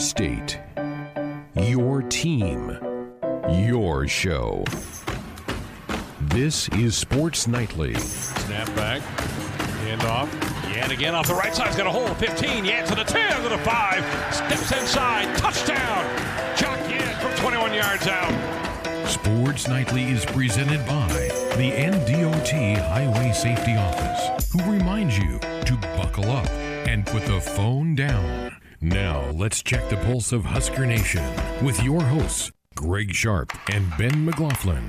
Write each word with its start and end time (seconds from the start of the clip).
state, 0.00 0.58
your 1.54 2.00
team, 2.02 2.76
your 3.50 4.06
show. 4.08 4.64
This 6.22 6.68
is 6.70 6.96
Sports 6.96 7.46
Nightly. 7.46 7.94
Snap 7.94 8.66
back, 8.74 9.02
hand 9.82 10.02
off. 10.04 10.32
Yan 10.72 10.90
again 10.90 11.14
off 11.14 11.26
the 11.26 11.34
right 11.34 11.54
side. 11.54 11.66
He's 11.66 11.76
got 11.76 11.86
a 11.86 11.90
hole. 11.90 12.14
15. 12.14 12.64
Yan 12.64 12.86
to 12.86 12.94
the 12.94 13.04
10, 13.04 13.42
to 13.42 13.48
the 13.50 13.58
5. 13.58 14.34
Steps 14.34 14.72
inside. 14.72 15.36
Touchdown. 15.36 16.56
Jock 16.56 16.78
Yan 16.88 17.20
from 17.20 17.32
21 17.38 17.74
yards 17.74 18.06
out. 18.06 19.06
Sports 19.06 19.68
Nightly 19.68 20.04
is 20.04 20.24
presented 20.24 20.84
by 20.86 21.08
the 21.56 21.72
NDOT 21.72 22.78
Highway 22.88 23.32
Safety 23.32 23.76
Office, 23.76 24.50
who 24.52 24.72
reminds 24.72 25.18
you 25.18 25.38
to 25.40 25.76
buckle 25.96 26.30
up 26.30 26.48
and 26.88 27.04
put 27.04 27.26
the 27.26 27.40
phone 27.40 27.94
down. 27.94 28.49
Now, 28.82 29.28
let's 29.32 29.62
check 29.62 29.86
the 29.90 29.96
pulse 29.98 30.32
of 30.32 30.42
Husker 30.42 30.86
Nation 30.86 31.22
with 31.62 31.82
your 31.82 32.00
hosts, 32.00 32.50
Greg 32.76 33.14
Sharp 33.14 33.52
and 33.70 33.86
Ben 33.98 34.24
McLaughlin. 34.24 34.86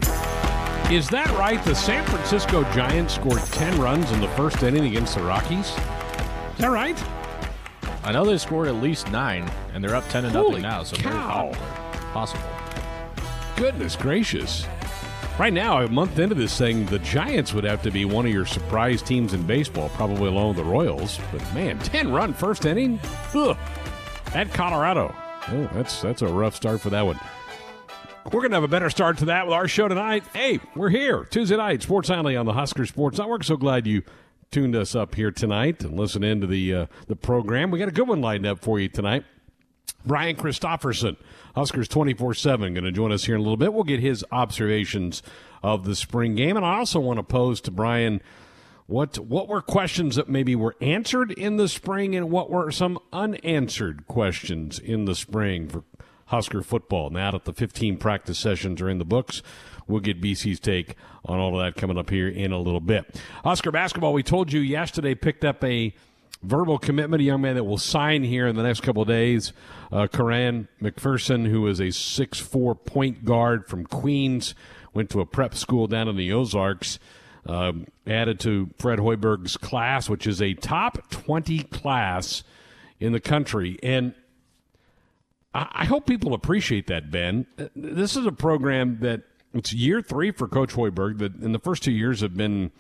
Is 0.90 1.10
that 1.10 1.30
right? 1.38 1.62
The 1.66 1.76
San 1.76 2.06
Francisco 2.06 2.64
Giants 2.72 3.16
scored 3.16 3.42
10 3.42 3.82
runs 3.82 4.10
in 4.12 4.22
the 4.22 4.30
first 4.30 4.64
inning 4.64 4.86
against 4.86 5.16
the 5.16 5.24
Rockies? 5.24 5.68
Is 5.68 6.60
that 6.60 6.72
right? 6.72 6.98
I 8.06 8.14
know 8.14 8.24
they 8.24 8.38
scored 8.38 8.70
at 8.70 8.76
least 8.76 9.12
nine, 9.12 9.52
and 9.74 9.84
they're 9.84 9.96
up 9.96 10.08
10 10.08 10.24
and 10.24 10.34
Holy 10.34 10.62
nothing 10.62 10.62
now, 10.62 10.84
so 10.84 10.96
very 10.96 11.14
cow. 11.14 11.52
possible. 12.14 12.44
Goodness 13.58 13.98
gracious. 13.98 14.66
Right 15.38 15.52
now, 15.54 15.82
a 15.82 15.88
month 15.90 16.20
into 16.20 16.36
this 16.36 16.58
thing, 16.58 16.86
the 16.86 17.00
Giants 17.00 17.54
would 17.54 17.64
have 17.64 17.82
to 17.84 17.92
be 17.92 18.06
one 18.06 18.26
of 18.26 18.32
your 18.32 18.46
surprise 18.46 19.02
teams 19.02 19.34
in 19.34 19.44
baseball, 19.44 19.90
probably 19.90 20.28
along 20.28 20.50
with 20.50 20.58
the 20.58 20.64
Royals. 20.64 21.20
But 21.32 21.42
man, 21.54 21.80
10 21.80 22.12
run 22.12 22.34
first 22.34 22.66
inning? 22.66 23.00
Ugh. 23.34 23.58
At 24.34 24.54
Colorado. 24.54 25.14
Oh, 25.50 25.70
that's 25.74 26.02
that's 26.02 26.22
a 26.22 26.28
rough 26.28 26.56
start 26.56 26.80
for 26.80 26.90
that 26.90 27.06
one. 27.06 27.20
We're 28.26 28.40
going 28.42 28.52
to 28.52 28.56
have 28.56 28.64
a 28.64 28.68
better 28.70 28.90
start 28.90 29.18
to 29.18 29.26
that 29.26 29.46
with 29.46 29.54
our 29.54 29.68
show 29.68 29.90
tonight. 29.90 30.24
Hey, 30.34 30.60
we're 30.74 30.90
here 30.90 31.26
Tuesday 31.26 31.58
night, 31.58 31.82
Sports 31.82 32.08
Nightly 32.08 32.38
on 32.38 32.46
the 32.46 32.54
Husker 32.54 32.86
Sports 32.86 33.18
Network. 33.18 33.44
So 33.44 33.58
glad 33.58 33.88
you 33.88 34.04
tuned 34.52 34.76
us 34.76 34.96
up 34.96 35.16
here 35.16 35.32
tonight 35.32 35.84
and 35.84 36.00
listen 36.00 36.24
into 36.24 36.48
the 36.48 36.74
uh, 36.74 36.86
the 37.08 37.16
program. 37.18 37.72
We 37.72 37.80
got 37.80 37.90
a 37.90 37.92
good 37.92 38.08
one 38.08 38.22
lined 38.22 38.46
up 38.46 38.60
for 38.60 38.80
you 38.80 38.88
tonight. 38.88 39.26
Brian 40.06 40.38
Christopherson, 40.38 41.18
Huskers 41.56 41.90
24 41.90 42.34
7, 42.34 42.74
going 42.74 42.86
to 42.86 42.92
join 42.92 43.12
us 43.12 43.26
here 43.26 43.36
in 43.36 43.42
a 43.42 43.44
little 43.44 43.58
bit. 43.58 43.74
We'll 43.74 43.84
get 43.84 44.00
his 44.00 44.24
observations 44.32 45.22
of 45.62 45.84
the 45.84 45.96
spring 45.96 46.36
game. 46.36 46.56
And 46.56 46.66
I 46.66 46.78
also 46.78 47.02
want 47.02 47.20
to 47.20 47.24
pose 47.24 47.60
to 47.62 47.72
Brian 47.72 48.22
what, 48.92 49.18
what 49.20 49.48
were 49.48 49.62
questions 49.62 50.18
that 50.18 50.28
maybe 50.28 50.56
were 50.56 50.76
answered 50.82 51.32
in 51.32 51.56
the 51.56 51.70
spring 51.70 52.16
and 52.16 52.30
what 52.30 52.50
were 52.50 52.72
some 52.72 53.00
unanswered 53.14 54.06
questions 54.08 54.78
in 54.78 55.06
the 55.06 55.16
spring 55.16 55.68
for 55.70 55.84
Husker 56.26 56.62
football. 56.62 57.10
Now 57.10 57.32
that 57.32 57.44
the 57.44 57.54
15 57.54 57.98
practice 57.98 58.40
sessions 58.40 58.82
are 58.82 58.90
in 58.90 59.00
the 59.00 59.06
books, 59.06 59.42
we'll 59.86 60.00
get 60.00 60.22
BC's 60.22 60.62
take 60.62 60.96
on 61.26 61.40
all 61.40 61.60
of 61.60 61.66
that 61.66 61.80
coming 61.80 61.98
up 61.98 62.10
here 62.10 62.30
in 62.30 62.54
a 62.54 62.58
little 62.58 62.80
bit. 62.80 63.20
Husker 63.44 63.72
basketball, 63.72 64.14
we 64.14 64.24
told 64.24 64.54
you 64.54 64.62
yesterday, 64.62 65.14
picked 65.14 65.44
up 65.44 65.62
a 65.64 65.94
verbal 66.44 66.78
commitment, 66.78 67.22
a 67.22 67.26
young 67.26 67.42
man 67.42 67.56
that 67.56 67.66
will 67.66 67.78
sign 67.78 68.24
here 68.24 68.48
in 68.48 68.56
the 68.56 68.64
next 68.64 68.82
couple 68.82 69.04
days. 69.04 69.52
Uh, 69.92 70.08
Quaran 70.08 70.70
McPherson, 70.82 71.50
who 71.50 71.68
is 71.68 71.82
a 71.82 71.92
six-four 71.92 72.76
point 72.76 73.26
guard 73.26 73.68
from 73.68 73.86
Queens, 73.86 74.56
went 74.94 75.10
to 75.10 75.20
a 75.20 75.26
prep 75.26 75.54
school 75.56 75.88
down 75.88 76.08
in 76.08 76.16
the 76.16 76.32
Ozarks. 76.32 76.98
Um, 77.46 77.88
added 78.06 78.40
to 78.42 78.70
Fred 78.78 79.00
Hoiberg's 79.00 79.58
class, 79.58 80.08
which 80.08 80.28
is 80.28 80.42
a 80.42 80.54
top 80.54 81.10
20 81.10 81.64
class 81.64 82.44
in 83.00 83.14
the 83.14 83.20
country. 83.20 83.80
And 83.82 84.14
I, 85.54 85.86
hope 85.86 86.06
people 86.06 86.34
appreciate 86.34 86.88
that, 86.88 87.12
Ben. 87.12 87.46
Uh, 87.60 87.66
This 87.76 88.16
is 88.16 88.26
a 88.26 88.32
program 88.32 89.00
that 89.02 89.24
it's 89.54 89.74
year 89.74 90.02
three 90.02 90.32
for 90.32 90.48
Coach 90.48 90.74
Hoiberg. 90.74 91.18
That 91.18 91.36
in 91.42 91.52
the 91.52 91.60
first 91.60 91.84
two 91.84 91.92
years 91.92 92.22
have 92.22 92.38
been 92.38 92.72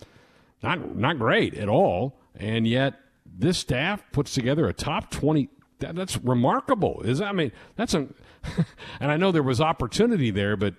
not 0.63 0.95
not 0.95 1.17
great 1.17 1.53
at 1.55 1.67
all, 1.67 2.17
and 2.35 2.65
yet 2.65 2.99
this 3.25 3.57
staff 3.57 4.03
puts 4.11 4.33
together 4.33 4.67
a 4.67 4.73
top 4.73 5.11
twenty. 5.11 5.49
That, 5.79 5.95
that's 5.95 6.17
remarkable. 6.17 7.01
Is 7.01 7.19
I 7.19 7.33
mean 7.33 7.51
that's 7.75 7.93
a, 7.93 8.07
and 9.01 9.11
I 9.11 9.17
know 9.17 9.31
there 9.31 9.43
was 9.43 9.59
opportunity 9.59 10.31
there, 10.31 10.55
but 10.55 10.75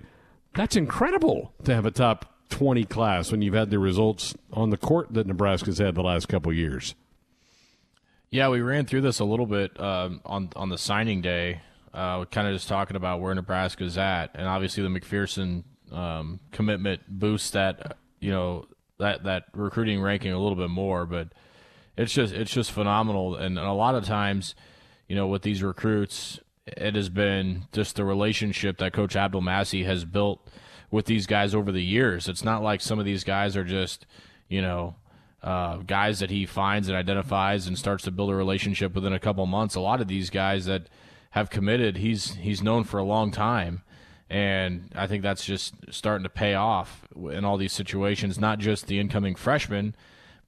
that's 0.54 0.76
incredible 0.76 1.52
to 1.64 1.74
have 1.74 1.84
a 1.84 1.90
top 1.90 2.31
twenty 2.52 2.84
class 2.84 3.32
when 3.32 3.40
you've 3.40 3.54
had 3.54 3.70
the 3.70 3.78
results 3.78 4.34
on 4.52 4.68
the 4.68 4.76
court 4.76 5.14
that 5.14 5.26
Nebraska's 5.26 5.78
had 5.78 5.94
the 5.94 6.02
last 6.02 6.28
couple 6.28 6.52
years. 6.52 6.94
Yeah, 8.30 8.50
we 8.50 8.60
ran 8.60 8.84
through 8.84 9.00
this 9.00 9.20
a 9.20 9.24
little 9.24 9.46
bit 9.46 9.80
um, 9.80 10.20
on 10.26 10.50
on 10.54 10.68
the 10.68 10.76
signing 10.76 11.22
day. 11.22 11.62
Uh, 11.94 12.26
kind 12.26 12.46
of 12.46 12.54
just 12.54 12.68
talking 12.68 12.96
about 12.96 13.20
where 13.20 13.34
Nebraska's 13.34 13.96
at, 13.96 14.30
and 14.34 14.46
obviously 14.46 14.82
the 14.82 14.88
McPherson 14.90 15.64
um, 15.90 16.40
commitment 16.50 17.00
boosts 17.08 17.50
that 17.52 17.96
you 18.20 18.30
know 18.30 18.66
that 18.98 19.24
that 19.24 19.44
recruiting 19.54 20.02
ranking 20.02 20.32
a 20.32 20.38
little 20.38 20.56
bit 20.56 20.70
more. 20.70 21.06
But 21.06 21.28
it's 21.96 22.12
just 22.12 22.34
it's 22.34 22.52
just 22.52 22.70
phenomenal, 22.70 23.34
and, 23.34 23.58
and 23.58 23.66
a 23.66 23.72
lot 23.72 23.94
of 23.94 24.04
times, 24.04 24.54
you 25.08 25.16
know, 25.16 25.26
with 25.26 25.40
these 25.40 25.62
recruits, 25.62 26.38
it 26.66 26.94
has 26.94 27.08
been 27.08 27.64
just 27.72 27.96
the 27.96 28.04
relationship 28.04 28.76
that 28.78 28.92
Coach 28.92 29.14
Abdelmassih 29.14 29.86
has 29.86 30.04
built 30.04 30.46
with 30.92 31.06
these 31.06 31.26
guys 31.26 31.56
over 31.56 31.72
the 31.72 31.82
years. 31.82 32.28
It's 32.28 32.44
not 32.44 32.62
like 32.62 32.80
some 32.80 33.00
of 33.00 33.04
these 33.04 33.24
guys 33.24 33.56
are 33.56 33.64
just 33.64 34.06
you 34.48 34.62
know 34.62 34.94
uh, 35.42 35.78
guys 35.78 36.20
that 36.20 36.30
he 36.30 36.46
finds 36.46 36.86
and 36.88 36.96
identifies 36.96 37.66
and 37.66 37.76
starts 37.76 38.04
to 38.04 38.12
build 38.12 38.30
a 38.30 38.34
relationship 38.34 38.94
within 38.94 39.12
a 39.12 39.18
couple 39.18 39.44
months. 39.46 39.74
A 39.74 39.80
lot 39.80 40.00
of 40.00 40.06
these 40.06 40.30
guys 40.30 40.66
that 40.66 40.82
have 41.30 41.50
committed, 41.50 41.96
he's 41.96 42.34
he's 42.36 42.62
known 42.62 42.84
for 42.84 42.98
a 42.98 43.04
long 43.04 43.32
time, 43.32 43.82
and 44.30 44.92
I 44.94 45.08
think 45.08 45.24
that's 45.24 45.44
just 45.44 45.74
starting 45.90 46.22
to 46.22 46.30
pay 46.30 46.54
off 46.54 47.08
in 47.16 47.44
all 47.44 47.56
these 47.56 47.72
situations. 47.72 48.38
Not 48.38 48.60
just 48.60 48.86
the 48.86 49.00
incoming 49.00 49.34
freshmen, 49.34 49.96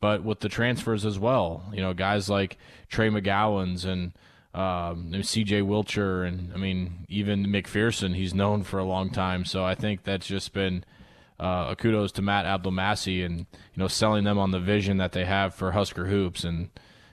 but 0.01 0.23
with 0.23 0.41
the 0.41 0.49
transfers 0.51 1.07
as 1.07 1.19
well. 1.19 1.65
You 1.73 1.81
know, 1.81 1.95
guys 1.95 2.29
like 2.29 2.59
Trey 2.89 3.09
McGowens 3.09 3.87
and 3.87 4.13
um, 4.55 5.23
C.J. 5.23 5.63
Wilcher, 5.63 6.27
and 6.27 6.53
I 6.55 6.57
mean 6.57 7.07
even 7.09 7.47
McPherson. 7.47 8.15
He's 8.15 8.35
known 8.35 8.63
for 8.63 8.79
a 8.79 8.85
long 8.85 9.11
time, 9.11 9.45
so 9.45 9.65
I 9.65 9.75
think 9.75 10.05
that's 10.05 10.27
just 10.27 10.53
been 10.53 10.85
uh, 11.41 11.69
a 11.71 11.77
kudos 11.77 12.13
to 12.13 12.23
Matt 12.23 12.47
Abdelmassih 12.47 13.25
and 13.27 13.41
you 13.41 13.77
know 13.77 13.89
selling 13.89 14.25
them 14.25 14.39
on 14.39 14.53
the 14.53 14.61
vision 14.61 14.99
that 14.99 15.13
they 15.13 15.25
have 15.25 15.55
for 15.55 15.73
Husker 15.73 16.07
hoops, 16.07 16.45
and 16.45 16.71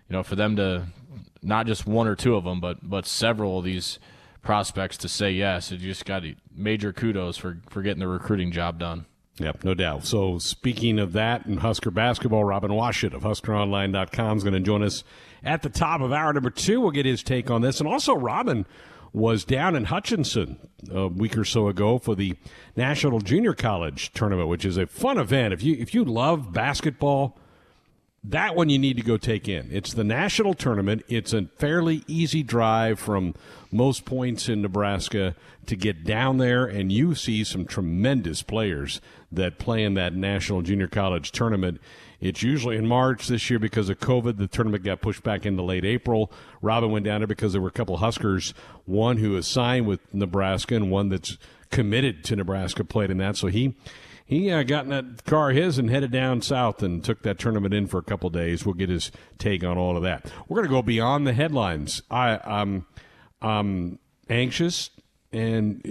you 0.07 0.13
know 0.13 0.23
for 0.23 0.35
them 0.35 0.55
to 0.55 0.87
not 1.41 1.65
just 1.65 1.87
one 1.87 2.07
or 2.07 2.15
two 2.15 2.35
of 2.35 2.43
them, 2.43 2.59
but 2.59 2.87
but 2.87 3.07
several 3.07 3.57
of 3.57 3.65
these 3.65 3.97
prospects 4.43 4.97
to 4.97 5.09
say 5.09 5.31
yes. 5.31 5.71
It 5.71 5.77
just 5.77 6.05
got 6.05 6.23
major 6.55 6.93
kudos 6.93 7.37
for 7.37 7.57
for 7.69 7.81
getting 7.81 8.01
the 8.01 8.07
recruiting 8.07 8.51
job 8.51 8.79
done. 8.79 9.05
Yep, 9.37 9.63
no 9.63 9.73
doubt. 9.73 10.05
So, 10.05 10.37
speaking 10.37 10.99
of 10.99 11.13
that 11.13 11.45
and 11.45 11.59
Husker 11.59 11.89
basketball, 11.89 12.43
Robin 12.43 12.69
Washut 12.69 13.13
of 13.13 13.23
HuskerOnline.com 13.23 14.37
is 14.37 14.43
going 14.43 14.53
to 14.53 14.59
join 14.59 14.83
us 14.83 15.03
at 15.43 15.61
the 15.61 15.69
top 15.69 16.01
of 16.01 16.11
hour 16.11 16.33
number 16.33 16.49
two. 16.49 16.81
We'll 16.81 16.91
get 16.91 17.05
his 17.05 17.23
take 17.23 17.49
on 17.49 17.61
this. 17.61 17.79
And 17.79 17.87
also, 17.87 18.13
Robin 18.13 18.65
was 19.13 19.43
down 19.43 19.75
in 19.75 19.85
Hutchinson 19.85 20.69
a 20.89 21.07
week 21.07 21.37
or 21.37 21.43
so 21.43 21.67
ago 21.67 21.97
for 21.97 22.15
the 22.15 22.35
National 22.75 23.19
Junior 23.19 23.53
College 23.53 24.13
Tournament, 24.13 24.47
which 24.47 24.65
is 24.65 24.77
a 24.77 24.87
fun 24.87 25.17
event. 25.17 25.53
If 25.53 25.63
you 25.63 25.75
if 25.75 25.93
you 25.93 26.03
love 26.05 26.53
basketball, 26.53 27.37
that 28.23 28.55
one 28.55 28.69
you 28.69 28.77
need 28.77 28.97
to 28.97 29.03
go 29.03 29.17
take 29.17 29.47
in. 29.47 29.69
It's 29.71 29.93
the 29.93 30.03
national 30.03 30.53
tournament. 30.53 31.03
It's 31.07 31.33
a 31.33 31.47
fairly 31.57 32.03
easy 32.07 32.43
drive 32.43 32.99
from 32.99 33.33
most 33.71 34.05
points 34.05 34.47
in 34.47 34.61
Nebraska 34.61 35.35
to 35.65 35.75
get 35.75 36.03
down 36.03 36.37
there, 36.37 36.65
and 36.65 36.91
you 36.91 37.15
see 37.15 37.43
some 37.43 37.65
tremendous 37.65 38.43
players 38.43 39.01
that 39.31 39.57
play 39.57 39.83
in 39.83 39.95
that 39.95 40.13
national 40.13 40.61
junior 40.61 40.87
college 40.87 41.31
tournament. 41.31 41.81
It's 42.21 42.43
usually 42.43 42.77
in 42.77 42.87
March 42.87 43.27
this 43.27 43.49
year 43.49 43.59
because 43.59 43.89
of 43.89 43.99
COVID. 43.99 44.37
The 44.37 44.47
tournament 44.47 44.83
got 44.83 45.01
pushed 45.01 45.23
back 45.23 45.45
into 45.45 45.63
late 45.63 45.83
April. 45.83 46.31
Robin 46.61 46.91
went 46.91 47.03
down 47.03 47.21
there 47.21 47.27
because 47.27 47.51
there 47.51 47.61
were 47.61 47.67
a 47.67 47.71
couple 47.71 47.97
Huskers, 47.97 48.53
one 48.85 49.17
who 49.17 49.35
is 49.35 49.47
signed 49.47 49.87
with 49.87 50.01
Nebraska 50.13 50.75
and 50.75 50.91
one 50.91 51.09
that's 51.09 51.37
committed 51.71 52.23
to 52.25 52.35
Nebraska 52.35 52.83
played 52.83 53.09
in 53.09 53.17
that. 53.17 53.37
So 53.37 53.47
he 53.47 53.75
he 54.23 54.49
uh, 54.49 54.63
got 54.63 54.85
in 54.85 54.91
that 54.91 55.25
car 55.25 55.49
his 55.49 55.77
and 55.77 55.89
headed 55.89 56.11
down 56.11 56.41
south 56.41 56.81
and 56.81 57.03
took 57.03 57.23
that 57.23 57.37
tournament 57.37 57.73
in 57.73 57.87
for 57.87 57.97
a 57.97 58.03
couple 58.03 58.29
days. 58.29 58.65
We'll 58.65 58.75
get 58.75 58.89
his 58.89 59.11
take 59.37 59.63
on 59.63 59.77
all 59.77 59.97
of 59.97 60.03
that. 60.03 60.31
We're 60.47 60.57
going 60.57 60.69
to 60.69 60.73
go 60.73 60.81
beyond 60.81 61.27
the 61.27 61.33
headlines. 61.33 62.01
I, 62.09 62.39
I'm, 62.45 62.85
I'm 63.41 63.99
anxious, 64.29 64.89
and 65.33 65.81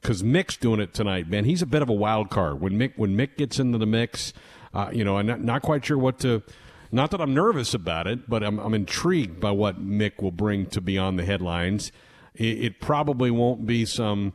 because 0.00 0.22
Mick's 0.22 0.56
doing 0.56 0.80
it 0.80 0.94
tonight, 0.94 1.28
man, 1.28 1.44
he's 1.44 1.60
a 1.60 1.66
bit 1.66 1.82
of 1.82 1.90
a 1.90 1.94
wild 1.94 2.30
card. 2.30 2.62
When 2.62 2.78
Mick 2.78 2.92
when 2.96 3.14
Mick 3.14 3.36
gets 3.36 3.58
into 3.58 3.76
the 3.76 3.86
mix, 3.86 4.32
uh, 4.74 4.90
you 4.92 5.04
know, 5.04 5.18
I'm 5.18 5.26
not, 5.26 5.40
not 5.42 5.62
quite 5.62 5.84
sure 5.84 5.98
what 5.98 6.18
to. 6.20 6.42
Not 6.90 7.10
that 7.12 7.20
I'm 7.22 7.32
nervous 7.32 7.72
about 7.72 8.06
it, 8.06 8.28
but 8.28 8.42
I'm, 8.42 8.58
I'm 8.58 8.74
intrigued 8.74 9.40
by 9.40 9.50
what 9.50 9.82
Mick 9.82 10.20
will 10.22 10.30
bring 10.30 10.66
to 10.66 10.80
beyond 10.80 11.18
the 11.18 11.24
headlines. 11.24 11.90
It, 12.34 12.64
it 12.64 12.80
probably 12.80 13.30
won't 13.30 13.66
be 13.66 13.84
some 13.86 14.34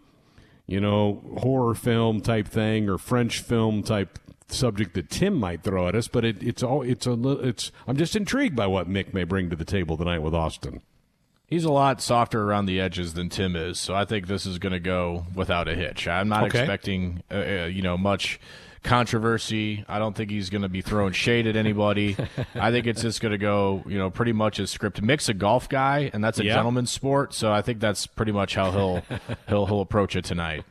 you 0.65 0.81
know, 0.81 1.23
horror 1.37 1.73
film 1.73 2.19
type 2.19 2.47
thing 2.47 2.89
or 2.89 2.97
French 2.97 3.39
film 3.39 3.83
type 3.83 4.19
subject 4.49 4.95
that 4.95 5.09
Tim 5.09 5.35
might 5.35 5.63
throw 5.63 5.87
at 5.87 5.95
us, 5.95 6.07
but 6.09 6.25
it, 6.25 6.43
it's 6.43 6.61
all 6.61 6.81
it's 6.81 7.07
a 7.07 7.13
it's 7.47 7.71
I'm 7.87 7.95
just 7.95 8.15
intrigued 8.17 8.55
by 8.55 8.67
what 8.67 8.89
Mick 8.89 9.13
may 9.13 9.23
bring 9.23 9.49
to 9.49 9.55
the 9.55 9.63
table 9.65 9.95
tonight 9.97 10.19
with 10.19 10.33
Austin. 10.35 10.81
He's 11.45 11.63
a 11.63 11.71
lot 11.71 12.01
softer 12.01 12.43
around 12.43 12.65
the 12.65 12.81
edges 12.81 13.13
than 13.13 13.29
Tim 13.29 13.55
is, 13.55 13.79
so 13.79 13.95
I 13.95 14.03
think 14.03 14.27
this 14.27 14.45
is 14.45 14.59
going 14.59 14.73
to 14.73 14.79
go 14.81 15.25
without 15.33 15.69
a 15.69 15.75
hitch. 15.75 16.05
I'm 16.05 16.27
not 16.27 16.43
Okay. 16.47 16.59
expecting, 16.59 17.23
uh, 17.31 17.35
uh, 17.35 17.65
you 17.71 17.81
know, 17.81 17.97
much 17.97 18.37
controversy. 18.87 19.83
I 19.87 19.99
don't 19.99 20.15
think 20.15 20.31
he's 20.31 20.49
going 20.49 20.61
to 20.61 20.69
be 20.69 20.81
throwing 20.81 21.13
shade 21.13 21.45
at 21.45 21.55
anybody. 21.55 22.15
I 22.55 22.71
think 22.71 22.87
it's 22.87 23.01
just 23.01 23.21
going 23.21 23.33
to 23.33 23.37
go, 23.37 23.83
you 23.85 23.97
know, 23.97 24.09
pretty 24.09 24.31
much 24.33 24.59
as 24.59 24.71
script. 24.71 25.01
Mick's 25.01 25.29
a 25.29 25.33
golf 25.33 25.67
guy, 25.69 26.09
and 26.13 26.23
that's 26.23 26.39
a 26.39 26.45
Yeah. 26.45 26.55
gentleman's 26.55 26.91
sport, 26.91 27.33
so 27.33 27.51
I 27.51 27.61
think 27.61 27.79
that's 27.79 28.07
pretty 28.07 28.31
much 28.31 28.55
how 28.55 28.71
he'll 28.71 29.01
he'll 29.49 29.65
he'll 29.65 29.81
approach 29.81 30.15
it 30.15 30.23
tonight. 30.25 30.63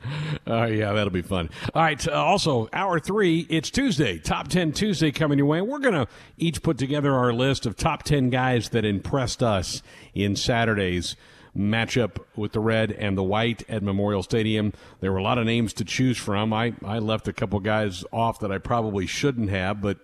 Uh, 0.47 0.65
yeah, 0.65 0.91
that'll 0.93 1.11
be 1.13 1.21
fun. 1.21 1.49
All 1.73 1.81
right. 1.81 2.05
Uh, 2.07 2.11
also, 2.11 2.67
hour 2.73 2.99
three, 2.99 3.45
it's 3.49 3.69
Tuesday, 3.69 4.17
Top 4.17 4.47
10 4.47 4.71
Tuesday 4.73 5.11
coming 5.11 5.37
your 5.37 5.47
way. 5.47 5.61
We're 5.61 5.79
going 5.79 5.93
to 5.93 6.07
each 6.37 6.61
put 6.63 6.77
together 6.77 7.13
our 7.13 7.31
list 7.33 7.65
of 7.65 7.75
top 7.77 8.03
10 8.03 8.29
guys 8.29 8.69
that 8.69 8.83
impressed 8.83 9.43
us 9.43 9.81
in 10.13 10.35
Saturday's 10.35 11.15
matchup 11.57 12.19
with 12.35 12.51
the 12.51 12.59
red 12.59 12.91
and 12.91 13.17
the 13.17 13.23
white 13.23 13.63
at 13.69 13.81
Memorial 13.81 14.23
Stadium. 14.23 14.73
There 14.99 15.11
were 15.11 15.17
a 15.17 15.23
lot 15.23 15.37
of 15.37 15.45
names 15.45 15.73
to 15.73 15.85
choose 15.85 16.17
from. 16.17 16.53
I, 16.53 16.73
I 16.85 16.99
left 16.99 17.27
a 17.27 17.33
couple 17.33 17.59
guys 17.59 18.03
off 18.13 18.39
that 18.41 18.51
I 18.51 18.57
probably 18.57 19.07
shouldn't 19.07 19.49
have, 19.49 19.81
but 19.81 19.97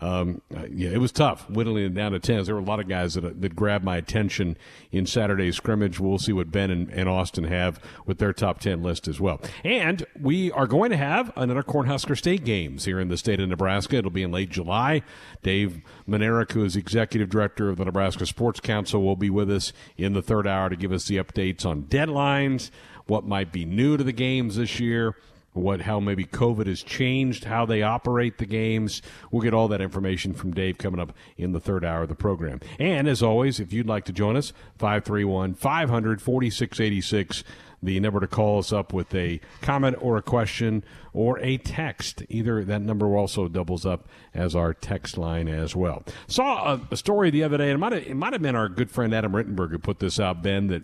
um, 0.00 0.42
uh, 0.56 0.64
yeah, 0.70 0.90
it 0.90 0.98
was 0.98 1.10
tough 1.10 1.48
whittling 1.50 1.84
it 1.84 1.94
down 1.94 2.12
to 2.12 2.20
tens. 2.20 2.46
There 2.46 2.54
were 2.54 2.60
a 2.60 2.64
lot 2.64 2.78
of 2.78 2.88
guys 2.88 3.14
that 3.14 3.40
that 3.40 3.56
grabbed 3.56 3.84
my 3.84 3.96
attention 3.96 4.56
in 4.92 5.06
Saturday's 5.06 5.56
scrimmage. 5.56 5.98
We'll 5.98 6.18
see 6.18 6.32
what 6.32 6.52
Ben 6.52 6.70
and, 6.70 6.88
and 6.90 7.08
Austin 7.08 7.44
have 7.44 7.80
with 8.06 8.18
their 8.18 8.32
top 8.32 8.60
ten 8.60 8.82
list 8.82 9.08
as 9.08 9.20
well. 9.20 9.40
And 9.64 10.06
we 10.20 10.52
are 10.52 10.66
going 10.68 10.90
to 10.90 10.96
have 10.96 11.32
another 11.36 11.62
Cornhusker 11.62 12.16
State 12.16 12.44
games 12.44 12.84
here 12.84 13.00
in 13.00 13.08
the 13.08 13.16
state 13.16 13.40
of 13.40 13.48
Nebraska. 13.48 13.96
It'll 13.96 14.10
be 14.10 14.22
in 14.22 14.30
late 14.30 14.50
July. 14.50 15.02
Dave 15.42 15.80
Mlnarik, 16.08 16.52
who 16.52 16.64
is 16.64 16.76
executive 16.76 17.28
director 17.28 17.68
of 17.68 17.76
the 17.76 17.84
Nebraska 17.84 18.24
Sports 18.26 18.60
Council, 18.60 19.02
will 19.02 19.16
be 19.16 19.30
with 19.30 19.50
us 19.50 19.72
in 19.96 20.12
the 20.12 20.22
third 20.22 20.46
hour 20.46 20.68
to 20.68 20.76
give 20.76 20.92
us 20.92 21.06
the 21.06 21.16
updates 21.16 21.66
on 21.66 21.82
deadlines, 21.84 22.70
what 23.06 23.24
might 23.24 23.50
be 23.50 23.64
new 23.64 23.96
to 23.96 24.04
the 24.04 24.12
games 24.12 24.56
this 24.56 24.78
year 24.78 25.16
what 25.52 25.82
how 25.82 26.00
maybe 26.00 26.24
COVID 26.24 26.66
has 26.66 26.82
changed 26.82 27.44
how 27.44 27.66
they 27.66 27.82
operate 27.82 28.38
the 28.38 28.46
games. 28.46 29.02
We'll 29.30 29.42
get 29.42 29.54
all 29.54 29.68
that 29.68 29.80
information 29.80 30.34
from 30.34 30.52
Dave 30.52 30.78
coming 30.78 31.00
up 31.00 31.12
in 31.36 31.52
the 31.52 31.60
third 31.60 31.84
hour 31.84 32.02
of 32.02 32.08
the 32.08 32.14
program. 32.14 32.60
And 32.78 33.08
as 33.08 33.22
always, 33.22 33.58
if 33.58 33.72
you'd 33.72 33.86
like 33.86 34.04
to 34.06 34.12
join 34.12 34.36
us, 34.36 34.52
531 34.78 35.54
500 35.54 36.22
4686. 36.22 37.44
The 37.80 38.00
number 38.00 38.18
to 38.18 38.26
call 38.26 38.58
us 38.58 38.72
up 38.72 38.92
with 38.92 39.14
a 39.14 39.40
comment 39.62 39.96
or 40.00 40.16
a 40.16 40.22
question 40.22 40.82
or 41.12 41.38
a 41.38 41.58
text. 41.58 42.24
Either 42.28 42.64
that 42.64 42.82
number 42.82 43.16
also 43.16 43.46
doubles 43.46 43.86
up 43.86 44.08
as 44.34 44.56
our 44.56 44.74
text 44.74 45.16
line 45.16 45.46
as 45.46 45.76
well. 45.76 46.02
Saw 46.26 46.74
a, 46.74 46.80
a 46.90 46.96
story 46.96 47.30
the 47.30 47.44
other 47.44 47.56
day, 47.56 47.70
and 47.70 47.80
it 47.80 48.14
might 48.16 48.32
have, 48.32 48.42
been 48.42 48.56
our 48.56 48.68
good 48.68 48.90
friend 48.90 49.14
Adam 49.14 49.32
Rittenberg 49.32 49.70
who 49.70 49.78
put 49.78 50.00
this 50.00 50.18
out, 50.18 50.42
Ben, 50.42 50.66
that 50.66 50.82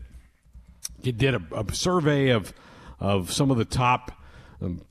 he 1.03 1.11
did 1.11 1.35
a, 1.35 1.43
a 1.53 1.75
survey 1.75 2.29
of 2.29 2.55
of 3.01 3.33
some 3.33 3.51
of 3.51 3.59
the 3.59 3.65
top, 3.65 4.13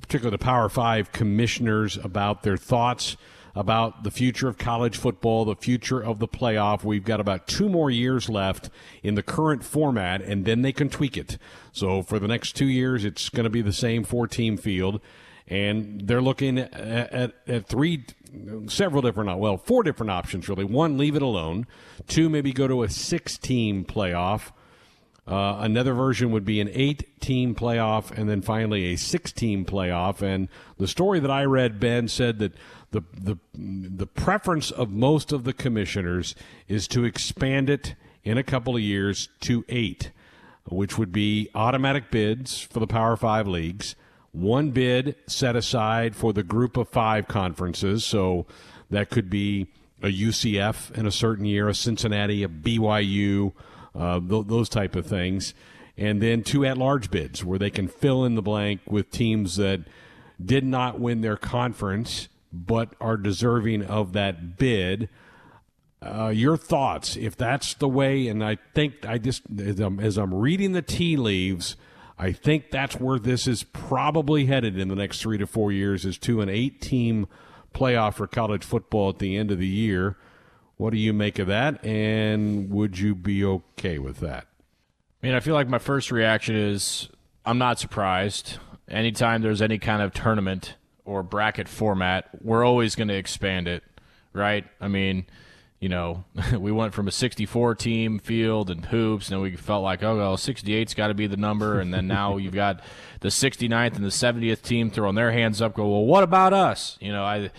particularly 0.01 0.37
the 0.37 0.43
Power 0.43 0.69
Five 0.69 1.11
commissioners, 1.11 1.97
about 1.97 2.43
their 2.43 2.57
thoughts 2.57 3.17
about 3.55 4.03
the 4.03 4.11
future 4.11 4.47
of 4.47 4.57
college 4.57 4.97
football, 4.97 5.45
the 5.45 5.55
future 5.55 6.03
of 6.03 6.19
the 6.19 6.27
playoff. 6.27 6.83
We've 6.83 7.03
got 7.03 7.19
about 7.19 7.47
two 7.47 7.69
more 7.69 7.91
years 7.91 8.29
left 8.29 8.69
in 9.03 9.15
the 9.15 9.23
current 9.23 9.63
format, 9.63 10.21
and 10.21 10.45
then 10.45 10.61
they 10.63 10.71
can 10.71 10.89
tweak 10.89 11.17
it. 11.17 11.37
So 11.71 12.01
for 12.01 12.19
the 12.19 12.27
next 12.27 12.55
two 12.55 12.67
years, 12.67 13.05
it's 13.05 13.29
going 13.29 13.43
to 13.43 13.49
be 13.49 13.61
the 13.61 13.73
same 13.73 14.03
four-team 14.03 14.57
field, 14.57 15.01
and 15.47 16.01
they're 16.07 16.21
looking 16.21 16.57
at, 16.57 16.73
at, 16.73 17.33
at 17.47 17.67
three 17.67 18.05
several 18.65 19.03
different 19.03 19.37
well 19.37 19.57
four 19.57 19.83
different 19.83 20.09
options 20.09 20.49
really 20.49 20.63
one 20.63 20.97
leave 20.97 21.15
it 21.15 21.21
alone 21.21 21.67
two 22.07 22.29
maybe 22.29 22.51
go 22.51 22.67
to 22.67 22.81
a 22.81 22.89
six 22.89 23.37
team 23.37 23.85
playoff 23.85 24.51
uh, 25.25 25.57
another 25.59 25.93
version 25.93 26.31
would 26.31 26.43
be 26.43 26.59
an 26.59 26.69
eight 26.73 27.21
team 27.21 27.55
playoff 27.55 28.11
and 28.11 28.29
then 28.29 28.41
finally 28.41 28.93
a 28.93 28.97
six 28.97 29.31
team 29.31 29.63
playoff. 29.63 30.21
And 30.21 30.49
the 30.77 30.87
story 30.87 31.19
that 31.21 31.31
I 31.31 31.45
read, 31.45 31.79
Ben, 31.79 32.07
said 32.09 32.39
that 32.39 32.53
the, 32.91 33.03
the, 33.13 33.37
the 33.53 34.07
preference 34.07 34.69
of 34.69 34.89
most 34.89 35.31
of 35.31 35.45
the 35.45 35.53
commissioners 35.53 36.35
is 36.67 36.87
to 36.89 37.05
expand 37.05 37.69
it 37.69 37.95
in 38.23 38.37
a 38.37 38.43
couple 38.43 38.75
of 38.75 38.81
years 38.81 39.29
to 39.41 39.63
eight, 39.69 40.11
which 40.65 40.97
would 40.97 41.11
be 41.11 41.49
automatic 41.55 42.11
bids 42.11 42.59
for 42.61 42.79
the 42.79 42.87
Power 42.87 43.15
Five 43.15 43.47
leagues, 43.47 43.95
one 44.31 44.71
bid 44.71 45.15
set 45.27 45.55
aside 45.55 46.15
for 46.15 46.33
the 46.33 46.43
group 46.43 46.75
of 46.75 46.89
five 46.89 47.27
conferences. 47.27 48.03
So 48.03 48.45
that 48.89 49.09
could 49.09 49.29
be 49.29 49.67
a 50.01 50.07
UCF 50.07 50.91
in 50.97 51.05
a 51.05 51.11
certain 51.11 51.45
year, 51.45 51.69
a 51.69 51.73
Cincinnati, 51.73 52.43
a 52.43 52.49
BYU 52.49 53.53
uh, 53.95 54.19
th- 54.19 54.47
those 54.47 54.69
type 54.69 54.95
of 54.95 55.05
things, 55.05 55.53
and 55.97 56.21
then 56.21 56.43
two 56.43 56.65
at-large 56.65 57.11
bids 57.11 57.43
where 57.43 57.59
they 57.59 57.69
can 57.69 57.87
fill 57.87 58.25
in 58.25 58.35
the 58.35 58.41
blank 58.41 58.81
with 58.87 59.11
teams 59.11 59.57
that 59.57 59.81
did 60.43 60.63
not 60.63 60.99
win 60.99 61.21
their 61.21 61.37
conference 61.37 62.29
but 62.51 62.95
are 63.01 63.17
deserving 63.17 63.83
of 63.83 64.13
that 64.13 64.57
bid. 64.57 65.09
Uh, 66.01 66.27
your 66.27 66.57
thoughts, 66.57 67.15
if 67.15 67.35
that's 67.35 67.73
the 67.75 67.87
way, 67.87 68.27
and 68.27 68.43
I 68.43 68.57
think 68.75 69.05
I 69.05 69.17
just 69.17 69.41
as 69.59 69.79
I'm, 69.79 69.99
as 69.99 70.17
I'm 70.17 70.33
reading 70.33 70.73
the 70.73 70.81
tea 70.81 71.17
leaves, 71.17 71.75
I 72.17 72.31
think 72.31 72.69
that's 72.69 72.99
where 72.99 73.17
this 73.17 73.47
is 73.47 73.63
probably 73.63 74.45
headed 74.45 74.77
in 74.77 74.87
the 74.87 74.95
next 74.95 75.21
three 75.21 75.37
to 75.37 75.47
four 75.47 75.71
years, 75.71 76.05
is 76.05 76.17
to 76.19 76.41
an 76.41 76.49
eight-team 76.49 77.27
playoff 77.73 78.15
for 78.15 78.27
college 78.27 78.63
football 78.63 79.09
at 79.09 79.19
the 79.19 79.35
end 79.35 79.49
of 79.49 79.57
the 79.57 79.67
year. 79.67 80.17
What 80.83 80.91
do 80.91 80.99
you 80.99 81.13
make 81.13 81.39
of 81.39 81.47
that? 81.47 81.85
And 81.85 82.69
would 82.69 82.99
you 82.99 83.15
be 83.15 83.45
okay 83.45 83.99
with 83.99 84.19
that? 84.19 84.47
I 85.23 85.25
mean, 85.25 85.33
I 85.33 85.39
feel 85.39 85.53
like 85.53 85.69
my 85.69 85.79
first 85.79 86.11
reaction 86.11 86.57
is 86.57 87.07
I'm 87.45 87.57
not 87.57 87.79
surprised. 87.79 88.57
Anytime 88.89 89.41
there's 89.41 89.61
any 89.61 89.79
kind 89.79 90.01
of 90.01 90.11
tournament 90.11 90.75
or 91.05 91.23
bracket 91.23 91.69
format, 91.69 92.27
we're 92.41 92.65
always 92.65 92.95
going 92.95 93.07
to 93.07 93.13
expand 93.13 93.69
it, 93.69 93.81
right? 94.33 94.65
I 94.81 94.89
mean, 94.89 95.25
you 95.79 95.87
know, 95.87 96.25
we 96.59 96.73
went 96.73 96.93
from 96.93 97.07
a 97.07 97.11
64 97.11 97.75
team 97.75 98.19
field 98.19 98.69
and 98.69 98.83
hoops, 98.83 99.31
and 99.31 99.41
we 99.41 99.55
felt 99.55 99.83
like, 99.85 100.03
oh, 100.03 100.17
well, 100.17 100.35
68's 100.35 100.95
got 100.95 101.07
to 101.07 101.13
be 101.13 101.27
the 101.27 101.37
number. 101.37 101.79
And 101.79 101.93
then 101.93 102.07
now 102.07 102.35
you've 102.37 102.53
got 102.53 102.81
the 103.21 103.29
69th 103.29 103.95
and 103.95 104.03
the 104.03 104.09
70th 104.09 104.61
team 104.63 104.91
throwing 104.91 105.15
their 105.15 105.31
hands 105.31 105.61
up, 105.61 105.75
go, 105.75 105.87
well, 105.87 106.03
what 106.03 106.23
about 106.23 106.51
us? 106.51 106.97
You 106.99 107.13
know, 107.13 107.23
I. 107.23 107.51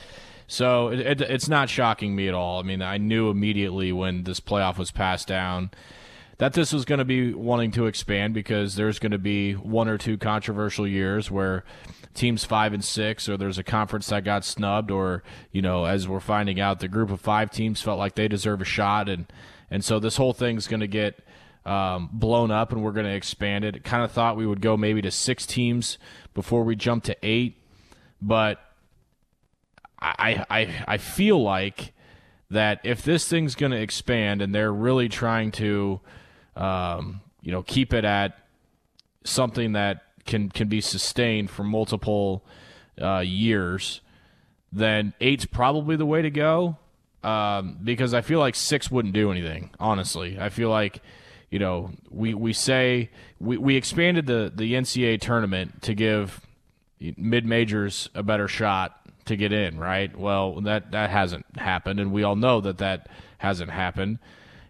So 0.46 0.88
it, 0.88 1.00
it, 1.00 1.20
it's 1.22 1.48
not 1.48 1.68
shocking 1.68 2.14
me 2.14 2.28
at 2.28 2.34
all. 2.34 2.60
I 2.60 2.62
mean, 2.62 2.82
I 2.82 2.98
knew 2.98 3.30
immediately 3.30 3.92
when 3.92 4.24
this 4.24 4.40
playoff 4.40 4.78
was 4.78 4.90
passed 4.90 5.26
down 5.26 5.70
that 6.38 6.52
this 6.52 6.72
was 6.72 6.84
going 6.84 6.98
to 6.98 7.04
be 7.04 7.32
wanting 7.32 7.70
to 7.72 7.86
expand 7.86 8.34
because 8.34 8.74
there's 8.74 8.98
going 8.98 9.12
to 9.12 9.18
be 9.18 9.52
one 9.52 9.88
or 9.88 9.96
two 9.96 10.18
controversial 10.18 10.86
years 10.86 11.30
where 11.30 11.64
teams 12.12 12.44
five 12.44 12.72
and 12.72 12.84
six, 12.84 13.28
or 13.28 13.36
there's 13.36 13.58
a 13.58 13.62
conference 13.62 14.08
that 14.08 14.24
got 14.24 14.44
snubbed, 14.44 14.90
or 14.90 15.22
you 15.52 15.62
know, 15.62 15.84
as 15.84 16.08
we're 16.08 16.20
finding 16.20 16.60
out, 16.60 16.80
the 16.80 16.88
group 16.88 17.10
of 17.10 17.20
five 17.20 17.50
teams 17.50 17.80
felt 17.82 17.98
like 17.98 18.14
they 18.14 18.28
deserve 18.28 18.60
a 18.60 18.64
shot, 18.64 19.08
and 19.08 19.26
and 19.70 19.84
so 19.84 19.98
this 19.98 20.16
whole 20.16 20.32
thing's 20.32 20.66
going 20.66 20.80
to 20.80 20.88
get 20.88 21.20
um, 21.64 22.10
blown 22.12 22.50
up, 22.50 22.72
and 22.72 22.82
we're 22.82 22.92
going 22.92 23.06
to 23.06 23.14
expand 23.14 23.64
it. 23.64 23.84
Kind 23.84 24.02
of 24.02 24.10
thought 24.10 24.36
we 24.36 24.46
would 24.46 24.60
go 24.60 24.76
maybe 24.76 25.02
to 25.02 25.10
six 25.10 25.46
teams 25.46 25.98
before 26.34 26.64
we 26.64 26.74
jump 26.74 27.04
to 27.04 27.16
eight, 27.22 27.62
but 28.20 28.60
I 30.04 30.44
I 30.50 30.84
I 30.86 30.96
feel 30.98 31.42
like 31.42 31.92
that 32.50 32.80
if 32.84 33.02
this 33.02 33.26
thing's 33.28 33.54
going 33.54 33.72
to 33.72 33.80
expand 33.80 34.42
and 34.42 34.54
they're 34.54 34.72
really 34.72 35.08
trying 35.08 35.50
to 35.52 36.00
um, 36.56 37.20
you 37.42 37.52
know 37.52 37.62
keep 37.62 37.92
it 37.92 38.04
at 38.04 38.38
something 39.24 39.72
that 39.72 40.02
can 40.26 40.50
can 40.50 40.68
be 40.68 40.80
sustained 40.80 41.50
for 41.50 41.64
multiple 41.64 42.44
uh, 43.00 43.20
years, 43.20 44.00
then 44.72 45.14
eight's 45.20 45.46
probably 45.46 45.96
the 45.96 46.06
way 46.06 46.22
to 46.22 46.30
go. 46.30 46.76
Um, 47.22 47.78
because 47.82 48.12
I 48.12 48.20
feel 48.20 48.38
like 48.38 48.54
six 48.54 48.90
wouldn't 48.90 49.14
do 49.14 49.30
anything. 49.30 49.70
Honestly, 49.80 50.38
I 50.38 50.50
feel 50.50 50.68
like 50.68 51.02
you 51.50 51.58
know 51.58 51.90
we 52.10 52.34
we 52.34 52.52
say 52.52 53.10
we, 53.40 53.56
we 53.56 53.76
expanded 53.76 54.26
the 54.26 54.52
the 54.54 54.74
NCAA 54.74 55.20
tournament 55.20 55.80
to 55.82 55.94
give 55.94 56.40
mid 57.16 57.46
majors 57.46 58.10
a 58.14 58.22
better 58.22 58.46
shot 58.46 59.03
to 59.26 59.36
get 59.36 59.52
in, 59.52 59.78
right? 59.78 60.16
Well, 60.16 60.60
that 60.62 60.92
that 60.92 61.10
hasn't 61.10 61.46
happened, 61.56 62.00
and 62.00 62.12
we 62.12 62.22
all 62.22 62.36
know 62.36 62.60
that 62.60 62.78
that 62.78 63.08
hasn't 63.38 63.70
happened. 63.70 64.18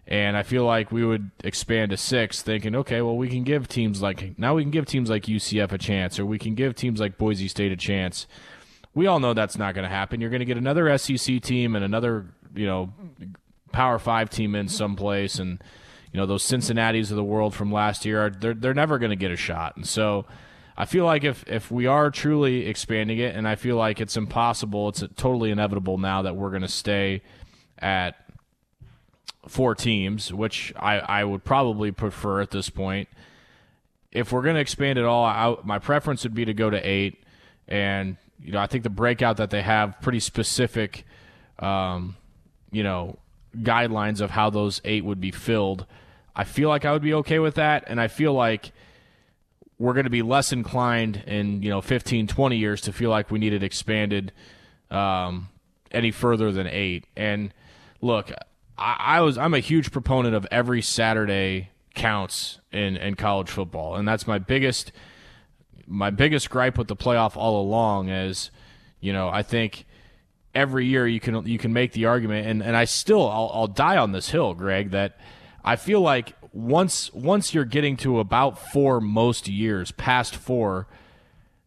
And 0.07 0.37
I 0.37 0.43
feel 0.43 0.67
like 0.67 0.93
we 0.93 1.05
would 1.05 1.31
expand 1.43 1.91
to 1.91 1.97
six, 1.97 2.43
thinking, 2.43 2.75
okay, 2.75 3.01
well, 3.01 3.17
we 3.17 3.29
can 3.29 3.43
give 3.43 3.69
teams 3.69 4.03
like 4.03 4.39
now 4.39 4.55
we 4.55 4.63
can 4.63 4.71
give 4.71 4.87
teams 4.87 5.09
like 5.09 5.25
UCF 5.25 5.73
a 5.73 5.79
chance, 5.79 6.19
or 6.19 6.27
we 6.27 6.39
can 6.39 6.55
give 6.55 6.75
teams 6.75 7.01
like 7.01 7.17
Boise 7.17 7.49
State 7.49 7.73
a 7.73 7.77
chance. 7.77 8.27
We 8.95 9.07
all 9.07 9.19
know 9.19 9.35
that's 9.35 9.57
not 9.59 9.75
going 9.75 9.85
to 9.85 9.95
happen. 9.95 10.21
You're 10.21 10.31
going 10.31 10.41
to 10.41 10.47
get 10.47 10.59
another 10.59 10.97
SEC 10.99 11.41
team 11.43 11.75
and 11.75 11.85
another, 11.85 12.27
you 12.55 12.67
know, 12.67 12.93
Power 13.73 13.99
Five 13.99 14.31
team 14.31 14.55
in 14.55 14.69
someplace, 14.69 15.39
and 15.39 15.63
you 16.13 16.21
know 16.21 16.27
those 16.27 16.45
Cincinnati's 16.45 17.11
of 17.11 17.17
the 17.17 17.25
world 17.25 17.55
from 17.55 17.73
last 17.73 18.05
year 18.05 18.27
are 18.27 18.31
they're 18.31 18.55
they're 18.55 18.75
never 18.75 18.99
going 18.99 19.11
to 19.11 19.17
get 19.17 19.31
a 19.31 19.37
shot. 19.37 19.77
And 19.77 19.87
so, 19.87 20.27
I 20.77 20.87
feel 20.87 21.05
like 21.05 21.25
if 21.25 21.45
if 21.47 21.71
we 21.71 21.87
are 21.87 22.11
truly 22.11 22.67
expanding 22.67 23.19
it, 23.19 23.37
and 23.37 23.47
I 23.47 23.55
feel 23.55 23.77
like 23.77 24.01
it's 24.01 24.17
impossible, 24.17 24.89
it's 24.89 25.05
totally 25.17 25.51
inevitable 25.51 25.99
now 25.99 26.23
that 26.23 26.35
we're 26.35 26.51
going 26.51 26.63
to 26.63 26.69
stay 26.69 27.23
at 27.79 28.17
four 29.47 29.75
teams, 29.75 30.33
which 30.33 30.73
I, 30.77 30.99
I 30.99 31.25
would 31.25 31.45
probably 31.45 31.93
prefer 31.93 32.41
at 32.41 32.51
this 32.51 32.71
point. 32.71 33.09
If 34.11 34.33
we're 34.33 34.43
going 34.43 34.55
to 34.55 34.61
expand 34.61 34.99
it 34.99 35.05
all, 35.05 35.25
I, 35.25 35.57
my 35.65 35.79
preference 35.79 36.23
would 36.23 36.35
be 36.35 36.45
to 36.45 36.55
go 36.55 36.71
to 36.71 36.79
eight. 36.79 37.23
And, 37.69 38.17
you 38.41 38.53
know, 38.53 38.59
I 38.61 38.67
think 38.67 38.85
the 38.85 38.91
breakout 38.91 39.37
that 39.39 39.51
they 39.51 39.63
have 39.63 40.01
pretty 40.01 40.21
specific, 40.21 41.05
um, 41.59 42.17
you 42.71 42.83
know, 42.83 43.19
guidelines 43.57 44.21
of 44.21 44.31
how 44.31 44.51
those 44.51 44.81
eight 44.85 45.05
would 45.05 45.21
be 45.21 45.31
filled. 45.31 45.87
I 46.37 46.45
feel 46.45 46.69
like 46.69 46.85
I 46.85 46.93
would 46.93 47.03
be 47.03 47.15
okay 47.15 47.39
with 47.39 47.57
that. 47.57 47.85
And 47.87 48.01
I 48.01 48.09
feel 48.09 48.33
like 48.33 48.73
we're 49.79 49.93
going 49.93 50.05
to 50.05 50.11
be 50.11 50.23
less 50.23 50.53
inclined 50.53 51.23
in, 51.27 51.63
you 51.63 51.71
know, 51.71 51.81
15, 51.81 52.27
20 52.27 52.57
years 52.57 52.81
to 52.83 52.93
feel 52.93 53.11
like 53.11 53.31
we 53.31 53.39
need 53.39 53.53
it 53.53 53.63
expanded 53.63 54.33
um, 54.91 55.49
any 55.91 56.11
further 56.11 56.53
than 56.53 56.67
eight. 56.67 57.07
And 57.17 57.53
look, 58.01 58.31
I, 58.79 58.97
I 58.99 59.21
was 59.21 59.37
I'm 59.37 59.55
a 59.55 59.61
huge 59.61 59.91
proponent 59.91 60.35
of 60.35 60.47
every 60.51 60.83
Saturday 60.83 61.71
counts 61.95 62.61
in, 62.73 62.97
in 62.97 63.15
college 63.15 63.51
football. 63.51 63.97
And 63.97 64.07
that's 64.07 64.27
my 64.27 64.39
biggest 64.39 64.93
my 65.87 66.11
biggest 66.11 66.51
gripe 66.51 66.79
with 66.79 66.89
the 66.89 66.97
playoff 66.97 67.37
all 67.37 67.61
along 67.61 68.09
is, 68.09 68.51
you 69.01 69.13
know, 69.13 69.29
I 69.29 69.43
think 69.43 69.85
every 70.55 70.87
year 70.87 71.07
you 71.07 71.21
can 71.21 71.47
you 71.47 71.59
can 71.59 71.73
make 71.73 71.93
the 71.93 72.07
argument, 72.07 72.47
and, 72.47 72.63
and 72.63 72.77
I 72.77 72.85
still 72.85 73.29
I'll, 73.29 73.51
I'll 73.53 73.67
die 73.67 73.97
on 73.97 74.13
this 74.13 74.31
hill, 74.31 74.55
Greg, 74.55 74.91
that 74.91 75.19
I 75.65 75.77
feel 75.77 76.01
like 76.01 76.35
once 76.55 77.13
once 77.13 77.53
you're 77.53 77.65
getting 77.65 77.97
to 77.99 78.21
about 78.21 78.59
four 78.71 79.01
most 79.01 79.49
years, 79.49 79.91
past 79.91 80.37
four, 80.37 80.87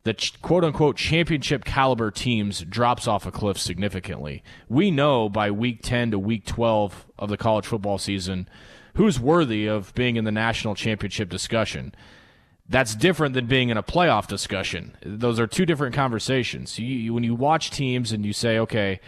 the 0.04 0.32
quote 0.42 0.64
unquote 0.64 0.96
championship 0.96 1.66
caliber 1.66 2.10
teams 2.10 2.62
drops 2.62 3.08
off 3.08 3.26
a 3.26 3.32
cliff 3.32 3.60
significantly. 3.60 4.42
We 4.70 4.90
know 4.90 5.28
by 5.28 5.52
week 5.52 5.82
10 5.84 6.12
to 6.12 6.20
week 6.20 6.46
12 6.46 7.06
of 7.20 7.30
the 7.30 7.38
college 7.38 7.66
football 7.66 7.98
season 7.98 8.48
who's 8.96 9.20
worthy 9.20 9.68
of 9.68 9.94
being 9.94 10.16
in 10.16 10.24
the 10.24 10.32
national 10.32 10.74
championship 10.74 11.30
discussion 11.30 11.94
that's 12.70 12.96
different 12.96 13.34
than 13.34 13.46
being 13.46 13.70
in 13.70 13.78
a 13.78 13.84
playoff 13.84 14.28
discussion. 14.28 14.98
Those 15.02 15.40
are 15.40 15.48
two 15.48 15.66
different 15.66 15.96
conversations. 15.96 16.78
You, 16.78 16.86
you, 16.86 17.14
when 17.14 17.24
you 17.24 17.34
watch 17.34 17.72
teams 17.72 18.12
and 18.12 18.26
you 18.26 18.34
say, 18.34 18.60
okay, 18.60 19.00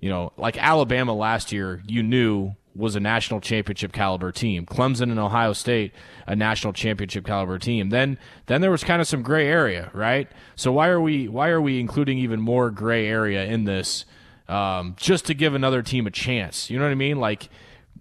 you 0.00 0.10
know, 0.10 0.32
like 0.36 0.58
Alabama 0.58 1.14
last 1.14 1.52
year, 1.52 1.82
you 1.86 2.02
knew 2.02 2.54
was 2.76 2.96
a 2.96 3.00
national 3.00 3.40
championship 3.40 3.92
caliber 3.92 4.32
team. 4.32 4.66
Clemson 4.66 5.10
and 5.10 5.18
Ohio 5.18 5.52
State, 5.52 5.92
a 6.26 6.34
national 6.34 6.72
championship 6.72 7.24
caliber 7.24 7.58
team. 7.58 7.90
Then 7.90 8.18
then 8.46 8.60
there 8.60 8.70
was 8.70 8.82
kind 8.84 9.00
of 9.00 9.06
some 9.06 9.22
gray 9.22 9.46
area, 9.46 9.90
right? 9.92 10.28
So 10.56 10.72
why 10.72 10.88
are 10.88 11.00
we 11.00 11.28
why 11.28 11.48
are 11.48 11.60
we 11.60 11.80
including 11.80 12.18
even 12.18 12.40
more 12.40 12.70
gray 12.70 13.06
area 13.06 13.44
in 13.44 13.64
this 13.64 14.04
um, 14.48 14.96
just 14.98 15.26
to 15.26 15.34
give 15.34 15.54
another 15.54 15.82
team 15.82 16.06
a 16.06 16.10
chance? 16.10 16.70
You 16.70 16.78
know 16.78 16.84
what 16.84 16.92
I 16.92 16.96
mean? 16.96 17.18
Like 17.20 17.48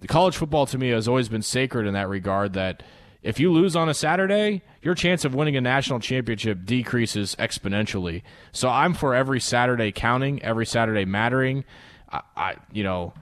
college 0.07 0.35
football 0.35 0.65
to 0.67 0.77
me 0.77 0.89
has 0.89 1.07
always 1.07 1.29
been 1.29 1.41
sacred 1.41 1.87
in 1.87 1.93
that 1.93 2.09
regard 2.09 2.53
that 2.53 2.83
if 3.21 3.39
you 3.39 3.51
lose 3.51 3.75
on 3.75 3.87
a 3.87 3.93
Saturday, 3.93 4.61
your 4.81 4.95
chance 4.95 5.23
of 5.23 5.33
winning 5.33 5.55
a 5.55 5.61
national 5.61 5.99
championship 5.99 6.65
decreases 6.65 7.35
exponentially. 7.39 8.21
So 8.51 8.67
I'm 8.67 8.93
for 8.93 9.15
every 9.15 9.39
Saturday 9.39 9.93
counting, 9.93 10.43
every 10.43 10.65
Saturday 10.65 11.05
mattering. 11.05 11.63
I, 12.11 12.21
I 12.35 12.55
you 12.73 12.83
know, 12.83 13.13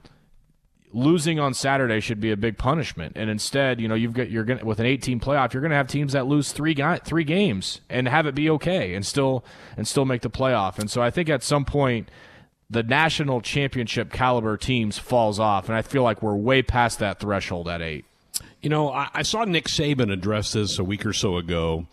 losing 0.94 1.40
on 1.40 1.54
Saturday 1.54 2.00
should 2.00 2.20
be 2.20 2.32
a 2.32 2.38
big 2.38 2.58
punishment, 2.58 3.14
and 3.16 3.30
instead, 3.30 3.80
you 3.80 3.88
know, 3.88 3.96
you've 3.96 4.14
got 4.14 4.30
you're 4.30 4.44
going 4.44 4.66
with 4.66 4.80
an 4.80 4.86
18 4.86 5.20
playoff, 5.20 5.54
you're 5.54 5.62
going 5.62 5.72
to 5.72 5.78
have 5.78 5.88
teams 5.88 6.14
that 6.14 6.28
lose 6.28 6.52
three 6.52 6.76
three 7.04 7.24
games 7.24 7.82
and 7.90 8.08
have 8.08 8.26
it 8.26 8.36
be 8.36 8.50
okay, 8.50 8.94
and 8.94 9.06
still 9.06 9.44
and 9.78 9.88
still 9.88 10.06
make 10.06 10.22
the 10.22 10.30
playoff. 10.30 10.80
And 10.80 10.90
so 10.90 11.02
I 11.02 11.10
think 11.10 11.30
at 11.30 11.44
some 11.44 11.66
point 11.66 12.10
the 12.72 12.84
national 12.84 13.42
championship 13.42 14.14
caliber 14.14 14.56
teams 14.56 14.98
falls 14.98 15.40
off, 15.40 15.68
and 15.68 15.78
I 15.78 15.82
feel 15.82 16.04
like 16.04 16.22
we're 16.22 16.36
way 16.36 16.62
past 16.62 17.00
that 17.00 17.20
threshold 17.20 17.68
at 17.68 17.82
eight. 17.82 18.06
You 18.62 18.70
know, 18.70 18.92
I, 18.92 19.10
I, 19.14 19.22
saw 19.24 19.44
Nick 19.44 19.66
Saban 19.66 20.12
address 20.12 20.54
this 20.54 20.80
a 20.80 20.84
week 20.84 21.06
or 21.06 21.12
so 21.12 21.36
ago, 21.36 21.88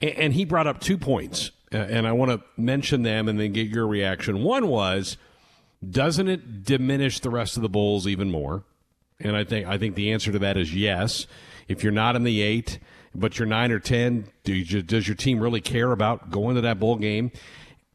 and, 0.00 0.10
and 0.10 0.34
he 0.34 0.44
brought 0.44 0.66
up 0.66 0.80
two 0.80 0.98
points, 0.98 1.52
and 1.70 2.08
I 2.08 2.12
want 2.12 2.32
to 2.32 2.42
mention 2.56 3.02
them 3.02 3.28
and 3.28 3.38
then 3.38 3.52
get 3.52 3.68
your 3.68 3.86
reaction. 3.86 4.42
One 4.42 4.66
was, 4.66 5.16
doesn't 5.88 6.28
it 6.28 6.64
diminish 6.64 7.20
the 7.20 7.30
rest 7.30 7.56
of 7.56 7.62
the 7.62 7.68
bowls 7.68 8.06
even 8.06 8.30
more? 8.30 8.64
And 9.20 9.36
I 9.36 9.44
think 9.44 9.66
I 9.66 9.78
think 9.78 9.94
the 9.94 10.12
answer 10.12 10.32
to 10.32 10.38
that 10.40 10.56
is 10.56 10.74
yes. 10.74 11.26
If 11.68 11.82
you're 11.82 11.92
not 11.92 12.16
in 12.16 12.22
the 12.22 12.42
eight, 12.42 12.78
but 13.14 13.38
you're 13.38 13.46
nine 13.46 13.72
or 13.72 13.78
ten, 13.78 14.26
do 14.44 14.54
you, 14.54 14.82
does 14.82 15.08
your 15.08 15.14
team 15.14 15.40
really 15.40 15.60
care 15.60 15.90
about 15.92 16.30
going 16.30 16.56
to 16.56 16.60
that 16.62 16.78
bowl 16.78 16.96
game? 16.96 17.32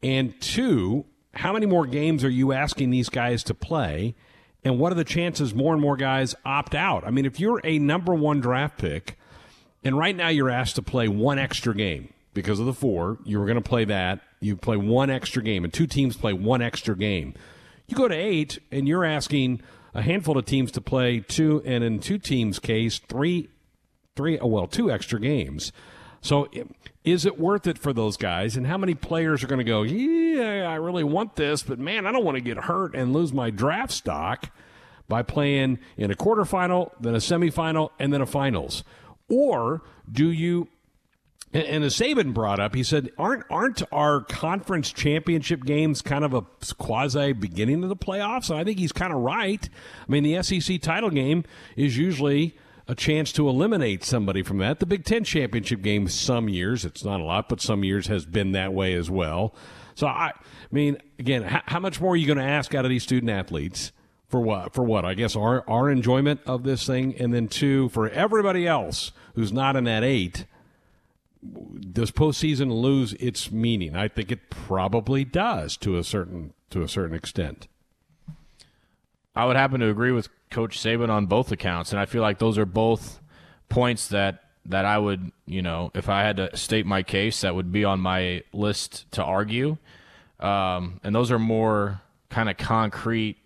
And 0.02 0.38
two, 0.40 1.06
how 1.34 1.52
many 1.52 1.66
more 1.66 1.86
games 1.86 2.24
are 2.24 2.30
you 2.30 2.52
asking 2.52 2.90
these 2.90 3.08
guys 3.08 3.42
to 3.44 3.54
play? 3.54 4.14
And 4.64 4.78
what 4.78 4.92
are 4.92 4.96
the 4.96 5.04
chances 5.04 5.54
more 5.54 5.72
and 5.72 5.82
more 5.82 5.96
guys 5.96 6.34
opt 6.44 6.74
out? 6.74 7.04
I 7.04 7.10
mean, 7.10 7.24
if 7.24 7.40
you're 7.40 7.60
a 7.64 7.78
number 7.78 8.14
one 8.14 8.40
draft 8.40 8.78
pick, 8.78 9.16
and 9.84 9.98
right 9.98 10.14
now 10.14 10.28
you're 10.28 10.50
asked 10.50 10.76
to 10.76 10.82
play 10.82 11.08
one 11.08 11.38
extra 11.38 11.74
game 11.74 12.12
because 12.34 12.60
of 12.60 12.66
the 12.66 12.74
four, 12.74 13.18
you 13.24 13.40
were 13.40 13.46
going 13.46 13.60
to 13.60 13.68
play 13.68 13.84
that. 13.86 14.20
You 14.40 14.56
play 14.56 14.76
one 14.76 15.10
extra 15.10 15.42
game, 15.42 15.64
and 15.64 15.72
two 15.72 15.86
teams 15.86 16.16
play 16.16 16.32
one 16.32 16.62
extra 16.62 16.96
game. 16.96 17.34
You 17.92 17.96
go 17.96 18.08
to 18.08 18.14
eight, 18.14 18.58
and 18.70 18.88
you're 18.88 19.04
asking 19.04 19.60
a 19.92 20.00
handful 20.00 20.38
of 20.38 20.46
teams 20.46 20.72
to 20.72 20.80
play 20.80 21.20
two, 21.20 21.60
and 21.66 21.84
in 21.84 21.98
two 21.98 22.16
teams' 22.16 22.58
case, 22.58 22.98
three, 22.98 23.50
three, 24.16 24.38
oh, 24.38 24.46
well, 24.46 24.66
two 24.66 24.90
extra 24.90 25.20
games. 25.20 25.72
So, 26.22 26.48
is 27.04 27.26
it 27.26 27.38
worth 27.38 27.66
it 27.66 27.76
for 27.76 27.92
those 27.92 28.16
guys? 28.16 28.56
And 28.56 28.66
how 28.66 28.78
many 28.78 28.94
players 28.94 29.44
are 29.44 29.46
going 29.46 29.58
to 29.58 29.64
go, 29.64 29.82
yeah, 29.82 30.70
I 30.70 30.76
really 30.76 31.04
want 31.04 31.36
this, 31.36 31.62
but 31.62 31.78
man, 31.78 32.06
I 32.06 32.12
don't 32.12 32.24
want 32.24 32.36
to 32.36 32.40
get 32.40 32.56
hurt 32.56 32.94
and 32.94 33.12
lose 33.12 33.34
my 33.34 33.50
draft 33.50 33.92
stock 33.92 34.48
by 35.06 35.20
playing 35.20 35.78
in 35.98 36.10
a 36.10 36.14
quarterfinal, 36.14 36.92
then 36.98 37.14
a 37.14 37.18
semifinal, 37.18 37.90
and 37.98 38.10
then 38.10 38.22
a 38.22 38.26
finals? 38.26 38.84
Or 39.28 39.82
do 40.10 40.30
you 40.30 40.68
and 41.54 41.84
as 41.84 41.94
Saban 41.96 42.32
brought 42.32 42.60
up, 42.60 42.74
he 42.74 42.82
said, 42.82 43.10
"Aren't 43.18 43.44
aren't 43.50 43.82
our 43.92 44.22
conference 44.22 44.90
championship 44.92 45.64
games 45.64 46.00
kind 46.00 46.24
of 46.24 46.32
a 46.32 46.42
quasi 46.78 47.32
beginning 47.32 47.82
of 47.82 47.88
the 47.88 47.96
playoffs?" 47.96 48.48
And 48.50 48.58
I 48.58 48.64
think 48.64 48.78
he's 48.78 48.92
kind 48.92 49.12
of 49.12 49.20
right. 49.20 49.68
I 50.08 50.10
mean, 50.10 50.22
the 50.22 50.42
SEC 50.42 50.80
title 50.80 51.10
game 51.10 51.44
is 51.76 51.98
usually 51.98 52.56
a 52.88 52.94
chance 52.94 53.32
to 53.32 53.48
eliminate 53.48 54.04
somebody 54.04 54.42
from 54.42 54.58
that. 54.58 54.80
The 54.80 54.86
Big 54.86 55.04
Ten 55.04 55.24
championship 55.24 55.82
game, 55.82 56.08
some 56.08 56.48
years, 56.48 56.84
it's 56.84 57.04
not 57.04 57.20
a 57.20 57.24
lot, 57.24 57.48
but 57.48 57.60
some 57.60 57.84
years 57.84 58.06
has 58.08 58.24
been 58.24 58.52
that 58.52 58.72
way 58.72 58.94
as 58.94 59.10
well. 59.10 59.54
So, 59.94 60.06
I, 60.06 60.32
I 60.32 60.32
mean, 60.70 60.96
again, 61.18 61.42
how, 61.42 61.60
how 61.66 61.80
much 61.80 62.00
more 62.00 62.14
are 62.14 62.16
you 62.16 62.26
going 62.26 62.38
to 62.38 62.44
ask 62.44 62.74
out 62.74 62.84
of 62.84 62.88
these 62.88 63.02
student 63.02 63.30
athletes? 63.30 63.92
For 64.28 64.40
what? 64.40 64.72
For 64.72 64.82
what? 64.82 65.04
I 65.04 65.12
guess 65.12 65.36
our, 65.36 65.68
our 65.68 65.90
enjoyment 65.90 66.40
of 66.46 66.62
this 66.62 66.86
thing. 66.86 67.14
And 67.18 67.34
then, 67.34 67.48
two, 67.48 67.90
for 67.90 68.08
everybody 68.08 68.66
else 68.66 69.12
who's 69.34 69.52
not 69.52 69.76
in 69.76 69.84
that 69.84 70.02
eight, 70.02 70.46
does 71.92 72.10
postseason 72.10 72.70
lose 72.72 73.14
its 73.14 73.50
meaning? 73.50 73.96
I 73.96 74.08
think 74.08 74.30
it 74.30 74.50
probably 74.50 75.24
does 75.24 75.76
to 75.78 75.98
a 75.98 76.04
certain 76.04 76.54
to 76.70 76.82
a 76.82 76.88
certain 76.88 77.16
extent. 77.16 77.68
I 79.34 79.46
would 79.46 79.56
happen 79.56 79.80
to 79.80 79.88
agree 79.88 80.12
with 80.12 80.28
Coach 80.50 80.78
Saban 80.78 81.08
on 81.08 81.26
both 81.26 81.50
accounts, 81.50 81.90
and 81.90 82.00
I 82.00 82.06
feel 82.06 82.22
like 82.22 82.38
those 82.38 82.58
are 82.58 82.66
both 82.66 83.20
points 83.68 84.08
that 84.08 84.44
that 84.66 84.84
I 84.84 84.98
would, 84.98 85.32
you 85.46 85.62
know, 85.62 85.90
if 85.94 86.08
I 86.08 86.22
had 86.22 86.36
to 86.36 86.56
state 86.56 86.86
my 86.86 87.02
case, 87.02 87.40
that 87.40 87.54
would 87.54 87.72
be 87.72 87.84
on 87.84 87.98
my 88.00 88.44
list 88.52 89.10
to 89.12 89.24
argue. 89.24 89.78
Um, 90.38 91.00
and 91.02 91.14
those 91.14 91.32
are 91.32 91.38
more 91.38 92.00
kind 92.30 92.48
of 92.48 92.56
concrete, 92.56 93.38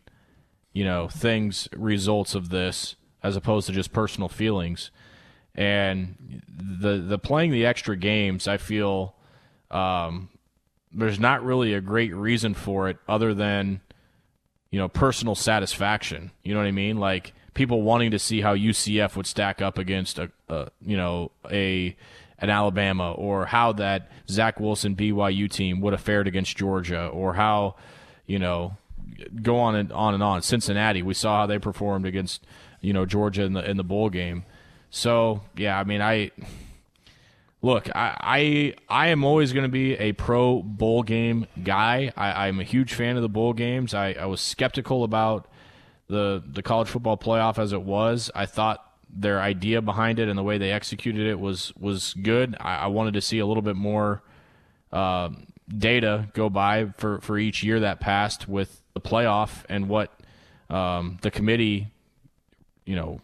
you 0.73 0.85
know, 0.85 1.09
things, 1.09 1.69
results 1.75 2.35
of 2.35 2.51
this, 2.51 2.97
as 3.23 3.35
opposed 3.35 3.67
to 3.69 3.73
just 3.73 3.93
personal 3.93 4.29
feelings. 4.29 4.91
And 5.57 6.43
the 6.81 6.99
the 6.99 7.19
playing 7.19 7.51
the 7.51 7.67
extra 7.67 7.97
games, 7.97 8.47
I 8.47 8.59
feel 8.59 9.15
um, 9.71 10.29
there's 10.93 11.19
not 11.19 11.45
really 11.45 11.73
a 11.75 11.81
great 11.81 12.15
reason 12.15 12.55
for 12.55 12.89
it 12.89 12.99
other 13.09 13.35
than 13.35 13.81
you 14.71 14.79
know, 14.79 14.89
personal 14.89 15.35
satisfaction. 15.35 16.31
You 16.43 16.55
know 16.55 16.61
what 16.61 16.67
I 16.67 16.73
mean? 16.73 16.99
Like 16.99 17.33
people 17.55 17.83
wanting 17.83 18.11
to 18.11 18.19
see 18.19 18.41
how 18.41 18.55
UCF 18.55 19.17
would 19.17 19.27
stack 19.27 19.63
up 19.63 19.79
against 19.79 20.19
a, 20.19 20.31
a 20.49 20.69
you 20.85 20.97
know, 20.97 21.31
a 21.51 21.97
an 22.39 22.51
Alabama 22.51 23.13
or 23.13 23.47
how 23.47 23.73
that 23.73 24.11
Zach 24.29 24.61
Wilson 24.61 24.95
BYU 24.95 25.51
team 25.51 25.81
would 25.81 25.95
have 25.95 26.03
fared 26.03 26.29
against 26.29 26.59
Georgia 26.59 27.07
or 27.07 27.33
how, 27.33 27.77
you 28.27 28.39
know, 28.39 28.77
go 29.41 29.57
on 29.59 29.75
and 29.75 29.91
on 29.93 30.13
and 30.13 30.23
on. 30.23 30.43
Cincinnati, 30.43 31.03
we 31.03 31.15
saw 31.15 31.41
how 31.41 31.47
they 31.47 31.59
performed 31.59 32.05
against, 32.05 32.45
you 32.83 32.93
know, 32.93 33.07
Georgia 33.07 33.45
in 33.45 33.55
the 33.55 33.69
in 33.69 33.79
the 33.79 33.85
bowl 33.85 34.11
game. 34.11 34.45
So, 34.97 35.43
yeah, 35.59 35.79
I 35.79 35.85
mean, 35.85 36.01
I 36.01 36.31
look, 37.61 37.95
I 37.95 38.17
I, 38.19 38.75
I 38.89 39.09
am 39.09 39.25
always 39.25 39.53
going 39.53 39.65
to 39.65 39.71
be 39.71 39.93
a 39.93 40.13
pro 40.13 40.63
bowl 40.63 41.03
game 41.03 41.47
guy. 41.63 42.15
I, 42.17 42.49
I'm 42.49 42.61
a 42.61 42.65
huge 42.65 42.95
fan 42.95 43.17
of 43.17 43.23
the 43.23 43.29
bowl 43.29 43.53
games. 43.53 43.93
I, 43.93 44.13
I 44.15 44.25
was 44.25 44.41
skeptical 44.41 45.05
about 45.05 45.49
the 46.09 46.43
the 46.51 46.63
college 46.63 46.89
football 46.89 47.19
playoff 47.19 47.59
as 47.59 47.75
it 47.75 47.83
was. 47.83 48.31
I 48.35 48.47
thought 48.47 48.91
their 49.11 49.39
idea 49.39 49.83
behind 49.83 50.19
it 50.19 50.31
and 50.31 50.39
the 50.39 50.43
way 50.43 50.57
they 50.57 50.73
executed 50.73 51.27
it 51.27 51.39
was 51.39 51.75
was 51.77 52.15
good. 52.15 52.57
I, 52.59 52.77
I 52.77 52.87
wanted 52.87 53.13
to 53.15 53.21
see 53.21 53.39
a 53.39 53.45
little 53.45 53.63
bit 53.63 53.77
more 53.77 54.23
uh, 54.93 55.29
data 55.69 56.31
go 56.33 56.49
by 56.49 56.87
for, 56.97 57.21
for 57.21 57.37
each 57.37 57.63
year 57.63 57.81
that 57.81 58.01
passed 58.01 58.49
with 58.49 58.81
the 58.95 59.03
playoff 59.03 59.63
and 59.69 59.91
what 59.91 60.19
um, 60.71 61.19
the 61.21 61.31
committee 61.31 61.89
you 62.87 62.95
know, 62.95 63.21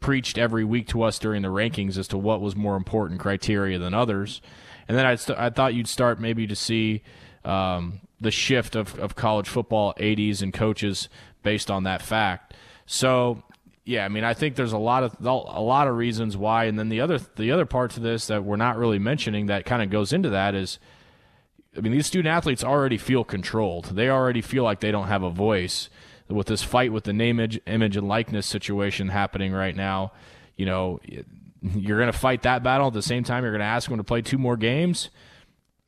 preached 0.00 0.38
every 0.38 0.64
week 0.64 0.88
to 0.88 1.02
us 1.02 1.18
during 1.18 1.42
the 1.42 1.48
rankings 1.48 1.96
as 1.98 2.08
to 2.08 2.18
what 2.18 2.40
was 2.40 2.56
more 2.56 2.76
important 2.76 3.20
criteria 3.20 3.78
than 3.78 3.94
others. 3.94 4.40
And 4.88 4.96
then 4.96 5.06
I, 5.06 5.14
st- 5.14 5.38
I 5.38 5.50
thought 5.50 5.74
you'd 5.74 5.86
start 5.86 6.18
maybe 6.18 6.46
to 6.46 6.56
see 6.56 7.02
um, 7.44 8.00
the 8.20 8.30
shift 8.30 8.74
of, 8.74 8.98
of 8.98 9.14
college 9.14 9.48
football 9.48 9.94
ADs 9.98 10.42
and 10.42 10.52
coaches 10.52 11.08
based 11.42 11.70
on 11.70 11.84
that 11.84 12.02
fact. 12.02 12.54
So 12.86 13.42
yeah, 13.84 14.04
I 14.04 14.08
mean, 14.08 14.24
I 14.24 14.34
think 14.34 14.56
there's 14.56 14.72
a 14.72 14.78
lot 14.78 15.02
of 15.02 15.16
a 15.24 15.60
lot 15.60 15.88
of 15.88 15.96
reasons 15.96 16.36
why, 16.36 16.64
and 16.64 16.78
then 16.78 16.90
the 16.90 17.00
other 17.00 17.18
the 17.36 17.50
other 17.50 17.66
part 17.66 17.92
to 17.92 18.00
this 18.00 18.26
that 18.28 18.44
we're 18.44 18.56
not 18.56 18.76
really 18.76 18.98
mentioning 18.98 19.46
that 19.46 19.64
kind 19.64 19.82
of 19.82 19.90
goes 19.90 20.12
into 20.12 20.30
that 20.30 20.54
is, 20.54 20.78
I 21.76 21.80
mean, 21.80 21.92
these 21.92 22.06
student 22.06 22.32
athletes 22.32 22.62
already 22.62 22.98
feel 22.98 23.24
controlled. 23.24 23.86
They 23.96 24.08
already 24.08 24.42
feel 24.42 24.64
like 24.64 24.80
they 24.80 24.90
don't 24.92 25.08
have 25.08 25.22
a 25.22 25.30
voice 25.30 25.88
with 26.30 26.46
this 26.46 26.62
fight 26.62 26.92
with 26.92 27.04
the 27.04 27.12
name, 27.12 27.40
image, 27.40 27.60
image 27.66 27.96
and 27.96 28.08
likeness 28.08 28.46
situation 28.46 29.08
happening 29.08 29.52
right 29.52 29.74
now. 29.74 30.12
You 30.56 30.66
know, 30.66 31.00
you're 31.62 31.98
going 31.98 32.12
to 32.12 32.18
fight 32.18 32.42
that 32.42 32.62
battle 32.62 32.88
at 32.88 32.92
the 32.92 33.02
same 33.02 33.24
time. 33.24 33.44
You're 33.44 33.52
going 33.52 33.60
to 33.60 33.66
ask 33.66 33.88
them 33.88 33.98
to 33.98 34.04
play 34.04 34.22
two 34.22 34.38
more 34.38 34.56
games. 34.56 35.10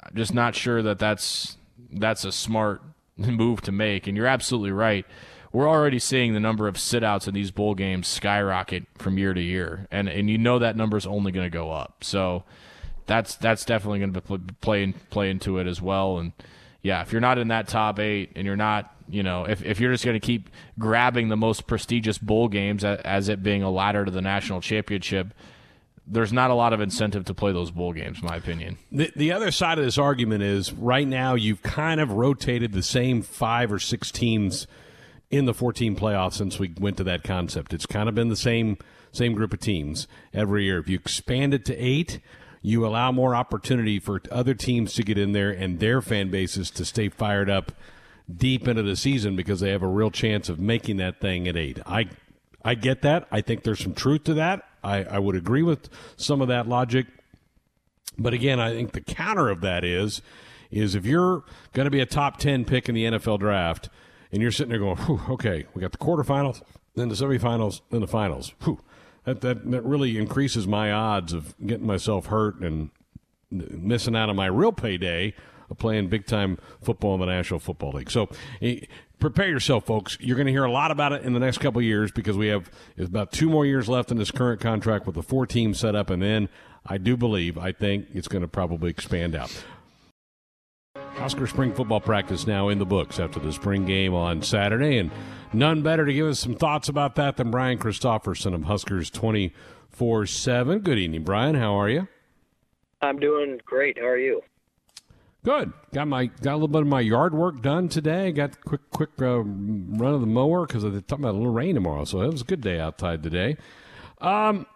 I'm 0.03 0.17
just 0.17 0.35
not 0.35 0.55
sure 0.55 0.83
that 0.83 0.99
that's 0.99 1.57
that's 1.93 2.25
a 2.25 2.33
smart 2.33 2.83
move 3.17 3.61
to 3.63 3.73
make. 3.73 4.07
And 4.07 4.17
you're 4.17 4.27
absolutely 4.27 4.73
right 4.73 5.07
we're 5.53 5.69
already 5.69 5.99
seeing 5.99 6.33
the 6.33 6.41
number 6.41 6.67
of 6.67 6.79
sit-outs 6.79 7.29
in 7.29 7.35
these 7.35 7.51
bowl 7.51 7.75
games 7.75 8.09
skyrocket 8.09 8.87
from 8.97 9.19
year 9.19 9.35
to 9.35 9.41
year, 9.41 9.87
and 9.91 10.09
and 10.09 10.31
you 10.31 10.39
know 10.39 10.59
that 10.59 10.77
number 10.77 10.97
is 10.97 11.07
only 11.07 11.31
going 11.31 11.47
to 11.47 11.51
go 11.51 11.71
up. 11.71 12.03
So 12.03 12.45
that's 13.07 13.37
that's 13.37 13.65
definitely 13.65 13.99
going 14.01 14.15
to 14.15 14.55
play 14.61 14.95
play 15.11 15.31
into 15.31 15.59
it 15.59 15.67
as 15.67 15.83
well. 15.83 16.19
And 16.19 16.33
yeah, 16.81 17.03
if 17.03 17.13
you're 17.13 17.21
not 17.21 17.39
in 17.39 17.49
that 17.49 17.69
top 17.69 17.99
eight, 18.01 18.33
and 18.35 18.47
you're 18.47 18.57
not, 18.57 18.95
you 19.13 19.23
know, 19.23 19.45
if 19.45 19.63
if 19.63 19.79
you're 19.79 19.93
just 19.93 20.05
going 20.05 20.19
to 20.19 20.27
keep 20.27 20.49
grabbing 20.79 21.29
the 21.29 21.37
most 21.37 21.67
prestigious 21.67 22.17
bowl 22.17 22.49
games 22.49 22.83
as, 22.83 23.29
it 23.29 23.43
being 23.43 23.63
a 23.63 23.71
ladder 23.71 24.05
to 24.07 24.11
the 24.11 24.23
national 24.23 24.63
championship, 24.63 25.35
there's 26.07 26.33
not 26.33 26.51
a 26.51 26.55
lot 26.55 26.73
of 26.73 26.81
incentive 26.81 27.27
to 27.27 27.35
play 27.35 27.53
those 27.53 27.71
bowl 27.71 27.93
games, 27.93 28.21
in 28.21 28.27
my 28.27 28.37
opinion. 28.37 28.79
The, 28.91 29.13
the 29.15 29.33
other 29.33 29.51
side 29.51 29.79
of 29.79 29.85
this 29.85 29.99
argument 29.99 30.43
is 30.43 30.73
right 30.73 31.07
now 31.07 31.35
you've 31.35 31.63
kind 31.63 32.01
of 32.01 32.13
rotated 32.13 32.73
the 32.73 32.83
same 32.83 33.21
five 33.21 33.71
or 33.71 33.79
six 33.79 34.11
teams 34.11 34.67
in 35.31 35.45
the 35.45 35.55
14 35.55 35.95
playoffs 35.95 36.35
since 36.35 36.59
we 36.59 36.73
went 36.81 36.97
to 36.97 37.05
that 37.05 37.23
concept. 37.23 37.75
It's 37.75 37.87
kind 37.87 38.09
of 38.09 38.15
been 38.15 38.29
the 38.29 38.37
same 38.37 38.79
same 39.13 39.35
group 39.35 39.53
of 39.53 39.61
teams 39.61 40.09
every 40.33 40.65
year. 40.65 40.79
If 40.79 40.89
you 40.89 40.97
expand 40.97 41.53
it 41.53 41.67
to 41.67 41.77
eight, 41.77 42.19
you 42.63 42.87
allow 42.87 43.13
more 43.13 43.35
opportunity 43.35 44.01
for 44.01 44.23
other 44.31 44.55
teams 44.55 44.95
to 44.95 45.03
get 45.03 45.19
in 45.19 45.33
there 45.33 45.51
and 45.51 45.81
their 45.81 46.01
fan 46.01 46.31
bases 46.31 46.71
to 46.71 46.87
stay 46.87 47.11
fired 47.11 47.51
up 47.51 47.73
deep 48.35 48.69
into 48.69 48.83
the 48.83 48.97
season 48.97 49.37
because 49.37 49.61
they 49.61 49.71
have 49.71 49.83
a 49.83 49.89
real 49.89 50.11
chance 50.11 50.49
of 50.49 50.59
making 50.59 50.99
that 50.99 51.21
thing 51.21 51.49
at 51.49 51.57
eight. 51.57 51.79
I 51.87 52.09
I 52.65 52.75
get 52.75 53.03
that. 53.03 53.27
I 53.31 53.41
think 53.41 53.65
there's 53.65 53.81
some 53.81 53.95
truth 53.95 54.25
to 54.25 54.35
that. 54.35 54.63
I, 54.85 55.05
I 55.05 55.19
would 55.19 55.37
agree 55.37 55.63
with 55.63 55.89
some 56.17 56.41
of 56.41 56.49
that 56.49 56.69
logic. 56.69 57.07
But 58.19 58.35
again, 58.35 58.61
I 58.61 58.73
think 58.73 58.93
the 58.93 59.01
counter 59.01 59.49
of 59.49 59.61
that 59.63 59.85
is 59.85 60.23
is 60.71 60.95
if 60.95 61.05
you're 61.05 61.45
going 61.73 61.85
to 61.85 61.91
be 61.91 62.01
a 62.01 62.07
top 62.07 62.39
10 62.39 62.65
pick 62.65 62.89
in 62.89 62.95
the 62.95 63.05
NFL 63.05 63.39
draft– 63.39 63.89
and 64.33 64.41
you're 64.41 64.51
sitting 64.51 64.71
there 64.71 64.79
going, 64.79 64.99
okay, 65.31 65.67
we 65.75 65.81
got 65.81 65.93
the 65.93 65.99
quarterfinals, 65.99 66.63
then 66.95 67.09
the 67.09 67.15
semifinals, 67.15 67.83
then 67.91 68.01
the 68.01 68.07
finals. 68.07 68.55
Whew, 68.65 68.81
that, 69.25 69.43
that, 69.43 69.71
that 69.71 69.83
really 69.83 70.19
increases 70.19 70.67
my 70.67 70.91
odds 70.91 71.33
of 71.33 71.55
getting 71.65 71.87
myself 71.87 72.27
hurt 72.27 72.59
and 72.61 72.91
missing 73.51 74.17
out 74.17 74.31
on 74.31 74.37
my 74.37 74.47
real 74.47 74.73
payday 74.73 75.35
playing 75.75 76.09
big 76.09 76.27
time 76.27 76.59
football 76.83 77.15
in 77.15 77.21
the 77.21 77.27
National 77.27 77.61
Football 77.61 77.93
League. 77.93 78.11
So 78.11 78.29
eh, 78.61 78.81
prepare 79.19 79.49
yourself, 79.49 79.87
folks. 79.87 80.19
You're 80.21 80.37
going 80.37 80.47
to 80.47 80.53
hear 80.53 80.65
a 80.65 80.73
lot 80.73 80.91
about 80.91 81.13
it 81.13 81.23
in 81.23 81.33
the 81.33 81.41
next 81.41 81.59
couple 81.59 81.81
years 81.81 82.11
because 82.11 82.37
we 82.37 82.49
have 82.49 82.71
about 82.99 83.33
two 83.33 83.49
more 83.49 83.65
years 83.65 83.89
left 83.89 84.11
in 84.11 84.19
this 84.19 84.31
current 84.31 84.61
contract 84.61 85.07
with 85.07 85.15
the 85.15 85.23
four 85.23 85.47
team 85.47 85.75
setup, 85.75 86.11
and 86.11 86.23
then 86.23 86.49
I 86.85 86.99
do 86.99 87.17
believe, 87.17 87.57
I 87.57 87.73
think 87.73 88.09
it's 88.13 88.29
going 88.29 88.43
to 88.43 88.49
probably 88.49 88.91
expand 88.91 89.37
out. 89.37 89.65
Husker 90.97 91.47
spring 91.47 91.73
football 91.73 92.01
practice 92.01 92.47
now 92.47 92.69
in 92.69 92.79
the 92.79 92.87
books 92.87 93.21
after 93.21 93.39
the 93.39 93.53
spring 93.53 93.85
game 93.85 94.15
on 94.15 94.43
Saturday, 94.43 94.99
and 94.99 95.11
none 95.53 95.83
better 95.83 96.05
to 96.05 96.13
give 96.13 96.27
us 96.27 96.41
some 96.41 96.57
thoughts 96.57 96.89
about 96.89 97.15
that 97.15 97.37
than 97.37 97.51
Brian 97.51 97.79
Christopherson 97.79 98.55
of 98.55 98.65
Huskers 98.65 99.11
24 99.11 100.27
7. 100.27 100.81
Good 100.81 100.99
evening, 100.99 101.23
Brian. 101.23 101.55
How 101.55 101.75
are 101.75 101.89
you? 101.89 102.09
I'm 103.01 103.19
doing 103.19 103.61
great. 103.65 103.99
How 103.99 104.07
are 104.07 104.19
you? 104.19 104.43
Good. 105.45 105.73
Got 105.93 106.09
my 106.09 106.27
got 106.27 106.53
a 106.53 106.55
little 106.55 106.69
bit 106.69 106.83
of 106.83 106.89
my 106.89 107.01
yard 107.01 107.35
work 107.35 107.63
done 107.63 107.89
today. 107.89 108.31
Got 108.31 108.61
quick 108.65 108.83
quick 108.91 109.11
uh, 109.21 109.41
run 109.41 110.15
of 110.15 110.21
the 110.21 110.27
mower 110.27 110.67
because 110.67 110.83
they're 110.83 111.01
talking 111.01 111.25
about 111.25 111.35
a 111.35 111.39
little 111.39 111.53
rain 111.53 111.75
tomorrow, 111.75 112.05
so 112.05 112.21
it 112.23 112.31
was 112.31 112.43
a 112.43 112.45
good 112.45 112.61
day 112.61 112.79
outside 112.79 113.23
today. 113.23 113.57
Um, 114.21 114.67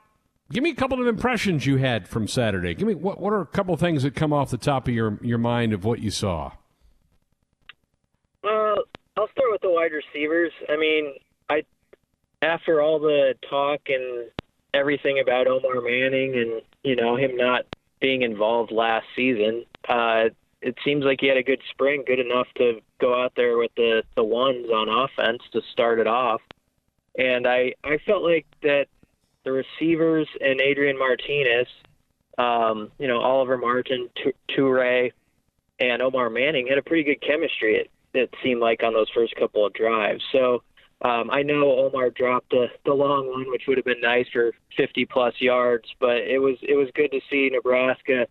Give 0.52 0.62
me 0.62 0.70
a 0.70 0.74
couple 0.74 1.00
of 1.00 1.08
impressions 1.08 1.66
you 1.66 1.76
had 1.78 2.06
from 2.06 2.28
Saturday. 2.28 2.74
Give 2.74 2.86
me 2.86 2.94
what 2.94 3.20
what 3.20 3.32
are 3.32 3.40
a 3.40 3.46
couple 3.46 3.74
of 3.74 3.80
things 3.80 4.04
that 4.04 4.14
come 4.14 4.32
off 4.32 4.50
the 4.50 4.58
top 4.58 4.86
of 4.86 4.94
your 4.94 5.18
your 5.20 5.38
mind 5.38 5.72
of 5.72 5.84
what 5.84 5.98
you 6.00 6.10
saw? 6.10 6.52
Uh, 8.44 8.76
I'll 9.16 9.28
start 9.28 9.50
with 9.50 9.62
the 9.62 9.70
wide 9.70 9.90
receivers. 9.92 10.52
I 10.68 10.76
mean, 10.76 11.14
I 11.50 11.64
after 12.42 12.80
all 12.80 13.00
the 13.00 13.34
talk 13.50 13.80
and 13.88 14.30
everything 14.72 15.18
about 15.18 15.48
Omar 15.48 15.80
Manning 15.80 16.34
and 16.36 16.62
you 16.84 16.94
know 16.94 17.16
him 17.16 17.36
not 17.36 17.66
being 18.00 18.22
involved 18.22 18.70
last 18.70 19.06
season, 19.16 19.64
uh, 19.88 20.26
it 20.66 20.76
seems 20.84 21.04
like 21.04 21.20
he 21.20 21.28
had 21.28 21.36
a 21.36 21.44
good 21.44 21.62
spring, 21.70 22.02
good 22.04 22.18
enough 22.18 22.48
to 22.56 22.80
go 23.00 23.22
out 23.22 23.32
there 23.36 23.56
with 23.56 23.70
the 23.76 24.02
the 24.16 24.24
ones 24.24 24.66
on 24.68 24.88
offense 24.88 25.40
to 25.52 25.60
start 25.72 26.00
it 26.00 26.08
off. 26.08 26.40
And 27.16 27.46
I 27.46 27.74
I 27.84 27.98
felt 28.04 28.24
like 28.24 28.46
that 28.62 28.86
the 29.44 29.52
receivers 29.52 30.28
and 30.40 30.60
Adrian 30.60 30.98
Martinez, 30.98 31.68
um, 32.36 32.90
you 32.98 33.06
know, 33.06 33.20
Oliver 33.20 33.56
Martin, 33.56 34.10
Toure, 34.50 35.12
and 35.78 36.02
Omar 36.02 36.30
Manning 36.30 36.66
had 36.66 36.78
a 36.78 36.82
pretty 36.82 37.04
good 37.04 37.22
chemistry. 37.22 37.76
It, 37.76 37.90
it 38.12 38.34
seemed 38.42 38.60
like 38.60 38.82
on 38.82 38.92
those 38.92 39.10
first 39.14 39.36
couple 39.36 39.64
of 39.64 39.72
drives. 39.72 40.24
So 40.32 40.64
um, 41.02 41.30
I 41.30 41.42
know 41.42 41.78
Omar 41.78 42.10
dropped 42.10 42.50
the, 42.50 42.66
the 42.84 42.92
long 42.92 43.28
one, 43.28 43.44
which 43.50 43.62
would 43.68 43.76
have 43.76 43.84
been 43.84 44.00
nice 44.00 44.26
for 44.32 44.52
50 44.76 45.04
plus 45.06 45.34
yards, 45.38 45.84
but 46.00 46.16
it 46.16 46.38
was 46.38 46.56
it 46.62 46.74
was 46.74 46.88
good 46.94 47.12
to 47.12 47.20
see 47.30 47.50
Nebraska, 47.52 48.26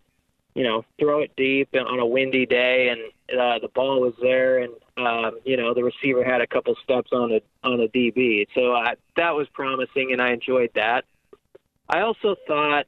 you 0.56 0.62
know, 0.62 0.86
throw 0.98 1.20
it 1.20 1.36
deep 1.36 1.68
on 1.74 1.98
a 1.98 2.06
windy 2.06 2.46
day, 2.46 2.88
and 2.88 3.38
uh, 3.38 3.58
the 3.58 3.68
ball 3.68 4.00
was 4.00 4.14
there, 4.22 4.60
and 4.60 4.72
um, 4.96 5.38
you 5.44 5.54
know 5.54 5.74
the 5.74 5.84
receiver 5.84 6.24
had 6.24 6.40
a 6.40 6.46
couple 6.46 6.74
steps 6.82 7.10
on 7.12 7.30
a 7.30 7.40
on 7.62 7.78
a 7.78 7.88
DB, 7.88 8.46
so 8.54 8.72
I, 8.72 8.94
that 9.16 9.34
was 9.34 9.46
promising, 9.52 10.12
and 10.12 10.22
I 10.22 10.32
enjoyed 10.32 10.70
that. 10.74 11.04
I 11.90 12.00
also 12.00 12.36
thought, 12.48 12.86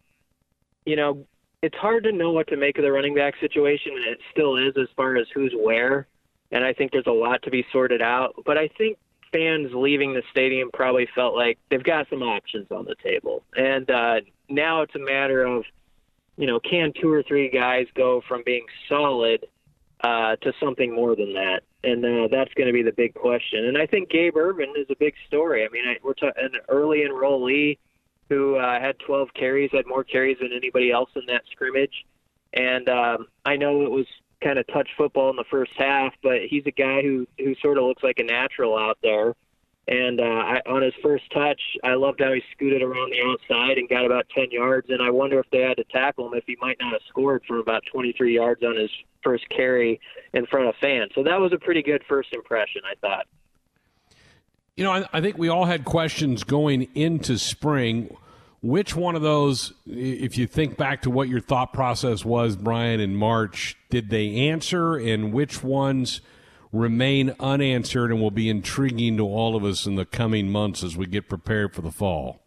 you 0.87 0.97
know, 0.97 1.27
it's 1.61 1.77
hard 1.77 2.05
to 2.05 2.13
know 2.13 2.33
what 2.33 2.49
to 2.49 2.57
make 2.57 2.79
of 2.79 2.85
the 2.85 2.91
running 2.91 3.15
back 3.15 3.35
situation, 3.39 3.93
and 3.97 4.07
it 4.07 4.19
still 4.33 4.57
is 4.57 4.75
as 4.81 4.89
far 4.97 5.17
as 5.17 5.27
who's 5.35 5.53
where, 5.55 6.07
and 6.51 6.65
I 6.65 6.73
think 6.73 6.93
there's 6.93 7.07
a 7.07 7.13
lot 7.13 7.43
to 7.43 7.51
be 7.51 7.67
sorted 7.71 8.01
out. 8.01 8.35
But 8.47 8.57
I 8.57 8.69
think 8.79 8.97
fans 9.31 9.73
leaving 9.75 10.15
the 10.15 10.23
stadium 10.31 10.71
probably 10.73 11.07
felt 11.15 11.37
like 11.37 11.59
they've 11.69 11.85
got 11.85 12.09
some 12.09 12.23
options 12.23 12.69
on 12.71 12.87
the 12.87 12.95
table, 12.95 13.43
and 13.55 13.91
uh, 13.91 14.21
now 14.49 14.81
it's 14.81 14.95
a 14.95 15.01
matter 15.01 15.45
of, 15.45 15.65
you 16.39 16.47
know, 16.47 16.59
can 16.61 16.93
two 16.99 17.13
or 17.13 17.23
three 17.23 17.51
guys 17.51 17.87
go 17.95 18.23
from 18.27 18.43
being 18.47 18.65
solid 18.89 19.45
uh, 20.01 20.37
to 20.37 20.53
something 20.59 20.95
more 20.95 21.15
than 21.15 21.35
that? 21.35 21.63
and 21.85 22.05
uh, 22.05 22.29
that's 22.31 22.53
going 22.55 22.67
to 22.67 22.73
be 22.73 22.83
the 22.83 22.93
big 22.93 23.15
question. 23.15 23.67
And 23.67 23.79
I 23.79 23.87
think 23.87 24.11
Gabe 24.11 24.37
Ervin 24.37 24.75
is 24.77 24.87
a 24.91 24.97
big 24.97 25.15
story. 25.27 25.65
I 25.65 25.69
mean, 25.69 25.85
I, 25.87 25.97
we're 26.03 26.15
an 26.37 26.53
early 26.69 27.05
enrollee 27.09 27.79
who 28.29 28.57
uh, 28.57 28.81
had 28.81 28.99
12 28.99 29.29
carries, 29.35 29.71
had 29.73 29.87
more 29.87 30.05
carries 30.05 30.39
than 30.41 30.53
anybody 30.53 30.91
else 30.91 31.11
in 31.15 31.23
that 31.29 31.43
scrimmage. 31.51 32.05
And 32.53 32.89
um, 32.89 33.27
I 33.45 33.57
know 33.57 33.83
it 33.83 33.91
was 33.91 34.07
kind 34.43 34.59
of 34.59 34.67
touch 34.67 34.89
football 34.97 35.31
in 35.31 35.37
the 35.37 35.45
first 35.51 35.73
half, 35.77 36.15
but 36.23 36.43
he's 36.49 36.65
a 36.67 36.71
guy 36.71 37.03
who 37.03 37.27
who 37.39 37.55
sort 37.57 37.79
of 37.79 37.85
looks 37.85 38.03
like 38.03 38.19
a 38.19 38.25
natural 38.25 38.77
out 38.77 38.99
there. 39.03 39.35
And 39.89 40.21
uh, 40.21 40.25
I, 40.25 40.61
on 40.67 40.83
his 40.83 40.93
first 41.03 41.25
touch, 41.33 41.61
I 41.83 41.95
loved 41.95 42.21
how 42.21 42.31
he 42.35 42.43
scooted 42.53 42.83
around 42.83 43.11
the 43.11 43.23
outside 43.23 43.79
and 43.79 43.89
got 43.89 44.05
about 44.05 44.27
10 44.35 44.51
yards. 44.51 44.91
And 44.91 45.01
I 45.03 45.09
wonder 45.09 45.41
if 45.41 45.47
they 45.51 45.63
had 45.63 45.79
to 45.79 45.85
tackle 45.85 46.27
him 46.27 46.35
if 46.35 46.45
he 46.47 46.59
might 46.61 46.77
not 46.79 46.93
have 46.93 47.01
scored 47.09 47.43
from 47.49 47.57
about 47.57 47.83
23 47.91 48.35
yards 48.35 48.63
on 48.63 48.77
his 48.77 48.91
first 49.23 49.49
carry 49.49 49.99
in 50.35 50.45
front 50.45 50.69
of 50.69 50.75
fans. 50.79 51.13
So 51.15 51.23
that 51.23 51.41
was 51.41 51.55
a 51.55 51.59
pretty 51.59 51.83
good 51.83 52.03
first 52.07 52.35
impression, 52.35 52.83
I 52.85 52.97
thought. 53.01 53.27
You 54.77 54.85
know, 54.85 54.93
I, 54.93 55.07
I 55.11 55.21
think 55.23 55.39
we 55.39 55.49
all 55.49 55.65
had 55.65 55.87
questions 55.87 56.45
going 56.45 56.89
into 56.95 57.39
spring. 57.39 58.15
Which 58.61 58.95
one 58.95 59.15
of 59.15 59.23
those, 59.23 59.73
if 59.87 60.37
you 60.37 60.47
think 60.47 60.77
back 60.77 61.03
to 61.03 61.11
what 61.11 61.29
your 61.29 61.41
thought 61.41 61.73
process 61.73 62.27
was, 62.27 62.57
Brian, 62.57 63.01
in 63.01 63.15
March, 63.15 63.79
did 63.89 64.11
they 64.11 64.51
answer? 64.51 64.97
And 64.97 65.33
which 65.33 65.65
ones– 65.65 66.21
remain 66.73 67.35
unanswered 67.41 68.11
and 68.11 68.21
will 68.21 68.31
be 68.31 68.49
intriguing 68.49 69.17
to 69.17 69.25
all 69.25 69.57
of 69.57 69.65
us 69.65 69.87
in 69.87 69.97
the 69.97 70.05
coming 70.05 70.51
months 70.51 70.83
as 70.83 70.97
we 70.97 71.07
get 71.07 71.29
prepared 71.29 71.75
for 71.75 71.83
the 71.83 71.91
fall? 71.91 72.41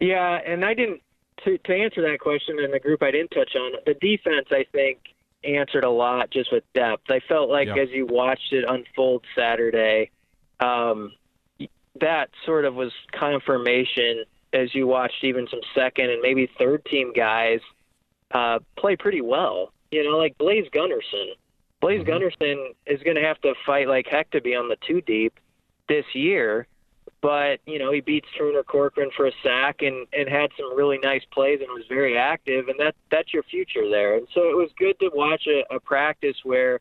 Yeah, 0.00 0.38
and 0.44 0.64
I 0.64 0.74
didn't 0.74 1.00
to 1.44 1.58
to 1.58 1.74
answer 1.74 2.02
that 2.02 2.18
question 2.20 2.58
in 2.58 2.70
the 2.70 2.80
group 2.80 3.02
I 3.02 3.10
didn't 3.10 3.30
touch 3.30 3.54
on 3.56 3.72
the 3.86 3.94
defense. 3.94 4.48
I 4.50 4.64
think 4.72 4.98
answered 5.44 5.84
a 5.84 5.90
lot 5.90 6.30
just 6.30 6.52
with 6.52 6.64
depth. 6.74 7.10
I 7.10 7.20
felt 7.28 7.50
like 7.50 7.68
yeah. 7.68 7.82
as 7.82 7.88
you 7.90 8.06
watched 8.06 8.52
it 8.52 8.64
unfold 8.68 9.24
Saturday, 9.36 10.10
um, 10.60 11.12
that 12.00 12.30
sort 12.46 12.64
of 12.64 12.74
was 12.74 12.92
confirmation 13.12 14.24
as 14.52 14.74
you 14.74 14.86
watched 14.86 15.24
even 15.24 15.46
some 15.50 15.60
second 15.74 16.10
and 16.10 16.20
maybe 16.20 16.48
third 16.58 16.84
team 16.84 17.12
guys 17.14 17.60
uh, 18.32 18.58
play 18.76 18.96
pretty 18.96 19.20
well. 19.20 19.72
You 19.90 20.04
know, 20.04 20.16
like 20.16 20.36
Blaise 20.38 20.68
Gunnerson. 20.72 21.32
Blaise 21.82 22.02
mm-hmm. 22.02 22.10
Gunnerson 22.10 22.74
is 22.86 23.02
going 23.02 23.16
to 23.16 23.22
have 23.22 23.40
to 23.42 23.52
fight 23.66 23.88
like 23.88 24.06
heck 24.06 24.30
to 24.30 24.40
be 24.40 24.54
on 24.54 24.68
the 24.68 24.76
two 24.86 25.02
deep 25.02 25.38
this 25.88 26.06
year. 26.14 26.66
But 27.20 27.60
you 27.66 27.78
know 27.78 27.92
he 27.92 28.00
beats 28.00 28.28
Turner 28.38 28.62
Corcoran 28.62 29.10
for 29.16 29.26
a 29.26 29.32
sack 29.42 29.82
and 29.82 30.06
and 30.12 30.28
had 30.28 30.50
some 30.56 30.74
really 30.76 30.98
nice 30.98 31.22
plays 31.32 31.60
and 31.60 31.68
was 31.68 31.84
very 31.88 32.16
active 32.16 32.68
and 32.68 32.78
that 32.80 32.94
that's 33.10 33.34
your 33.34 33.42
future 33.42 33.88
there. 33.90 34.16
And 34.16 34.26
so 34.32 34.48
it 34.48 34.56
was 34.56 34.70
good 34.78 34.98
to 35.00 35.10
watch 35.12 35.46
a, 35.46 35.74
a 35.74 35.78
practice 35.78 36.36
where 36.44 36.80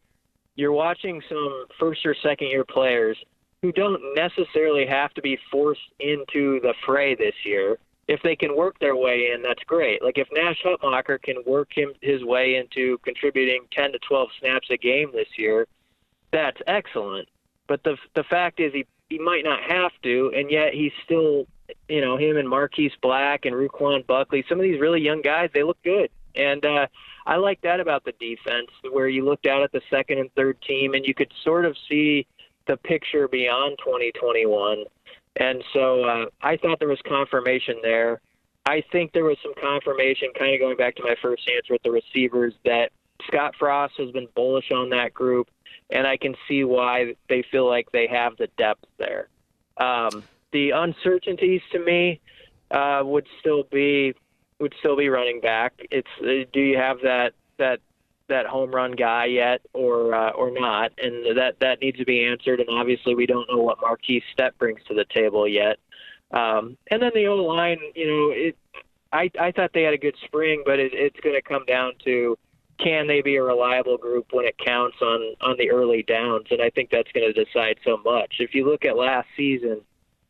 you're 0.55 0.71
watching 0.71 1.21
some 1.27 1.65
first 1.79 2.05
or 2.05 2.15
second 2.23 2.47
year 2.47 2.63
players 2.63 3.17
who 3.61 3.71
don't 3.71 4.01
necessarily 4.15 4.85
have 4.85 5.13
to 5.13 5.21
be 5.21 5.37
forced 5.51 5.81
into 5.99 6.59
the 6.61 6.73
fray 6.85 7.15
this 7.15 7.35
year. 7.43 7.77
If 8.11 8.21
they 8.23 8.35
can 8.35 8.57
work 8.57 8.77
their 8.79 8.97
way 8.97 9.31
in, 9.33 9.41
that's 9.41 9.63
great. 9.63 10.03
Like 10.03 10.17
if 10.17 10.27
Nash 10.33 10.61
Hutmacher 10.65 11.21
can 11.21 11.37
work 11.47 11.69
him 11.73 11.93
his 12.01 12.21
way 12.25 12.57
into 12.57 12.97
contributing 13.05 13.67
10 13.71 13.93
to 13.93 13.99
12 13.99 14.29
snaps 14.37 14.67
a 14.69 14.75
game 14.75 15.11
this 15.13 15.29
year, 15.37 15.65
that's 16.33 16.59
excellent. 16.67 17.29
But 17.69 17.85
the 17.85 17.95
the 18.13 18.25
fact 18.25 18.59
is 18.59 18.73
he 18.73 18.85
he 19.07 19.17
might 19.17 19.45
not 19.45 19.61
have 19.63 19.93
to, 20.03 20.33
and 20.35 20.51
yet 20.51 20.73
he's 20.73 20.91
still, 21.05 21.47
you 21.87 22.01
know, 22.01 22.17
him 22.17 22.35
and 22.35 22.49
Marquis 22.49 22.91
Black 23.01 23.45
and 23.45 23.55
Ruquan 23.55 24.05
Buckley, 24.05 24.43
some 24.49 24.57
of 24.57 24.63
these 24.63 24.81
really 24.81 24.99
young 24.99 25.21
guys, 25.21 25.49
they 25.53 25.63
look 25.63 25.81
good. 25.83 26.09
And 26.35 26.65
uh, 26.65 26.87
I 27.25 27.37
like 27.37 27.61
that 27.61 27.79
about 27.79 28.03
the 28.03 28.13
defense, 28.19 28.67
where 28.91 29.07
you 29.07 29.23
looked 29.23 29.47
out 29.47 29.63
at 29.63 29.71
the 29.71 29.81
second 29.89 30.19
and 30.19 30.33
third 30.33 30.61
team, 30.61 30.95
and 30.95 31.05
you 31.05 31.13
could 31.13 31.31
sort 31.45 31.63
of 31.63 31.77
see 31.87 32.27
the 32.67 32.75
picture 32.75 33.29
beyond 33.29 33.77
2021. 33.79 34.83
And 35.37 35.63
so 35.73 36.03
uh, 36.03 36.25
I 36.41 36.57
thought 36.57 36.79
there 36.79 36.87
was 36.87 37.01
confirmation 37.07 37.75
there. 37.81 38.21
I 38.65 38.83
think 38.91 39.13
there 39.13 39.23
was 39.23 39.37
some 39.41 39.53
confirmation, 39.59 40.29
kind 40.37 40.53
of 40.53 40.59
going 40.59 40.77
back 40.77 40.95
to 40.97 41.03
my 41.03 41.15
first 41.21 41.49
answer 41.49 41.73
with 41.73 41.83
the 41.83 41.91
receivers, 41.91 42.53
that 42.65 42.91
Scott 43.27 43.55
Frost 43.57 43.93
has 43.97 44.11
been 44.11 44.27
bullish 44.35 44.71
on 44.71 44.89
that 44.89 45.13
group 45.13 45.49
and 45.91 46.07
I 46.07 46.17
can 46.17 46.35
see 46.47 46.63
why 46.63 47.15
they 47.29 47.43
feel 47.51 47.67
like 47.67 47.91
they 47.91 48.07
have 48.07 48.37
the 48.37 48.47
depth 48.57 48.85
there. 48.97 49.27
Um, 49.77 50.23
the 50.51 50.71
uncertainties 50.71 51.61
to 51.71 51.79
me 51.79 52.21
uh, 52.71 53.01
would 53.03 53.27
still 53.39 53.63
be 53.63 54.13
would 54.59 54.73
still 54.79 54.95
be 54.95 55.09
running 55.09 55.41
back. 55.41 55.73
It's 55.91 56.07
uh, 56.21 56.47
do 56.53 56.59
you 56.59 56.77
have 56.77 56.97
that 57.03 57.33
that 57.57 57.79
that 58.31 58.47
home 58.47 58.71
run 58.71 58.91
guy 58.93 59.25
yet 59.25 59.61
or 59.73 60.13
uh, 60.13 60.31
or 60.31 60.51
not, 60.51 60.91
and 61.01 61.37
that 61.37 61.59
that 61.59 61.81
needs 61.81 61.97
to 61.99 62.05
be 62.05 62.25
answered. 62.25 62.59
And 62.59 62.69
obviously, 62.69 63.15
we 63.15 63.25
don't 63.25 63.49
know 63.49 63.61
what 63.61 63.77
Markese 63.79 64.23
Stepp 64.35 64.57
brings 64.57 64.81
to 64.87 64.93
the 64.93 65.05
table 65.13 65.47
yet. 65.47 65.77
Um, 66.31 66.77
and 66.89 67.01
then 67.01 67.11
the 67.13 67.27
O 67.27 67.35
line, 67.35 67.79
you 67.95 68.07
know, 68.07 68.31
it. 68.31 68.57
I 69.13 69.29
I 69.39 69.51
thought 69.51 69.71
they 69.73 69.83
had 69.83 69.93
a 69.93 69.97
good 69.97 70.15
spring, 70.25 70.63
but 70.65 70.79
it, 70.79 70.93
it's 70.93 71.19
going 71.19 71.35
to 71.35 71.41
come 71.41 71.65
down 71.65 71.93
to 72.05 72.37
can 72.79 73.07
they 73.07 73.21
be 73.21 73.35
a 73.35 73.43
reliable 73.43 73.97
group 73.97 74.27
when 74.31 74.45
it 74.45 74.57
counts 74.57 74.97
on 75.01 75.35
on 75.41 75.57
the 75.57 75.71
early 75.71 76.03
downs? 76.03 76.47
And 76.51 76.61
I 76.61 76.69
think 76.69 76.89
that's 76.89 77.11
going 77.11 77.31
to 77.31 77.45
decide 77.45 77.77
so 77.83 77.97
much. 78.03 78.35
If 78.39 78.55
you 78.55 78.67
look 78.67 78.85
at 78.85 78.97
last 78.97 79.27
season, 79.35 79.81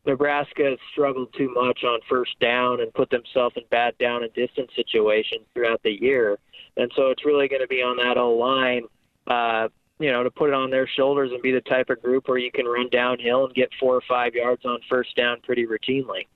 Nebraska 0.04 0.76
struggled 0.90 1.32
too 1.36 1.52
much 1.54 1.84
on 1.84 2.00
first 2.08 2.38
down 2.40 2.80
and 2.80 2.92
put 2.92 3.10
themselves 3.10 3.56
in 3.56 3.62
bad 3.70 3.96
down 3.98 4.24
and 4.24 4.32
distance 4.34 4.70
situations 4.74 5.46
throughout 5.54 5.82
the 5.82 6.02
year. 6.02 6.38
And 6.76 6.90
so 6.96 7.10
it's 7.10 7.24
really 7.24 7.48
going 7.48 7.62
to 7.62 7.68
be 7.68 7.82
on 7.82 7.96
that 7.98 8.16
O 8.16 8.32
line, 8.32 8.84
uh, 9.26 9.68
you 9.98 10.10
know, 10.10 10.22
to 10.22 10.30
put 10.30 10.48
it 10.48 10.54
on 10.54 10.70
their 10.70 10.88
shoulders 10.88 11.30
and 11.32 11.42
be 11.42 11.52
the 11.52 11.60
type 11.60 11.90
of 11.90 12.02
group 12.02 12.28
where 12.28 12.38
you 12.38 12.50
can 12.50 12.66
run 12.66 12.88
downhill 12.90 13.44
and 13.46 13.54
get 13.54 13.70
four 13.78 13.94
or 13.94 14.02
five 14.08 14.34
yards 14.34 14.64
on 14.64 14.80
first 14.88 15.14
down 15.16 15.40
pretty 15.42 15.66
routinely. 15.66 16.26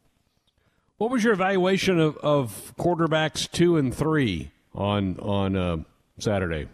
What 0.98 1.10
was 1.10 1.24
your 1.24 1.34
evaluation 1.34 1.98
of, 1.98 2.16
of 2.18 2.74
quarterbacks 2.78 3.50
two 3.50 3.76
and 3.76 3.94
three 3.94 4.50
on 4.74 5.18
on 5.18 5.56
uh, 5.56 5.76
Saturday? 6.18 6.68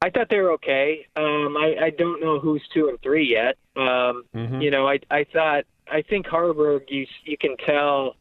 I 0.00 0.10
thought 0.10 0.28
they 0.30 0.38
were 0.38 0.52
okay. 0.52 1.06
Um, 1.16 1.56
I, 1.56 1.76
I 1.84 1.90
don't 1.90 2.20
know 2.22 2.38
who's 2.38 2.62
two 2.72 2.88
and 2.88 3.00
three 3.02 3.30
yet. 3.30 3.56
Um, 3.76 4.24
mm-hmm. 4.34 4.60
You 4.60 4.70
know, 4.70 4.88
I 4.88 5.00
I 5.10 5.24
thought 5.24 5.64
I 5.90 6.02
think 6.02 6.26
Haarberg 6.26 6.88
you 6.88 7.06
you 7.24 7.36
can 7.36 7.56
tell. 7.58 8.16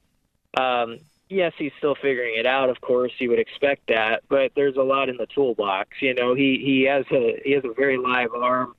Um, 0.58 1.00
yes, 1.36 1.54
he's 1.58 1.72
still 1.78 1.96
figuring 1.96 2.36
it 2.38 2.46
out. 2.46 2.70
Of 2.70 2.82
course, 2.82 3.12
you 3.20 3.30
would 3.30 3.40
expect 3.40 3.88
that, 3.90 4.24
but 4.30 4.52
there's 4.56 4.78
a 4.78 4.82
lot 4.82 5.10
in 5.10 5.18
the 5.18 5.28
toolbox. 5.28 5.90
You 6.02 6.14
know, 6.14 6.34
he 6.34 6.62
he 6.64 6.84
has 6.84 7.06
a 7.12 7.42
he 7.44 7.52
has 7.52 7.64
a 7.64 7.74
very 7.74 7.98
live 7.98 8.34
arm. 8.34 8.76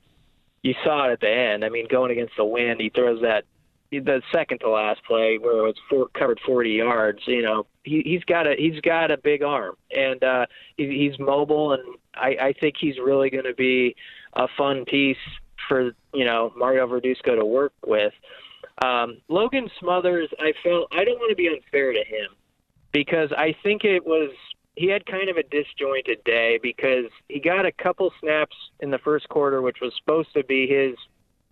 You 0.63 0.73
saw 0.83 1.07
it 1.07 1.13
at 1.13 1.19
the 1.21 1.29
end. 1.29 1.63
I 1.63 1.69
mean, 1.69 1.87
going 1.87 2.11
against 2.11 2.35
the 2.35 2.43
wind, 2.43 2.81
he 2.81 2.89
throws 2.89 3.21
that 3.21 3.45
the 3.91 4.21
second 4.33 4.59
to 4.59 4.69
last 4.69 5.03
play 5.05 5.37
where 5.37 5.59
it 5.59 5.61
was 5.61 5.75
four, 5.89 6.07
covered 6.09 6.39
40 6.45 6.71
yards. 6.71 7.19
You 7.25 7.41
know, 7.41 7.67
he, 7.83 8.01
he's 8.03 8.23
got 8.23 8.47
a 8.47 8.55
he's 8.57 8.81
got 8.81 9.11
a 9.11 9.17
big 9.17 9.43
arm 9.43 9.75
and 9.95 10.23
uh, 10.23 10.45
he, 10.75 11.09
he's 11.09 11.19
mobile, 11.19 11.73
and 11.73 11.83
I, 12.15 12.47
I 12.47 12.53
think 12.59 12.75
he's 12.79 12.97
really 12.97 13.29
going 13.29 13.45
to 13.45 13.53
be 13.53 13.95
a 14.33 14.47
fun 14.57 14.85
piece 14.85 15.17
for 15.67 15.91
you 16.13 16.25
know 16.25 16.51
Mario 16.57 16.87
Verduzco 16.87 17.35
to 17.35 17.45
work 17.45 17.73
with. 17.85 18.13
Um, 18.83 19.17
Logan 19.27 19.69
Smothers, 19.79 20.29
I 20.39 20.53
felt 20.63 20.87
I 20.91 21.03
don't 21.03 21.17
want 21.17 21.31
to 21.31 21.35
be 21.35 21.47
unfair 21.47 21.93
to 21.93 22.03
him 22.03 22.36
because 22.91 23.31
I 23.37 23.55
think 23.63 23.83
it 23.83 24.05
was 24.05 24.31
he 24.75 24.87
had 24.87 25.05
kind 25.07 25.27
of 25.27 25.37
a 25.37 25.43
disjointed 25.43 26.23
day 26.23 26.59
because 26.61 27.05
he 27.29 27.39
got 27.39 27.65
a 27.65 27.71
couple 27.71 28.13
snaps 28.21 28.55
in 28.79 28.91
the 28.91 28.99
first 28.99 29.27
quarter, 29.27 29.61
which 29.61 29.77
was 29.81 29.91
supposed 29.97 30.31
to 30.35 30.43
be 30.43 30.67
his 30.67 30.95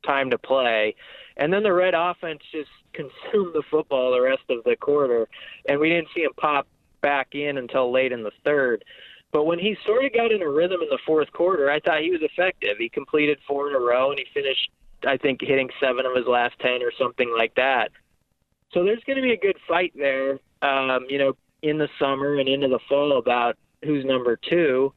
time 0.05 0.29
to 0.29 0.37
play. 0.37 0.95
And 1.37 1.51
then 1.51 1.63
the 1.63 1.73
Red 1.73 1.95
offense 1.95 2.41
just 2.51 2.69
consumed 2.93 3.55
the 3.55 3.63
football 3.69 4.11
the 4.11 4.21
rest 4.21 4.43
of 4.49 4.63
the 4.63 4.75
quarter, 4.75 5.27
and 5.67 5.79
we 5.79 5.89
didn't 5.89 6.09
see 6.15 6.21
him 6.21 6.31
pop 6.37 6.67
back 7.01 7.33
in 7.33 7.57
until 7.57 7.91
late 7.91 8.11
in 8.11 8.23
the 8.23 8.31
third. 8.43 8.85
But 9.31 9.45
when 9.45 9.59
he 9.59 9.75
sort 9.85 10.05
of 10.05 10.13
got 10.13 10.31
in 10.31 10.41
a 10.41 10.49
rhythm 10.49 10.81
in 10.81 10.89
the 10.89 10.99
fourth 11.05 11.31
quarter, 11.33 11.69
I 11.69 11.79
thought 11.79 12.01
he 12.01 12.11
was 12.11 12.21
effective. 12.21 12.77
He 12.77 12.89
completed 12.89 13.39
four 13.47 13.69
in 13.69 13.75
a 13.75 13.79
row, 13.79 14.11
and 14.11 14.19
he 14.19 14.25
finished, 14.33 14.69
I 15.05 15.17
think, 15.17 15.41
hitting 15.41 15.69
seven 15.79 16.05
of 16.05 16.15
his 16.15 16.25
last 16.25 16.57
ten 16.59 16.81
or 16.81 16.91
something 16.97 17.33
like 17.35 17.55
that. 17.55 17.89
So 18.73 18.83
there's 18.83 19.03
going 19.05 19.17
to 19.17 19.21
be 19.21 19.33
a 19.33 19.37
good 19.37 19.57
fight 19.67 19.93
there, 19.95 20.39
um, 20.61 21.05
you 21.09 21.17
know, 21.17 21.33
in 21.61 21.77
the 21.77 21.89
summer 21.99 22.35
and 22.35 22.49
into 22.49 22.67
the 22.67 22.79
fall 22.89 23.17
about 23.17 23.57
who's 23.83 24.05
number 24.05 24.37
two. 24.49 24.93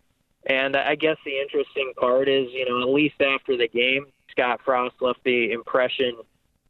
And 0.47 0.77
I 0.77 0.95
guess 0.95 1.17
the 1.25 1.39
interesting 1.39 1.93
part 1.97 2.29
is, 2.29 2.49
you 2.53 2.69
know, 2.69 2.81
at 2.81 2.89
least 2.89 3.21
after 3.21 3.57
the 3.57 3.69
game, 3.69 4.07
Scott 4.31 4.61
Frost 4.65 4.97
left 5.01 5.21
the 5.25 5.53
impression 5.53 6.17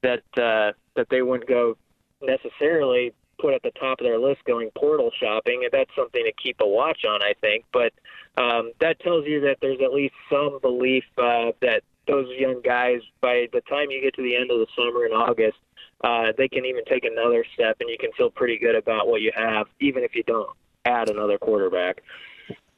that 0.02 0.22
uh, 0.36 0.72
that 0.96 1.08
they 1.10 1.22
wouldn't 1.22 1.48
go 1.48 1.76
necessarily 2.22 3.12
put 3.40 3.54
at 3.54 3.62
the 3.62 3.70
top 3.72 4.00
of 4.00 4.04
their 4.04 4.18
list 4.18 4.42
going 4.44 4.70
portal 4.76 5.10
shopping, 5.20 5.60
and 5.62 5.70
that's 5.72 5.94
something 5.96 6.24
to 6.24 6.32
keep 6.42 6.56
a 6.60 6.66
watch 6.66 7.04
on, 7.08 7.22
I 7.22 7.34
think. 7.40 7.64
But 7.72 7.92
um, 8.36 8.72
that 8.80 9.00
tells 9.00 9.26
you 9.26 9.40
that 9.42 9.58
there's 9.60 9.80
at 9.82 9.92
least 9.92 10.14
some 10.30 10.58
belief 10.60 11.04
uh, 11.16 11.52
that 11.60 11.82
those 12.06 12.26
young 12.36 12.60
guys, 12.64 13.00
by 13.20 13.46
the 13.52 13.60
time 13.62 13.90
you 13.90 14.00
get 14.00 14.14
to 14.14 14.22
the 14.22 14.34
end 14.34 14.50
of 14.50 14.58
the 14.58 14.66
summer 14.76 15.06
in 15.06 15.12
August, 15.12 15.58
uh, 16.02 16.32
they 16.36 16.48
can 16.48 16.64
even 16.64 16.84
take 16.84 17.04
another 17.04 17.44
step, 17.54 17.76
and 17.80 17.88
you 17.88 17.96
can 17.98 18.12
feel 18.12 18.30
pretty 18.30 18.58
good 18.58 18.74
about 18.74 19.08
what 19.08 19.20
you 19.20 19.32
have, 19.34 19.66
even 19.80 20.04
if 20.04 20.14
you 20.14 20.22
don't 20.22 20.50
add 20.84 21.10
another 21.10 21.38
quarterback. 21.38 22.02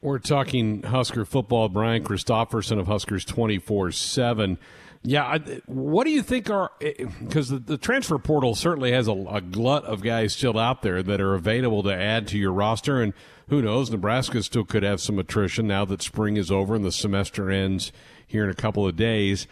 We're 0.02 0.18
talking 0.18 0.82
Husker 0.82 1.26
football. 1.26 1.68
Brian 1.68 2.02
Christopherson 2.02 2.78
of 2.78 2.86
Huskers 2.86 3.24
24 3.26 3.92
7. 3.92 4.58
Yeah, 5.02 5.24
I, 5.24 5.38
what 5.66 6.04
do 6.04 6.10
you 6.10 6.22
think 6.22 6.50
are 6.50 6.72
because 6.78 7.48
the, 7.48 7.58
the, 7.58 7.78
transfer 7.78 8.18
portal 8.18 8.54
certainly 8.54 8.92
has 8.92 9.08
a, 9.08 9.12
a, 9.12 9.40
glut 9.40 9.84
of 9.84 10.02
guys 10.02 10.34
still 10.34 10.58
out 10.58 10.82
there 10.82 11.02
that 11.02 11.22
are 11.22 11.34
available 11.34 11.82
to 11.84 11.94
add 11.94 12.28
to 12.28 12.38
your 12.38 12.52
roster, 12.52 13.00
and 13.00 13.14
who 13.48 13.62
knows, 13.62 13.90
Nebraska 13.90 14.42
still 14.42 14.64
could 14.64 14.82
have 14.82 15.00
some 15.00 15.18
attrition 15.18 15.66
now 15.66 15.86
that 15.86 16.02
spring 16.02 16.36
is 16.36 16.50
over 16.50 16.74
and 16.74 16.84
the 16.84 16.92
semester 16.92 17.50
ends 17.50 17.92
here 18.26 18.44
in 18.44 18.50
a 18.50 18.54
couple 18.54 18.86
of 18.86 18.94
days. 18.94 19.46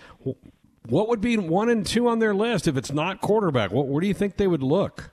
What 0.89 1.09
would 1.09 1.21
be 1.21 1.37
one 1.37 1.69
and 1.69 1.85
two 1.85 2.09
on 2.09 2.19
their 2.19 2.35
list 2.35 2.67
if 2.67 2.77
it's 2.77 2.93
not 2.93 3.21
quarterback? 3.21 3.71
What, 3.71 3.89
where 3.89 4.01
do 4.01 4.07
you 4.07 4.15
think 4.15 4.37
they 4.37 4.47
would 4.47 4.63
look? 4.63 5.11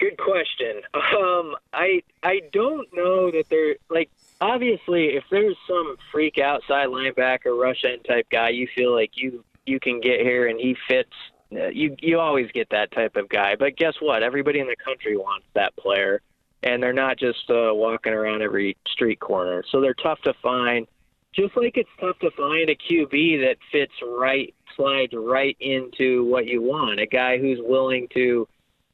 Good 0.00 0.18
question. 0.18 0.82
Um, 0.94 1.56
I 1.72 2.02
I 2.22 2.40
don't 2.52 2.86
know 2.92 3.30
that 3.30 3.44
they're 3.48 3.76
like 3.90 4.10
obviously 4.40 5.16
if 5.16 5.24
there's 5.30 5.56
some 5.66 5.96
freak 6.12 6.38
outside 6.38 6.88
linebacker 6.88 7.58
rush 7.58 7.84
end 7.84 8.04
type 8.04 8.28
guy 8.30 8.50
you 8.50 8.68
feel 8.76 8.94
like 8.94 9.12
you 9.14 9.44
you 9.66 9.78
can 9.78 10.00
get 10.00 10.20
here 10.20 10.48
and 10.48 10.58
he 10.58 10.76
fits. 10.88 11.12
Uh, 11.52 11.68
you 11.68 11.96
you 12.00 12.18
always 12.18 12.50
get 12.52 12.68
that 12.70 12.90
type 12.92 13.16
of 13.16 13.28
guy. 13.28 13.56
But 13.56 13.76
guess 13.76 13.94
what? 14.00 14.22
Everybody 14.22 14.60
in 14.60 14.66
the 14.66 14.76
country 14.76 15.16
wants 15.16 15.46
that 15.54 15.76
player, 15.76 16.20
and 16.62 16.82
they're 16.82 16.92
not 16.92 17.18
just 17.18 17.50
uh, 17.50 17.70
walking 17.72 18.12
around 18.12 18.42
every 18.42 18.76
street 18.86 19.20
corner. 19.20 19.64
So 19.70 19.80
they're 19.80 19.94
tough 19.94 20.20
to 20.22 20.34
find. 20.42 20.86
Just 21.34 21.56
like 21.56 21.76
it's 21.76 21.88
tough 22.00 22.18
to 22.20 22.30
find 22.32 22.68
a 22.70 22.74
QB 22.74 23.40
that 23.42 23.56
fits 23.70 23.92
right, 24.02 24.54
slides 24.76 25.12
right 25.14 25.56
into 25.60 26.24
what 26.24 26.46
you 26.46 26.62
want. 26.62 27.00
A 27.00 27.06
guy 27.06 27.38
who's 27.38 27.58
willing 27.62 28.08
to 28.14 28.48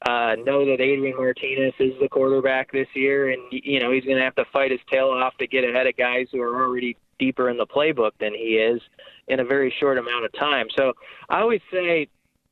uh, 0.09 0.37
know 0.45 0.67
that 0.67 0.81
Adrian 0.81 1.17
Martinez 1.17 1.73
is 1.79 1.95
the 2.01 2.09
quarterback 2.09 2.71
this 2.73 2.89
year, 2.95 3.31
and 3.31 3.41
you 3.51 3.81
know 3.81 3.91
he's 3.91 4.05
going 4.05 4.19
to 4.19 4.25
have 4.25 4.35
to 4.35 4.45
fight 4.53 4.71
his 4.71 4.81
tail 4.93 5.09
off 5.09 5.37
to 5.39 5.47
get 5.47 5.65
ahead 5.65 5.87
of 5.87 5.97
guys 5.97 6.27
who 6.33 6.41
are 6.41 6.63
already 6.63 6.97
deeper 7.19 7.49
in 7.49 7.57
the 7.57 7.67
playbook 7.67 8.11
than 8.21 8.35
he 8.35 8.57
is 8.57 8.81
in 9.29 9.41
a 9.41 9.45
very 9.45 9.73
short 9.81 9.97
amount 9.97 10.25
of 10.25 10.33
time. 10.33 10.67
So 10.77 10.93
I 11.29 11.41
always 11.41 11.63
say 11.73 12.09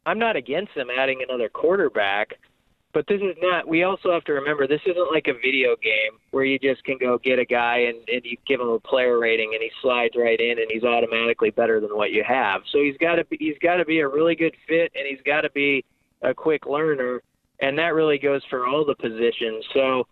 I'm 0.07 0.19
not 0.19 0.37
against 0.37 0.75
them 0.75 0.89
adding 0.97 1.23
another 1.27 1.49
quarterback, 1.49 2.35
but 2.93 3.07
this 3.07 3.21
is 3.21 3.37
not. 3.41 3.67
We 3.67 3.85
also 3.85 4.13
have 4.13 4.25
to 4.25 4.33
remember 4.33 4.67
this 4.67 4.81
isn't 4.87 5.13
like 5.13 5.27
a 5.27 5.35
video 5.35 5.77
game 5.83 6.19
where 6.31 6.45
you 6.45 6.59
just 6.59 6.85
can 6.85 6.99
go 6.99 7.19
get 7.19 7.39
a 7.39 7.45
guy 7.45 7.79
and, 7.89 7.97
and 8.09 8.25
you 8.25 8.37
give 8.47 8.61
him 8.61 8.69
a 8.69 8.81
player 8.81 9.19
rating 9.19 9.53
and 9.55 9.63
he 9.63 9.71
slides 9.81 10.15
right 10.17 10.39
in 10.39 10.59
and 10.59 10.71
he's 10.71 10.85
automatically 10.85 11.51
better 11.51 11.81
than 11.81 11.97
what 11.97 12.13
you 12.13 12.23
have. 12.27 12.63
So 12.71 12.79
he's 12.83 12.97
got 12.99 13.17
to 13.17 13.27
he's 13.31 13.59
got 13.63 13.77
to 13.77 13.85
be 13.85 14.01
a 14.01 14.09
really 14.09 14.35
good 14.35 14.55
fit 14.69 14.93
and 14.95 15.07
he's 15.09 15.23
got 15.25 15.43
to 15.43 15.51
be 15.51 15.85
a 16.23 16.35
quick 16.35 16.67
learner, 16.67 17.23
and 17.61 17.79
that 17.79 17.95
really 17.95 18.19
goes 18.19 18.43
for 18.49 18.67
all 18.67 18.85
the 18.85 18.95
positions. 18.95 19.65
So 19.73 20.07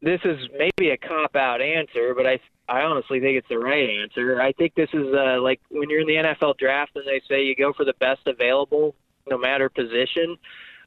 this 0.00 0.20
is 0.24 0.38
maybe 0.56 0.90
a 0.90 0.96
cop 0.96 1.34
out 1.36 1.60
answer, 1.60 2.14
but 2.14 2.26
I 2.26 2.38
I 2.68 2.82
honestly 2.82 3.18
think 3.20 3.38
it's 3.38 3.48
the 3.48 3.58
right 3.58 3.88
answer. 3.88 4.40
I 4.40 4.52
think 4.52 4.74
this 4.74 4.90
is 4.92 5.06
uh, 5.14 5.40
like 5.40 5.60
when 5.70 5.90
you're 5.90 6.00
in 6.00 6.06
the 6.06 6.14
NFL 6.14 6.58
draft 6.58 6.92
and 6.94 7.06
they 7.06 7.20
say 7.28 7.42
you 7.42 7.56
go 7.56 7.72
for 7.72 7.84
the 7.84 7.94
best 7.94 8.20
available, 8.26 8.94
no 9.26 9.38
matter 9.38 9.68
position. 9.68 10.36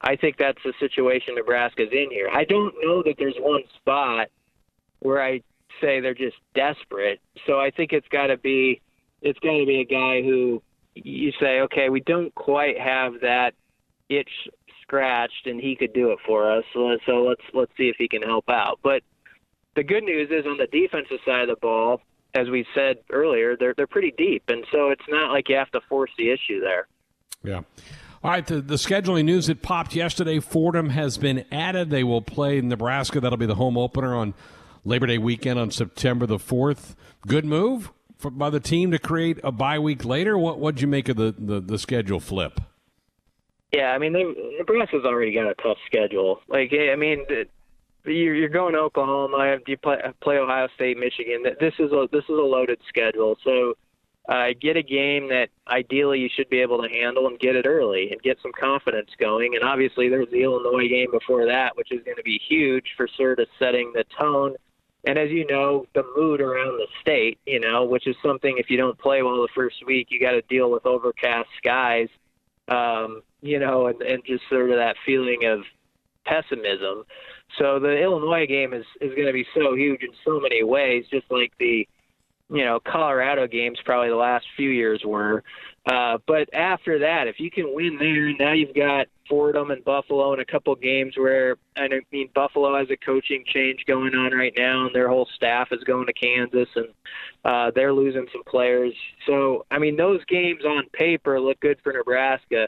I 0.02 0.16
think 0.16 0.38
that's 0.38 0.62
the 0.64 0.74
situation 0.80 1.36
Nebraska's 1.36 1.90
in 1.92 2.10
here. 2.10 2.30
I 2.32 2.44
don't 2.44 2.74
know 2.82 3.04
that 3.04 3.16
there's 3.18 3.36
one 3.38 3.62
spot 3.78 4.28
where 5.00 5.22
I 5.22 5.42
say 5.80 6.00
they're 6.00 6.14
just 6.14 6.38
desperate. 6.56 7.20
So 7.46 7.60
I 7.60 7.72
think 7.72 7.94
it's 7.94 8.08
got 8.08 8.28
to 8.28 8.38
be 8.38 8.82
it's 9.22 9.40
got 9.40 9.58
to 9.58 9.66
be 9.66 9.82
a 9.82 9.86
guy 9.86 10.22
who 10.24 10.62
you 10.96 11.32
say, 11.40 11.62
okay, 11.62 11.90
we 11.90 12.02
don't 12.02 12.34
quite 12.36 12.80
have 12.80 13.14
that 13.22 13.54
itch 14.10 14.30
scratched, 14.82 15.46
and 15.46 15.62
he 15.62 15.76
could 15.76 15.94
do 15.94 16.12
it 16.12 16.20
for 16.26 16.52
us. 16.52 16.64
So, 16.74 16.98
so 17.06 17.24
let's 17.24 17.42
let's 17.54 17.72
see 17.78 17.90
if 17.90 17.96
he 17.98 18.08
can 18.08 18.22
help 18.22 18.50
out. 18.50 18.80
But 18.84 19.04
the 19.76 19.84
good 19.84 20.04
news 20.04 20.30
is 20.32 20.46
on 20.46 20.58
the 20.58 20.68
defensive 20.68 21.20
side 21.26 21.44
of 21.44 21.48
the 21.48 21.56
ball, 21.62 22.02
as 22.34 22.50
we 22.50 22.66
said 22.74 22.98
earlier, 23.12 23.56
they're 23.56 23.74
they're 23.76 23.88
pretty 23.88 24.14
deep, 24.18 24.44
and 24.50 24.66
so 24.72 24.90
it's 24.90 25.08
not 25.08 25.32
like 25.32 25.48
you 25.50 25.56
have 25.56 25.72
to 25.72 25.82
force 25.88 26.12
the 26.18 26.30
issue 26.30 26.60
there. 26.60 26.88
Yeah. 27.44 27.62
All 28.24 28.30
right, 28.30 28.46
the, 28.46 28.62
the 28.62 28.76
scheduling 28.76 29.26
news 29.26 29.48
that 29.48 29.64
popped 29.64 29.96
yesterday. 29.96 30.40
Fordham 30.40 30.90
has 30.90 31.18
been 31.18 31.44
added. 31.52 31.90
They 31.90 32.04
will 32.04 32.22
play 32.22 32.62
Nebraska. 32.62 33.20
That'll 33.20 33.38
be 33.38 33.48
the 33.48 33.56
home 33.56 33.80
opener 33.80 34.16
on 34.16 34.36
Labor 34.86 35.08
Day 35.08 35.18
weekend 35.18 35.58
on 35.58 35.72
September 35.72 36.28
the 36.28 36.38
4th. 36.38 36.96
Good 37.26 37.46
move 37.46 37.92
for, 38.20 38.30
by 38.30 38.52
the 38.52 38.60
team 38.60 38.92
to 38.92 39.00
create 39.00 39.40
a 39.44 39.52
bye 39.52 39.80
week 39.80 40.06
later. 40.06 40.38
What 40.38 40.60
what'd 40.60 40.82
you 40.82 40.88
make 40.88 41.10
of 41.10 41.18
the, 41.18 41.34
the, 41.36 41.60
the 41.60 41.80
schedule 41.80 42.20
flip? 42.20 42.60
Yeah, 43.74 43.92
I 43.94 43.98
mean, 43.98 44.14
Nebraska's 44.58 45.04
already 45.04 45.34
got 45.34 45.48
a 45.48 45.56
tough 45.56 45.78
schedule. 45.88 46.42
Like, 46.48 46.72
I 46.74 46.96
mean, 46.96 47.26
you're 48.06 48.50
going 48.50 48.74
to 48.74 48.80
Oklahoma, 48.80 49.58
you 49.66 49.78
play, 49.78 49.98
play 50.22 50.38
Ohio 50.38 50.68
State, 50.76 50.98
Michigan. 51.00 51.44
This 51.60 51.74
is 51.80 51.92
a 51.92 52.08
this 52.12 52.24
is 52.26 52.30
a 52.30 52.34
loaded 52.34 52.80
schedule. 52.88 53.36
So 53.44 53.74
uh, 54.32 54.54
get 54.62 54.78
a 54.78 54.82
game 54.82 55.28
that 55.28 55.50
ideally 55.68 56.20
you 56.20 56.30
should 56.34 56.50
be 56.50 56.62
able 56.62 56.82
to 56.82 56.88
handle 56.88 57.28
and 57.28 57.38
get 57.38 57.58
it 57.58 57.66
early 57.66 58.12
and 58.12 58.22
get 58.22 58.38
some 58.42 58.54
confidence 58.58 59.10
going. 59.20 59.56
And 59.56 59.64
obviously, 59.64 60.08
there's 60.08 60.30
the 60.32 60.44
Illinois 60.44 60.88
game 60.88 61.12
before 61.12 61.46
that, 61.48 61.76
which 61.76 61.92
is 61.92 62.02
going 62.06 62.16
to 62.16 62.24
be 62.24 62.40
huge 62.48 62.86
for 62.96 63.10
sort 63.18 63.40
of 63.40 63.48
setting 63.60 63.92
the 63.94 64.06
tone. 64.18 64.56
And 65.04 65.20
as 65.20 65.32
you 65.32 65.46
know, 65.48 65.86
the 65.94 66.04
mood 66.16 66.40
around 66.40 66.78
the 66.78 66.88
state, 67.02 67.40
you 67.46 67.60
know, 67.60 67.84
which 67.84 68.08
is 68.08 68.16
something 68.24 68.56
if 68.58 68.70
you 68.70 68.78
don't 68.78 68.98
play 68.98 69.22
well 69.22 69.42
the 69.42 69.50
first 69.54 69.86
week, 69.86 70.08
you 70.12 70.20
got 70.20 70.32
to 70.32 70.42
deal 70.44 70.72
with 70.72 70.86
overcast 70.86 71.50
skies, 71.58 72.08
um, 72.70 73.24
you 73.42 73.60
know, 73.60 73.88
and, 73.88 74.02
and 74.02 74.24
just 74.26 74.44
sort 74.50 74.70
of 74.70 74.78
that 74.78 74.96
feeling 75.06 75.44
of 75.44 75.64
pessimism. 76.26 77.04
So 77.60 77.80
the 77.80 78.00
Illinois 78.00 78.46
game 78.48 78.74
is 78.74 78.86
is 79.02 79.14
going 79.14 79.28
to 79.28 79.34
be 79.34 79.46
so 79.54 79.76
huge 79.76 80.04
in 80.04 80.12
so 80.24 80.40
many 80.40 80.64
ways, 80.64 81.04
just 81.12 81.26
like 81.30 81.52
the 81.60 81.86
you 82.52 82.66
know 82.66 82.80
Colorado 82.80 83.48
games 83.48 83.80
probably 83.86 84.10
the 84.10 84.16
last 84.16 84.46
few 84.56 84.70
years 84.70 85.02
were. 85.06 85.44
Uh, 85.86 86.20
but 86.28 86.54
after 86.54 87.00
that, 87.00 87.28
if 87.28 87.40
you 87.40 87.50
can 87.50 87.74
win 87.74 87.98
there, 87.98 88.32
now 88.38 88.54
you've 88.54 88.76
got 88.76 89.08
Fordham 89.28 89.72
and 89.72 89.84
Buffalo 89.84 90.34
and 90.34 90.42
a 90.42 90.46
couple 90.46 90.76
games 90.76 91.16
where 91.18 91.56
I 91.76 91.88
mean 92.12 92.30
Buffalo 92.36 92.78
has 92.78 92.90
a 92.92 92.98
coaching 92.98 93.44
change 93.48 93.86
going 93.88 94.14
on 94.14 94.34
right 94.34 94.54
now, 94.56 94.86
and 94.86 94.96
their 94.96 95.08
whole 95.08 95.28
staff 95.36 95.70
is 95.72 95.84
going 95.86 96.06
to 96.06 96.14
Kansas, 96.14 96.70
and 96.76 96.90
uh, 97.46 97.72
they're 97.74 97.94
losing 97.94 98.28
some 98.32 98.44
players. 98.44 98.94
So 99.26 99.66
I 99.72 99.80
mean 99.80 99.96
those 99.96 100.24
games 100.26 100.64
on 100.66 100.84
paper 100.94 101.40
look 101.40 101.60
good 101.62 101.80
for 101.82 101.94
Nebraska, 101.94 102.68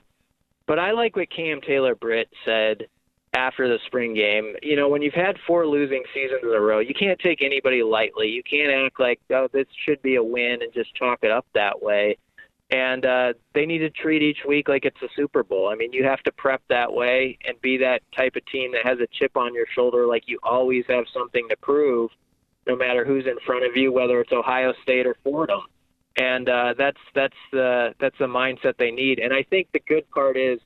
but 0.66 0.80
I 0.80 0.92
like 0.92 1.16
what 1.16 1.30
Cam 1.30 1.62
Taylor 1.62 1.94
Britt 1.94 2.30
said 2.46 2.88
after 3.34 3.68
the 3.68 3.80
spring 3.88 4.14
game. 4.14 4.56
You 4.62 4.76
know, 4.76 4.88
when 4.88 5.02
you've 5.02 5.14
had 5.14 5.38
four 5.48 5.66
losing 5.66 6.04
seasons 6.14 6.42
in 6.44 6.50
a 6.50 6.60
row, 6.60 6.80
you 6.80 6.94
can't 6.94 7.20
take 7.20 7.42
anybody 7.42 7.84
lightly. 7.84 8.28
You 8.28 8.44
can't 8.44 8.72
act 8.72 9.00
like, 9.00 9.20
oh, 9.32 9.48
this 9.52 9.66
should 9.86 10.02
be 10.02 10.16
a 10.16 10.24
win 10.24 10.60
and 10.62 10.74
just 10.74 10.94
chalk 10.96 11.20
it 11.24 11.32
up 11.32 11.46
that 11.54 11.82
way. 11.82 12.18
And 12.70 13.06
uh, 13.06 13.34
they 13.54 13.66
need 13.66 13.80
to 13.80 13.90
treat 13.90 14.24
each 14.24 14.40
week 14.48 14.68
like 14.68 14.86
it's 14.86 15.02
a 15.04 15.08
Super 15.16 15.44
Bowl. 15.44 15.70
I 15.70 15.76
mean, 15.76 15.94
you 15.94 16.04
have 16.06 16.22
to 16.24 16.32
prep 16.32 16.62
that 16.70 16.92
way 16.92 17.38
and 17.46 17.60
be 17.62 17.78
that 17.78 18.02
type 18.16 18.36
of 18.36 18.46
team 18.48 18.72
that 18.72 18.86
has 18.88 19.00
a 19.00 19.08
chip 19.20 19.36
on 19.38 19.54
your 19.54 19.68
shoulder, 19.76 20.08
like 20.08 20.24
you 20.26 20.40
always 20.44 20.84
have 20.88 21.06
something 21.14 21.48
to 21.50 21.58
prove, 21.58 22.10
no 22.66 22.76
matter 22.76 23.06
who's 23.06 23.26
in 23.26 23.38
front 23.46 23.66
of 23.66 23.76
you, 23.76 23.92
whether 23.92 24.20
it's 24.22 24.32
Ohio 24.32 24.74
State 24.82 25.06
or 25.06 25.16
Fordham. 25.24 25.62
And 26.18 26.48
uh, 26.50 26.74
that's 26.78 27.00
that's 27.14 27.36
the 27.52 27.94
that's 28.00 28.18
the 28.20 28.28
mindset 28.28 28.78
they 28.78 28.92
need. 28.92 29.20
And 29.20 29.34
I 29.34 29.44
think 29.44 29.68
the 29.74 29.82
good 29.88 30.10
part 30.12 30.38
is 30.38 30.60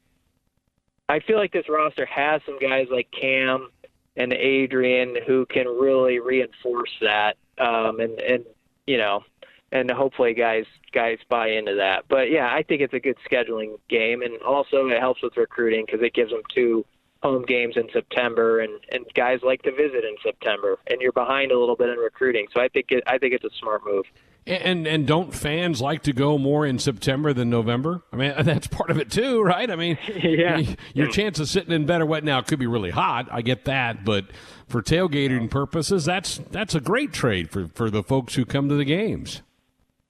I 1.09 1.19
feel 1.21 1.37
like 1.37 1.53
this 1.53 1.69
roster 1.69 2.05
has 2.05 2.41
some 2.45 2.59
guys 2.59 2.87
like 2.91 3.07
Cam 3.11 3.69
and 4.15 4.33
Adrian 4.33 5.15
who 5.25 5.45
can 5.45 5.67
really 5.67 6.19
reinforce 6.19 6.91
that, 7.01 7.37
um, 7.59 7.99
and 7.99 8.19
and 8.19 8.43
you 8.85 8.97
know, 8.97 9.23
and 9.71 9.89
hopefully 9.89 10.33
guys 10.33 10.65
guys 10.91 11.17
buy 11.29 11.49
into 11.49 11.75
that. 11.75 12.05
But 12.09 12.29
yeah, 12.29 12.49
I 12.51 12.63
think 12.63 12.81
it's 12.81 12.93
a 12.93 12.99
good 12.99 13.17
scheduling 13.29 13.77
game, 13.89 14.21
and 14.21 14.41
also 14.41 14.87
it 14.87 14.99
helps 14.99 15.21
with 15.23 15.37
recruiting 15.37 15.85
because 15.85 16.01
it 16.01 16.13
gives 16.13 16.31
them 16.31 16.41
two 16.53 16.85
home 17.23 17.43
games 17.45 17.77
in 17.77 17.87
September, 17.93 18.59
and 18.59 18.79
and 18.91 19.05
guys 19.13 19.39
like 19.43 19.61
to 19.61 19.71
visit 19.71 20.03
in 20.03 20.15
September, 20.23 20.77
and 20.87 20.99
you're 20.99 21.13
behind 21.13 21.51
a 21.51 21.59
little 21.59 21.75
bit 21.75 21.89
in 21.89 21.97
recruiting. 21.97 22.47
So 22.53 22.61
I 22.61 22.67
think 22.67 22.87
it, 22.89 23.03
I 23.07 23.17
think 23.17 23.33
it's 23.33 23.45
a 23.45 23.57
smart 23.59 23.81
move. 23.85 24.05
And 24.47 24.87
and 24.87 25.05
don't 25.05 25.33
fans 25.33 25.81
like 25.81 26.03
to 26.03 26.13
go 26.13 26.37
more 26.37 26.65
in 26.65 26.79
September 26.79 27.33
than 27.33 27.49
November? 27.49 28.03
I 28.13 28.15
mean, 28.15 28.33
that's 28.43 28.67
part 28.67 28.89
of 28.89 28.97
it 28.97 29.11
too, 29.11 29.41
right? 29.41 29.69
I 29.69 29.75
mean, 29.75 29.97
yeah. 30.07 30.61
your 30.93 31.07
chance 31.07 31.39
of 31.39 31.49
sitting 31.49 31.73
in 31.73 31.85
better 31.85 32.05
wet 32.05 32.23
now 32.23 32.41
could 32.41 32.59
be 32.59 32.67
really 32.67 32.91
hot. 32.91 33.27
I 33.31 33.41
get 33.41 33.65
that, 33.65 34.05
but 34.05 34.25
for 34.67 34.81
tailgating 34.81 35.49
purposes, 35.49 36.05
that's 36.05 36.39
that's 36.51 36.75
a 36.75 36.79
great 36.79 37.11
trade 37.11 37.51
for 37.51 37.67
for 37.67 37.89
the 37.89 38.03
folks 38.03 38.35
who 38.35 38.45
come 38.45 38.69
to 38.69 38.75
the 38.75 38.85
games. 38.85 39.41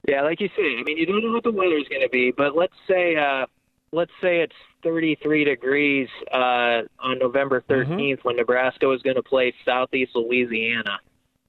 Yeah, 0.07 0.21
like 0.21 0.39
you 0.39 0.49
say, 0.55 0.77
I 0.79 0.83
mean, 0.83 0.97
you 0.97 1.05
don't 1.05 1.21
know 1.21 1.33
what 1.33 1.43
the 1.43 1.51
weather's 1.51 1.87
going 1.89 2.01
to 2.01 2.09
be, 2.09 2.31
but 2.31 2.55
let's 2.55 2.75
say 2.87 3.15
uh, 3.15 3.45
let's 3.91 4.11
say 4.21 4.41
it's 4.41 4.55
33 4.83 5.43
degrees 5.43 6.07
uh, 6.31 6.81
on 6.99 7.19
November 7.19 7.63
13th 7.69 7.87
mm-hmm. 7.87 8.21
when 8.21 8.35
Nebraska 8.35 8.85
was 8.87 9.01
going 9.01 9.15
to 9.15 9.23
play 9.23 9.53
Southeast 9.65 10.11
Louisiana. 10.15 10.99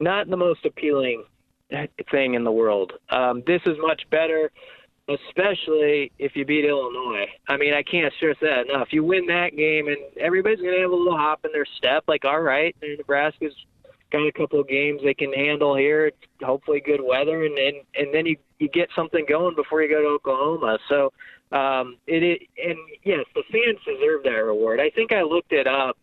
Not 0.00 0.28
the 0.28 0.36
most 0.36 0.64
appealing 0.64 1.24
thing 2.10 2.34
in 2.34 2.44
the 2.44 2.52
world. 2.52 2.92
Um, 3.10 3.42
this 3.46 3.60
is 3.66 3.76
much 3.80 4.02
better, 4.10 4.50
especially 5.08 6.12
if 6.18 6.34
you 6.34 6.44
beat 6.44 6.64
Illinois. 6.64 7.26
I 7.48 7.56
mean, 7.56 7.74
I 7.74 7.82
can't 7.82 8.12
stress 8.14 8.36
that 8.40 8.68
enough. 8.68 8.88
If 8.88 8.92
You 8.92 9.04
win 9.04 9.26
that 9.26 9.56
game, 9.56 9.88
and 9.88 9.98
everybody's 10.18 10.60
going 10.60 10.74
to 10.74 10.80
have 10.82 10.90
a 10.90 10.94
little 10.94 11.16
hop 11.16 11.44
in 11.44 11.52
their 11.52 11.66
step. 11.76 12.04
Like, 12.08 12.24
all 12.24 12.40
right, 12.40 12.74
Nebraska's 12.82 13.54
got 14.10 14.26
a 14.26 14.32
couple 14.32 14.60
of 14.60 14.68
games 14.68 15.00
they 15.04 15.14
can 15.14 15.32
handle 15.32 15.76
here. 15.76 16.06
It's 16.06 16.16
hopefully 16.42 16.80
good 16.80 17.00
weather, 17.02 17.44
and 17.44 17.58
and 17.58 17.76
and 17.94 18.14
then 18.14 18.26
you 18.26 18.36
you 18.58 18.68
get 18.68 18.88
something 18.96 19.24
going 19.28 19.54
before 19.54 19.82
you 19.82 19.88
go 19.88 20.02
to 20.02 20.08
Oklahoma. 20.08 20.78
So 20.88 21.12
um, 21.52 21.96
it, 22.06 22.22
it 22.22 22.42
and 22.62 22.78
yes, 23.04 23.24
the 23.34 23.42
fans 23.52 23.78
deserve 23.84 24.22
that 24.24 24.30
reward. 24.30 24.80
I 24.80 24.90
think 24.90 25.12
I 25.12 25.22
looked 25.22 25.52
it 25.52 25.66
up, 25.66 25.96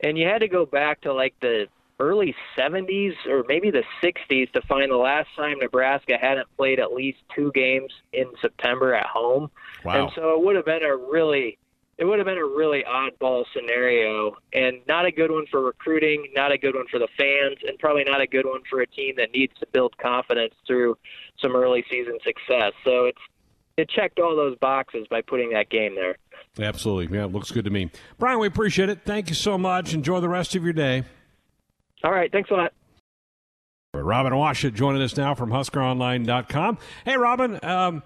and 0.00 0.16
you 0.16 0.26
had 0.26 0.38
to 0.38 0.48
go 0.48 0.66
back 0.66 1.02
to 1.02 1.12
like 1.12 1.34
the 1.40 1.66
early 2.00 2.34
70s 2.58 3.14
or 3.28 3.44
maybe 3.48 3.70
the 3.70 3.84
60s 4.02 4.50
to 4.52 4.60
find 4.62 4.90
the 4.90 4.96
last 4.96 5.28
time 5.36 5.58
Nebraska 5.60 6.18
hadn't 6.20 6.48
played 6.56 6.80
at 6.80 6.92
least 6.92 7.18
two 7.34 7.52
games 7.54 7.92
in 8.12 8.26
September 8.40 8.94
at 8.94 9.06
home. 9.06 9.50
Wow. 9.84 10.04
And 10.04 10.12
so 10.14 10.34
it 10.34 10.44
would 10.44 10.56
have 10.56 10.64
been 10.64 10.82
a 10.82 10.96
really 10.96 11.58
it 11.96 12.04
would 12.04 12.18
have 12.18 12.26
been 12.26 12.38
a 12.38 12.44
really 12.44 12.82
oddball 12.82 13.44
scenario 13.54 14.36
and 14.52 14.78
not 14.88 15.06
a 15.06 15.12
good 15.12 15.30
one 15.30 15.46
for 15.48 15.62
recruiting, 15.62 16.26
not 16.34 16.50
a 16.50 16.58
good 16.58 16.74
one 16.74 16.86
for 16.90 16.98
the 16.98 17.06
fans, 17.16 17.58
and 17.66 17.78
probably 17.78 18.02
not 18.02 18.20
a 18.20 18.26
good 18.26 18.46
one 18.46 18.62
for 18.68 18.80
a 18.80 18.86
team 18.86 19.14
that 19.16 19.30
needs 19.32 19.52
to 19.60 19.66
build 19.72 19.96
confidence 19.98 20.54
through 20.66 20.98
some 21.40 21.54
early 21.54 21.84
season 21.88 22.18
success. 22.24 22.72
So 22.84 23.04
it's 23.04 23.20
it 23.76 23.88
checked 23.88 24.18
all 24.20 24.36
those 24.36 24.56
boxes 24.58 25.06
by 25.08 25.20
putting 25.20 25.50
that 25.50 25.68
game 25.68 25.94
there. 25.94 26.16
Absolutely. 26.60 27.16
Yeah, 27.16 27.24
it 27.24 27.32
looks 27.32 27.50
good 27.50 27.64
to 27.64 27.70
me. 27.70 27.90
Brian, 28.18 28.38
we 28.38 28.46
appreciate 28.46 28.88
it. 28.88 29.00
Thank 29.04 29.28
you 29.28 29.34
so 29.34 29.58
much. 29.58 29.94
Enjoy 29.94 30.20
the 30.20 30.28
rest 30.28 30.54
of 30.54 30.62
your 30.62 30.72
day. 30.72 31.04
All 32.04 32.12
right. 32.12 32.30
Thanks 32.30 32.50
a 32.50 32.54
lot. 32.54 32.72
Robin 33.94 34.32
Washut 34.32 34.74
joining 34.74 35.02
us 35.02 35.16
now 35.16 35.34
from 35.34 35.50
HuskerOnline.com. 35.50 36.78
Hey, 37.04 37.16
Robin. 37.16 37.58
Um, 37.64 38.02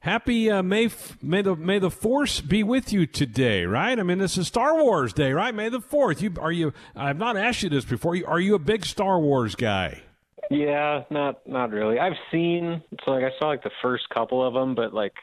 happy 0.00 0.50
uh, 0.50 0.62
May 0.62 0.88
May 1.20 1.42
the 1.42 1.56
May 1.56 1.78
the 1.78 1.90
Force 1.90 2.40
be 2.40 2.62
with 2.62 2.92
you 2.92 3.06
today, 3.06 3.66
right? 3.66 3.98
I 3.98 4.02
mean, 4.02 4.18
this 4.18 4.38
is 4.38 4.46
Star 4.46 4.82
Wars 4.82 5.12
Day, 5.12 5.32
right? 5.32 5.54
May 5.54 5.68
the 5.68 5.80
Fourth. 5.80 6.22
You 6.22 6.32
are 6.40 6.52
you? 6.52 6.72
I've 6.94 7.18
not 7.18 7.36
asked 7.36 7.62
you 7.62 7.68
this 7.68 7.84
before. 7.84 8.16
Are 8.26 8.40
you 8.40 8.54
a 8.54 8.58
big 8.58 8.86
Star 8.86 9.20
Wars 9.20 9.54
guy? 9.54 10.02
Yeah, 10.50 11.04
not 11.10 11.46
not 11.46 11.70
really. 11.70 11.98
I've 11.98 12.16
seen 12.30 12.82
so 13.04 13.10
like 13.10 13.24
I 13.24 13.30
saw 13.38 13.48
like 13.48 13.62
the 13.62 13.70
first 13.82 14.08
couple 14.10 14.46
of 14.46 14.54
them, 14.54 14.74
but 14.74 14.94
like 14.94 15.14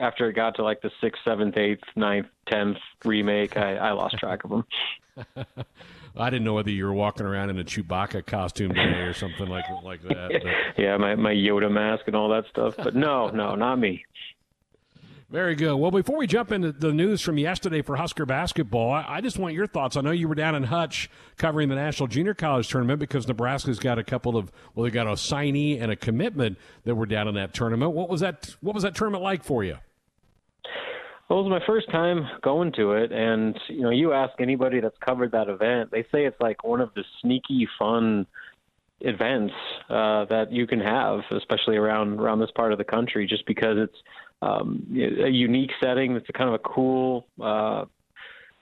after 0.00 0.28
it 0.28 0.34
got 0.34 0.56
to 0.56 0.62
like 0.62 0.82
the 0.82 0.90
sixth, 1.00 1.22
seventh, 1.24 1.56
eighth, 1.56 1.84
ninth, 1.96 2.26
tenth 2.48 2.78
remake, 3.04 3.56
I, 3.56 3.76
I 3.76 3.92
lost 3.92 4.18
track 4.18 4.44
of 4.44 4.50
them. 4.50 4.64
I 6.16 6.30
didn't 6.30 6.44
know 6.44 6.54
whether 6.54 6.70
you 6.70 6.84
were 6.84 6.92
walking 6.92 7.26
around 7.26 7.50
in 7.50 7.58
a 7.58 7.64
Chewbacca 7.64 8.24
costume 8.26 8.74
today 8.74 9.00
or 9.00 9.14
something 9.14 9.48
like 9.48 9.64
like 9.82 10.02
that. 10.02 10.30
But. 10.30 10.52
yeah, 10.82 10.96
my 10.96 11.16
my 11.16 11.32
Yoda 11.32 11.70
mask 11.70 12.04
and 12.06 12.14
all 12.14 12.28
that 12.28 12.44
stuff. 12.50 12.74
But 12.76 12.94
no, 12.94 13.28
no, 13.30 13.54
not 13.54 13.78
me. 13.78 14.04
Very 15.30 15.56
good. 15.56 15.74
Well, 15.74 15.90
before 15.90 16.18
we 16.18 16.28
jump 16.28 16.52
into 16.52 16.70
the 16.70 16.92
news 16.92 17.20
from 17.20 17.38
yesterday 17.38 17.82
for 17.82 17.96
Husker 17.96 18.24
basketball, 18.24 18.92
I, 18.92 19.04
I, 19.08 19.20
just 19.20 19.36
want 19.36 19.54
your 19.54 19.66
thoughts. 19.66 19.96
I 19.96 20.00
know 20.00 20.12
you 20.12 20.28
were 20.28 20.36
down 20.36 20.54
in 20.54 20.62
Hutch 20.62 21.10
covering 21.38 21.68
the 21.68 21.74
National 21.74 22.06
Junior 22.06 22.34
College 22.34 22.68
Tournament 22.68 23.00
because 23.00 23.26
Nebraska's 23.26 23.80
got 23.80 23.98
a 23.98 24.04
couple 24.04 24.36
of 24.36 24.52
well, 24.74 24.84
they 24.84 24.90
got 24.90 25.08
a 25.08 25.12
signee 25.12 25.82
and 25.82 25.90
a 25.90 25.96
commitment 25.96 26.56
that 26.84 26.94
were 26.94 27.06
down 27.06 27.26
in 27.26 27.34
that 27.34 27.52
tournament. 27.52 27.92
What 27.92 28.08
was 28.08 28.20
that? 28.20 28.54
What 28.60 28.74
was 28.74 28.84
that 28.84 28.94
tournament 28.94 29.24
like 29.24 29.42
for 29.42 29.64
you? 29.64 29.78
Well, 31.28 31.40
it 31.40 31.42
was 31.44 31.60
my 31.60 31.66
first 31.66 31.90
time 31.90 32.28
going 32.42 32.72
to 32.72 32.92
it, 32.92 33.10
and 33.10 33.58
you 33.68 33.80
know, 33.80 33.90
you 33.90 34.12
ask 34.12 34.34
anybody 34.40 34.80
that's 34.80 34.96
covered 34.98 35.32
that 35.32 35.48
event, 35.48 35.90
they 35.90 36.02
say 36.12 36.26
it's 36.26 36.40
like 36.40 36.62
one 36.64 36.82
of 36.82 36.92
the 36.94 37.02
sneaky 37.22 37.66
fun 37.78 38.26
events 39.00 39.54
uh, 39.88 40.26
that 40.26 40.52
you 40.52 40.66
can 40.66 40.80
have, 40.80 41.20
especially 41.30 41.76
around 41.76 42.20
around 42.20 42.40
this 42.40 42.50
part 42.54 42.72
of 42.72 42.78
the 42.78 42.84
country, 42.84 43.26
just 43.26 43.46
because 43.46 43.76
it's 43.78 43.96
um, 44.42 44.86
a 44.92 45.28
unique 45.30 45.70
setting. 45.82 46.14
It's 46.14 46.28
a 46.28 46.32
kind 46.32 46.48
of 46.48 46.54
a 46.54 46.58
cool. 46.58 47.26
Uh, 47.40 47.86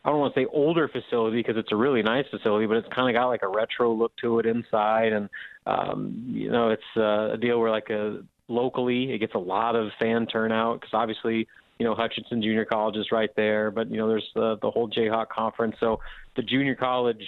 I 0.05 0.11
don't 0.11 0.21
want 0.21 0.35
to 0.35 0.41
say 0.41 0.47
older 0.53 0.89
facility 0.89 1.39
because 1.39 1.57
it's 1.57 1.73
a 1.73 1.77
really 1.77 2.03
nice 2.03 2.27
facility, 2.31 2.67
but 2.67 2.77
it's 2.77 2.89
kind 2.95 3.09
of 3.09 3.21
got 3.21 3.27
like 3.27 3.43
a 3.43 3.49
retro 3.49 3.93
look 3.93 4.13
to 4.19 4.39
it 4.39 4.47
inside, 4.47 5.13
and 5.13 5.29
um, 5.67 6.27
you 6.29 6.51
know, 6.51 6.71
it's 6.71 6.83
uh, 6.97 7.33
a 7.33 7.37
deal 7.37 7.59
where 7.59 7.73
like 7.73 7.91
a 7.91 8.23
locally 8.47 9.13
it 9.13 9.19
gets 9.19 9.35
a 9.35 9.39
lot 9.39 9.75
of 9.75 9.91
fan 10.01 10.27
turnout 10.27 10.81
because 10.81 10.93
obviously 10.93 11.49
you 11.83 11.89
know 11.89 11.97
Hutchinson 11.97 12.41
Junior 12.41 12.65
College 12.65 12.97
is 12.97 13.11
right 13.11 13.31
there, 13.35 13.73
but 13.73 13.91
you 13.91 13.97
know 13.97 14.07
there's 14.07 14.31
the 14.37 14.57
the 14.63 14.71
whole 14.71 14.89
Jayhawk 14.89 15.31
conference, 15.31 15.75
so 15.81 15.99
the 16.37 16.43
junior 16.43 16.77
college 16.77 17.27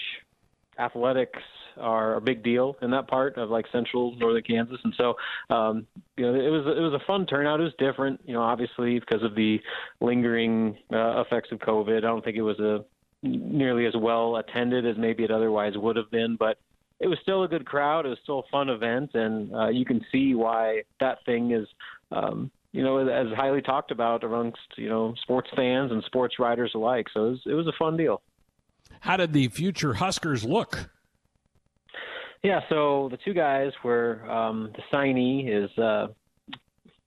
athletics 0.78 1.40
are 1.76 2.14
a 2.14 2.20
big 2.20 2.44
deal 2.44 2.76
in 2.82 2.92
that 2.92 3.08
part 3.08 3.36
of 3.36 3.50
like 3.50 3.64
central 3.72 4.14
northern 4.14 4.44
Kansas, 4.44 4.78
and 4.84 4.94
so 4.96 5.14
um, 5.50 5.88
you 6.16 6.24
know 6.24 6.34
it 6.36 6.50
was 6.50 6.66
it 6.66 6.80
was 6.80 6.92
a 6.92 7.04
fun 7.04 7.26
turnout. 7.26 7.58
It 7.58 7.64
was 7.64 7.72
different, 7.80 8.20
you 8.26 8.34
know, 8.34 8.42
obviously 8.42 9.00
because 9.00 9.24
of 9.24 9.34
the 9.34 9.58
lingering 10.00 10.78
uh, 10.92 11.22
effects 11.22 11.50
of 11.50 11.58
COVID. 11.58 11.98
I 11.98 12.00
don't 12.02 12.24
think 12.24 12.36
it 12.36 12.42
was 12.42 12.60
a 12.60 12.84
nearly 13.24 13.86
as 13.86 13.94
well 13.96 14.36
attended 14.36 14.86
as 14.86 14.96
maybe 14.96 15.24
it 15.24 15.32
otherwise 15.32 15.72
would 15.74 15.96
have 15.96 16.12
been, 16.12 16.36
but 16.36 16.58
it 17.00 17.08
was 17.08 17.18
still 17.22 17.42
a 17.42 17.48
good 17.48 17.66
crowd. 17.66 18.06
It 18.06 18.10
was 18.10 18.18
still 18.22 18.38
a 18.38 18.50
fun 18.52 18.68
event, 18.68 19.10
and 19.14 19.52
uh, 19.52 19.68
you 19.70 19.84
can 19.84 20.00
see 20.12 20.36
why 20.36 20.82
that 21.00 21.24
thing 21.26 21.50
is. 21.50 21.66
Um, 22.12 22.52
you 22.74 22.82
know, 22.82 22.98
as 22.98 23.28
highly 23.36 23.62
talked 23.62 23.92
about 23.92 24.24
amongst 24.24 24.58
you 24.76 24.88
know 24.88 25.14
sports 25.22 25.48
fans 25.54 25.92
and 25.92 26.02
sports 26.04 26.40
writers 26.40 26.72
alike. 26.74 27.06
So 27.14 27.26
it 27.26 27.30
was, 27.30 27.40
it 27.46 27.54
was 27.54 27.66
a 27.68 27.72
fun 27.78 27.96
deal. 27.96 28.20
How 28.98 29.16
did 29.16 29.32
the 29.32 29.46
future 29.46 29.94
Huskers 29.94 30.44
look? 30.44 30.90
Yeah, 32.42 32.60
so 32.68 33.08
the 33.12 33.16
two 33.24 33.32
guys 33.32 33.70
were 33.84 34.28
um, 34.28 34.72
the 34.74 34.82
signee 34.92 35.48
is 35.48 35.70
uh, 35.78 36.08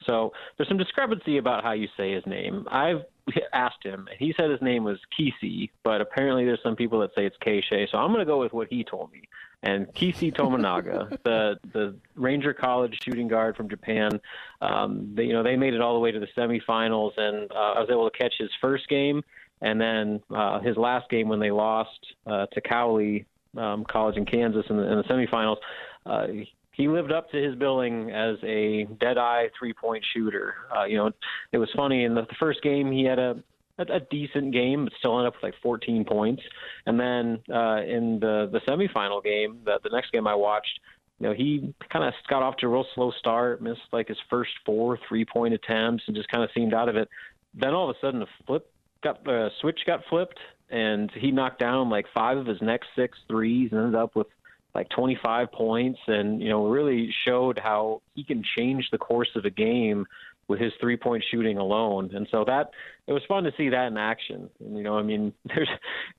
so 0.06 0.32
there's 0.56 0.70
some 0.70 0.78
discrepancy 0.78 1.38
about 1.38 1.66
how 1.66 1.74
you 1.74 1.90
say 1.98 2.14
his 2.14 2.26
name. 2.26 2.66
I've 2.72 3.02
asked 3.54 3.84
him, 3.84 4.08
and 4.10 4.18
he 4.18 4.34
said 4.38 4.50
his 4.50 4.62
name 4.62 4.86
was 4.86 5.00
Keisei, 5.20 5.70
but 5.84 6.00
apparently 6.00 6.46
there's 6.46 6.64
some 6.64 6.78
people 6.78 7.02
that 7.02 7.12
say 7.14 7.26
it's 7.26 7.36
Keisei. 7.46 7.88
So 7.92 7.98
I'm 7.98 8.14
going 8.14 8.20
to 8.20 8.26
go 8.26 8.40
with 8.40 8.54
what 8.54 8.70
he 8.70 8.86
told 8.86 9.12
me. 9.12 9.24
And 9.64 9.88
Keisei 9.88 10.34
Tominaga, 10.36 11.18
the 11.24 11.58
the 11.74 11.96
Ranger 12.16 12.54
College 12.54 12.98
shooting 13.04 13.28
guard 13.28 13.56
from 13.56 13.68
Japan, 13.70 14.22
um, 14.62 15.14
they, 15.16 15.24
you 15.24 15.34
know 15.34 15.42
they 15.42 15.56
made 15.56 15.74
it 15.74 15.82
all 15.82 15.96
the 15.96 16.00
way 16.00 16.12
to 16.12 16.20
the 16.20 16.28
semifinals, 16.38 17.18
and 17.18 17.52
uh, 17.52 17.74
I 17.74 17.80
was 17.80 17.90
able 17.90 18.10
to 18.10 18.16
catch 18.16 18.36
his 18.38 18.52
first 18.62 18.88
game, 18.88 19.24
and 19.62 19.82
then 19.82 20.22
uh, 20.34 20.60
his 20.60 20.78
last 20.78 21.10
game 21.10 21.28
when 21.28 21.40
they 21.40 21.50
lost 21.50 22.00
uh, 22.28 22.46
to 22.54 22.62
Cowley 22.62 23.26
um, 23.58 23.84
College 23.86 24.18
in 24.18 24.26
Kansas 24.26 24.66
in 24.70 24.78
the, 24.78 24.84
in 24.92 24.98
the 25.00 25.04
semifinals. 25.06 25.58
Uh, 26.06 26.28
he 26.72 26.88
lived 26.88 27.12
up 27.12 27.32
to 27.32 27.42
his 27.42 27.56
billing 27.56 28.12
as 28.12 28.38
a 28.44 28.86
dead-eye 29.00 29.50
three-point 29.58 30.06
shooter. 30.14 30.54
Uh, 30.76 30.84
you 30.86 30.96
know, 30.96 31.12
it 31.52 31.58
was 31.58 31.70
funny 31.76 32.04
in 32.04 32.14
the, 32.14 32.22
the 32.22 32.36
first 32.40 32.62
game 32.62 32.92
he 32.92 33.04
had 33.04 33.18
a, 33.18 33.36
a 33.78 34.00
decent 34.00 34.54
game, 34.54 34.86
but 34.86 34.94
still 35.00 35.18
ended 35.18 35.28
up 35.28 35.36
with 35.36 35.44
like 35.44 35.62
14 35.62 36.06
points. 36.06 36.42
And 36.86 37.00
then 37.00 37.40
uh, 37.54 37.82
in 37.84 38.20
the 38.20 38.50
the 38.52 38.60
semifinal 38.68 39.24
game, 39.24 39.60
the, 39.66 39.80
the 39.84 39.90
next 39.90 40.12
game 40.12 40.28
I 40.28 40.36
watched, 40.36 40.80
you 41.20 41.28
know, 41.28 41.34
he 41.34 41.74
kind 41.92 42.06
of 42.06 42.14
got 42.30 42.44
off 42.44 42.58
to 42.58 42.68
a 42.68 42.70
real 42.70 42.86
slow 42.96 43.12
start, 43.20 43.62
missed 43.62 43.82
like 43.92 44.08
his 44.08 44.18
first 44.30 44.52
four 44.66 45.00
three-point 45.08 45.54
attempts, 45.54 46.04
and 46.08 46.16
just 46.16 46.30
kind 46.30 46.44
of 46.44 46.50
seemed 46.54 46.74
out 46.74 46.90
of 46.90 46.96
it. 46.96 47.10
Then 47.54 47.74
all 47.74 47.90
of 47.90 47.96
a 47.96 48.00
sudden, 48.06 48.20
the 48.20 48.28
flip 48.46 48.72
got 49.04 49.24
the 49.24 49.46
uh, 49.46 49.50
switch 49.62 49.80
got 49.86 50.02
flipped, 50.10 50.40
and 50.70 51.12
he 51.16 51.32
knocked 51.32 51.60
down 51.60 51.90
like 51.90 52.06
five 52.14 52.38
of 52.38 52.46
his 52.46 52.62
next 52.62 52.88
six 52.96 53.18
threes 53.28 53.70
and 53.72 53.80
ended 53.80 53.96
up 53.96 54.16
with 54.16 54.28
like 54.76 54.90
25 54.90 55.52
points 55.52 56.00
and 56.06 56.40
you 56.40 56.50
know 56.50 56.68
really 56.68 57.12
showed 57.28 57.58
how 57.58 58.02
he 58.14 58.24
can 58.24 58.44
change 58.58 58.88
the 58.92 58.98
course 58.98 59.30
of 59.36 59.44
a 59.44 59.50
game 59.50 60.06
with 60.48 60.60
his 60.60 60.72
three 60.80 60.98
point 60.98 61.24
shooting 61.30 61.58
alone 61.58 62.10
and 62.14 62.28
so 62.32 62.44
that 62.46 62.72
it 63.08 63.14
was 63.14 63.22
fun 63.28 63.44
to 63.44 63.52
see 63.58 63.70
that 63.70 63.88
in 63.88 63.98
action 63.98 64.50
and 64.60 64.78
you 64.78 64.84
know 64.84 64.98
i 64.98 65.04
mean 65.04 65.34
there's 65.46 65.70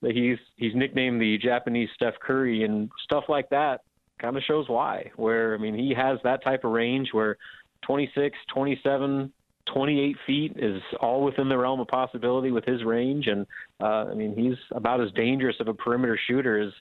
he's 0.03 0.39
he's 0.57 0.75
nicknamed 0.75 1.21
the 1.21 1.39
japanese 1.39 1.89
steph 1.95 2.15
curry 2.21 2.65
and 2.65 2.91
stuff 3.05 3.25
like 3.29 3.49
that 3.51 3.83
kind 4.21 4.37
of 4.37 4.43
shows 4.43 4.69
why 4.69 5.11
where 5.17 5.55
i 5.55 5.59
mean 5.59 5.75
he 5.75 5.95
has 5.95 6.19
that 6.25 6.43
type 6.43 6.65
of 6.65 6.73
range 6.73 7.09
where 7.13 7.37
26 7.83 8.37
27 8.53 9.33
28 9.73 10.17
feet 10.27 10.53
is 10.57 10.81
all 11.01 11.23
within 11.23 11.49
the 11.49 11.57
realm 11.57 11.81
of 11.81 11.89
possibility 11.89 12.51
with 12.51 12.65
his 12.65 12.85
range. 12.85 13.27
And 13.27 13.47
uh, 13.81 14.11
I 14.11 14.15
mean, 14.15 14.35
he's 14.37 14.57
about 14.73 15.01
as 15.01 15.11
dangerous 15.13 15.57
of 15.61 15.69
a 15.69 15.75
perimeter 15.75 16.19
shooter 16.27 16.61
as 16.61 16.73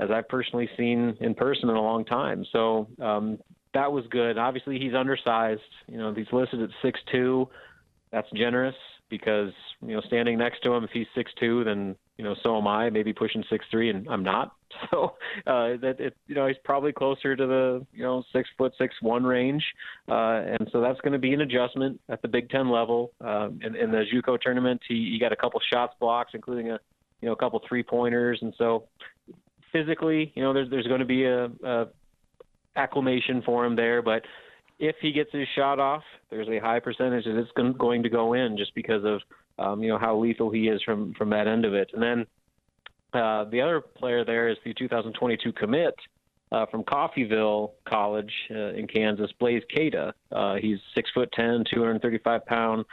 as 0.00 0.10
I've 0.12 0.28
personally 0.28 0.70
seen 0.76 1.16
in 1.20 1.34
person 1.34 1.68
in 1.68 1.74
a 1.74 1.82
long 1.82 2.04
time. 2.04 2.46
So 2.52 2.86
um, 3.02 3.38
that 3.74 3.92
was 3.92 4.04
good. 4.10 4.38
Obviously, 4.38 4.78
he's 4.78 4.94
undersized. 4.94 5.60
You 5.86 5.98
know, 5.98 6.12
he's 6.14 6.26
listed 6.32 6.62
at 6.62 6.70
six 6.82 7.00
two. 7.10 7.48
That's 8.10 8.28
generous 8.34 8.74
because 9.10 9.52
you 9.80 9.94
know 9.94 10.00
standing 10.02 10.38
next 10.38 10.62
to 10.62 10.72
him, 10.72 10.84
if 10.84 10.90
he's 10.90 11.06
six 11.14 11.30
two, 11.38 11.64
then 11.64 11.96
you 12.16 12.24
know 12.24 12.34
so 12.42 12.56
am 12.56 12.66
I. 12.66 12.90
Maybe 12.90 13.12
pushing 13.12 13.44
six 13.50 13.64
three, 13.70 13.90
and 13.90 14.08
I'm 14.08 14.22
not. 14.22 14.54
So 14.92 15.16
uh, 15.46 15.74
that 15.80 15.96
it, 15.98 16.14
you 16.28 16.34
know 16.34 16.46
he's 16.46 16.56
probably 16.62 16.92
closer 16.92 17.34
to 17.34 17.46
the 17.46 17.86
you 17.92 18.04
know 18.04 18.22
six 18.32 18.48
foot 18.56 18.72
six 18.78 18.94
one 19.00 19.24
range, 19.24 19.64
uh, 20.08 20.42
and 20.44 20.68
so 20.70 20.80
that's 20.80 21.00
going 21.00 21.14
to 21.14 21.18
be 21.18 21.32
an 21.32 21.40
adjustment 21.40 21.98
at 22.08 22.22
the 22.22 22.28
Big 22.28 22.48
Ten 22.50 22.70
level. 22.70 23.10
Uh, 23.20 23.48
in, 23.62 23.74
in 23.74 23.90
the 23.90 24.04
JUCO 24.12 24.38
tournament, 24.40 24.80
he, 24.86 25.10
he 25.12 25.18
got 25.18 25.32
a 25.32 25.36
couple 25.36 25.58
shots 25.72 25.94
blocks, 25.98 26.32
including 26.34 26.70
a 26.70 26.78
you 27.22 27.26
know 27.26 27.32
a 27.32 27.36
couple 27.36 27.60
three 27.66 27.82
pointers, 27.82 28.38
and 28.40 28.54
so 28.56 28.84
physically, 29.72 30.32
you 30.34 30.42
know, 30.42 30.52
there's 30.52 30.70
there's 30.70 30.86
going 30.86 31.00
to 31.00 31.06
be 31.06 31.24
a, 31.24 31.46
a 31.64 31.86
acclimation 32.78 33.42
for 33.42 33.64
him 33.64 33.76
there, 33.76 34.02
but 34.02 34.22
if 34.78 34.96
he 35.00 35.12
gets 35.12 35.30
his 35.32 35.48
shot 35.56 35.78
off, 35.80 36.02
there's 36.30 36.48
a 36.48 36.58
high 36.58 36.80
percentage 36.80 37.24
that 37.24 37.36
it's 37.36 37.50
going 37.52 38.02
to 38.02 38.08
go 38.08 38.34
in 38.34 38.56
just 38.56 38.74
because 38.74 39.04
of 39.04 39.20
um, 39.58 39.82
you 39.82 39.88
know 39.88 39.98
how 39.98 40.16
lethal 40.16 40.50
he 40.50 40.68
is 40.68 40.80
from 40.82 41.14
from 41.14 41.30
that 41.30 41.48
end 41.48 41.64
of 41.64 41.74
it. 41.74 41.90
And 41.92 42.02
then 42.02 42.26
uh, 43.12 43.44
the 43.44 43.60
other 43.60 43.80
player 43.80 44.24
there 44.24 44.48
is 44.48 44.56
the 44.64 44.72
2022 44.74 45.52
commit 45.52 45.94
uh, 46.52 46.66
from 46.66 46.84
Coffeyville 46.84 47.72
College 47.86 48.32
uh, 48.50 48.74
in 48.74 48.86
Kansas, 48.86 49.30
Blaise 49.38 49.62
Keita. 49.74 50.12
Uh, 50.30 50.56
he's 50.56 50.78
six 50.94 51.10
foot 51.12 51.30
ten, 51.32 51.64
235 51.72 52.46
pound 52.46 52.84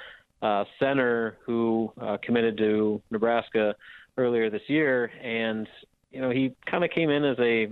uh, 0.41 0.63
center 0.79 1.37
who 1.45 1.91
uh, 2.01 2.17
committed 2.23 2.57
to 2.57 3.01
Nebraska 3.11 3.75
earlier 4.17 4.49
this 4.49 4.61
year, 4.67 5.11
and 5.21 5.67
you 6.11 6.21
know 6.21 6.31
he 6.31 6.55
kind 6.65 6.83
of 6.83 6.89
came 6.89 7.09
in 7.09 7.23
as 7.23 7.37
a 7.39 7.67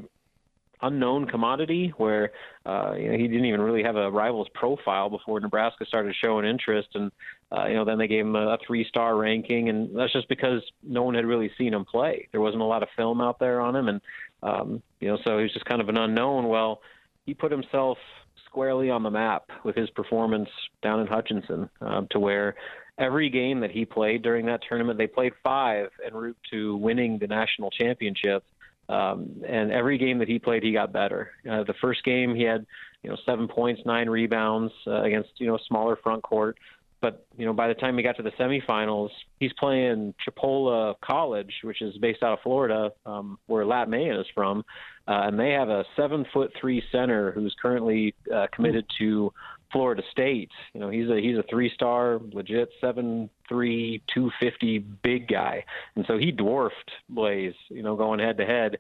unknown 0.83 1.25
commodity 1.25 1.93
where 1.97 2.31
uh, 2.65 2.93
you 2.93 3.11
know, 3.11 3.17
he 3.17 3.27
didn't 3.27 3.45
even 3.45 3.61
really 3.61 3.83
have 3.83 3.95
a 3.95 4.11
rivals 4.11 4.47
profile 4.53 5.09
before 5.09 5.39
Nebraska 5.39 5.85
started 5.85 6.15
showing 6.23 6.45
interest, 6.45 6.89
and 6.93 7.11
uh, 7.51 7.65
you 7.67 7.73
know 7.73 7.85
then 7.85 7.97
they 7.97 8.07
gave 8.07 8.25
him 8.25 8.35
a, 8.35 8.53
a 8.53 8.57
three-star 8.65 9.15
ranking, 9.15 9.69
and 9.69 9.97
that's 9.97 10.13
just 10.13 10.29
because 10.29 10.61
no 10.83 11.03
one 11.03 11.15
had 11.15 11.25
really 11.25 11.51
seen 11.57 11.73
him 11.73 11.85
play. 11.85 12.27
There 12.31 12.41
wasn't 12.41 12.61
a 12.61 12.65
lot 12.65 12.83
of 12.83 12.89
film 12.95 13.21
out 13.21 13.39
there 13.39 13.59
on 13.61 13.75
him, 13.75 13.87
and 13.87 14.01
um, 14.43 14.83
you 14.99 15.07
know 15.07 15.17
so 15.23 15.37
he 15.37 15.43
was 15.43 15.53
just 15.53 15.65
kind 15.65 15.81
of 15.81 15.89
an 15.89 15.97
unknown. 15.97 16.47
Well, 16.47 16.81
he 17.25 17.33
put 17.33 17.51
himself 17.51 17.97
squarely 18.45 18.89
on 18.89 19.01
the 19.01 19.09
map 19.09 19.45
with 19.63 19.75
his 19.75 19.89
performance 19.89 20.49
down 20.83 20.99
in 20.99 21.07
Hutchinson, 21.07 21.69
uh, 21.81 22.01
to 22.11 22.19
where 22.19 22.55
every 22.97 23.29
game 23.29 23.61
that 23.61 23.71
he 23.71 23.85
played 23.85 24.21
during 24.21 24.45
that 24.45 24.61
tournament, 24.67 24.97
they 24.97 25.07
played 25.07 25.33
five 25.43 25.89
en 26.05 26.13
route 26.13 26.37
to 26.51 26.77
winning 26.77 27.17
the 27.17 27.27
national 27.27 27.71
championship. 27.71 28.43
Um, 28.89 29.41
and 29.47 29.71
every 29.71 29.97
game 29.97 30.19
that 30.19 30.27
he 30.27 30.39
played, 30.39 30.63
he 30.63 30.73
got 30.73 30.91
better. 30.91 31.31
Uh, 31.49 31.63
the 31.63 31.73
first 31.81 32.03
game, 32.03 32.35
he 32.35 32.43
had 32.43 32.65
you 33.01 33.09
know 33.09 33.17
seven 33.25 33.47
points, 33.47 33.81
nine 33.85 34.09
rebounds 34.09 34.73
uh, 34.87 35.03
against 35.03 35.29
you 35.37 35.47
know 35.47 35.57
smaller 35.67 35.95
front 35.95 36.23
court. 36.23 36.57
but 37.01 37.25
you 37.37 37.45
know, 37.45 37.53
by 37.53 37.67
the 37.67 37.73
time 37.73 37.97
he 37.97 38.03
got 38.03 38.15
to 38.15 38.23
the 38.23 38.31
semifinals, 38.31 39.09
he's 39.39 39.51
playing 39.59 40.13
Chipola 40.25 40.95
College, 41.01 41.53
which 41.63 41.81
is 41.81 41.97
based 41.97 42.23
out 42.23 42.33
of 42.33 42.39
Florida, 42.41 42.91
um, 43.05 43.37
where 43.47 43.65
Lat 43.65 43.89
Mayen 43.89 44.15
is 44.19 44.27
from, 44.33 44.63
uh, 45.07 45.27
and 45.27 45.37
they 45.37 45.51
have 45.51 45.69
a 45.69 45.83
seven 45.97 46.25
foot 46.33 46.51
three 46.59 46.81
center 46.91 47.31
who's 47.31 47.53
currently 47.61 48.15
uh, 48.33 48.47
committed 48.53 48.85
to 48.99 49.33
Florida 49.73 50.03
State. 50.11 50.51
You 50.73 50.79
know, 50.79 50.89
he's 50.89 51.09
a 51.09 51.19
he's 51.19 51.37
a 51.37 51.43
three 51.49 51.69
star, 51.73 52.21
legit 52.31 52.69
seven 52.79 53.29
three 53.49 54.01
two 54.13 54.31
fifty 54.39 54.79
big 54.79 55.27
guy, 55.27 55.65
and 55.95 56.05
so 56.07 56.17
he 56.17 56.31
dwarfed 56.31 56.91
Blaise. 57.09 57.55
You 57.67 57.83
know, 57.83 57.97
going 57.97 58.19
head 58.19 58.37
to 58.37 58.45
head. 58.45 58.77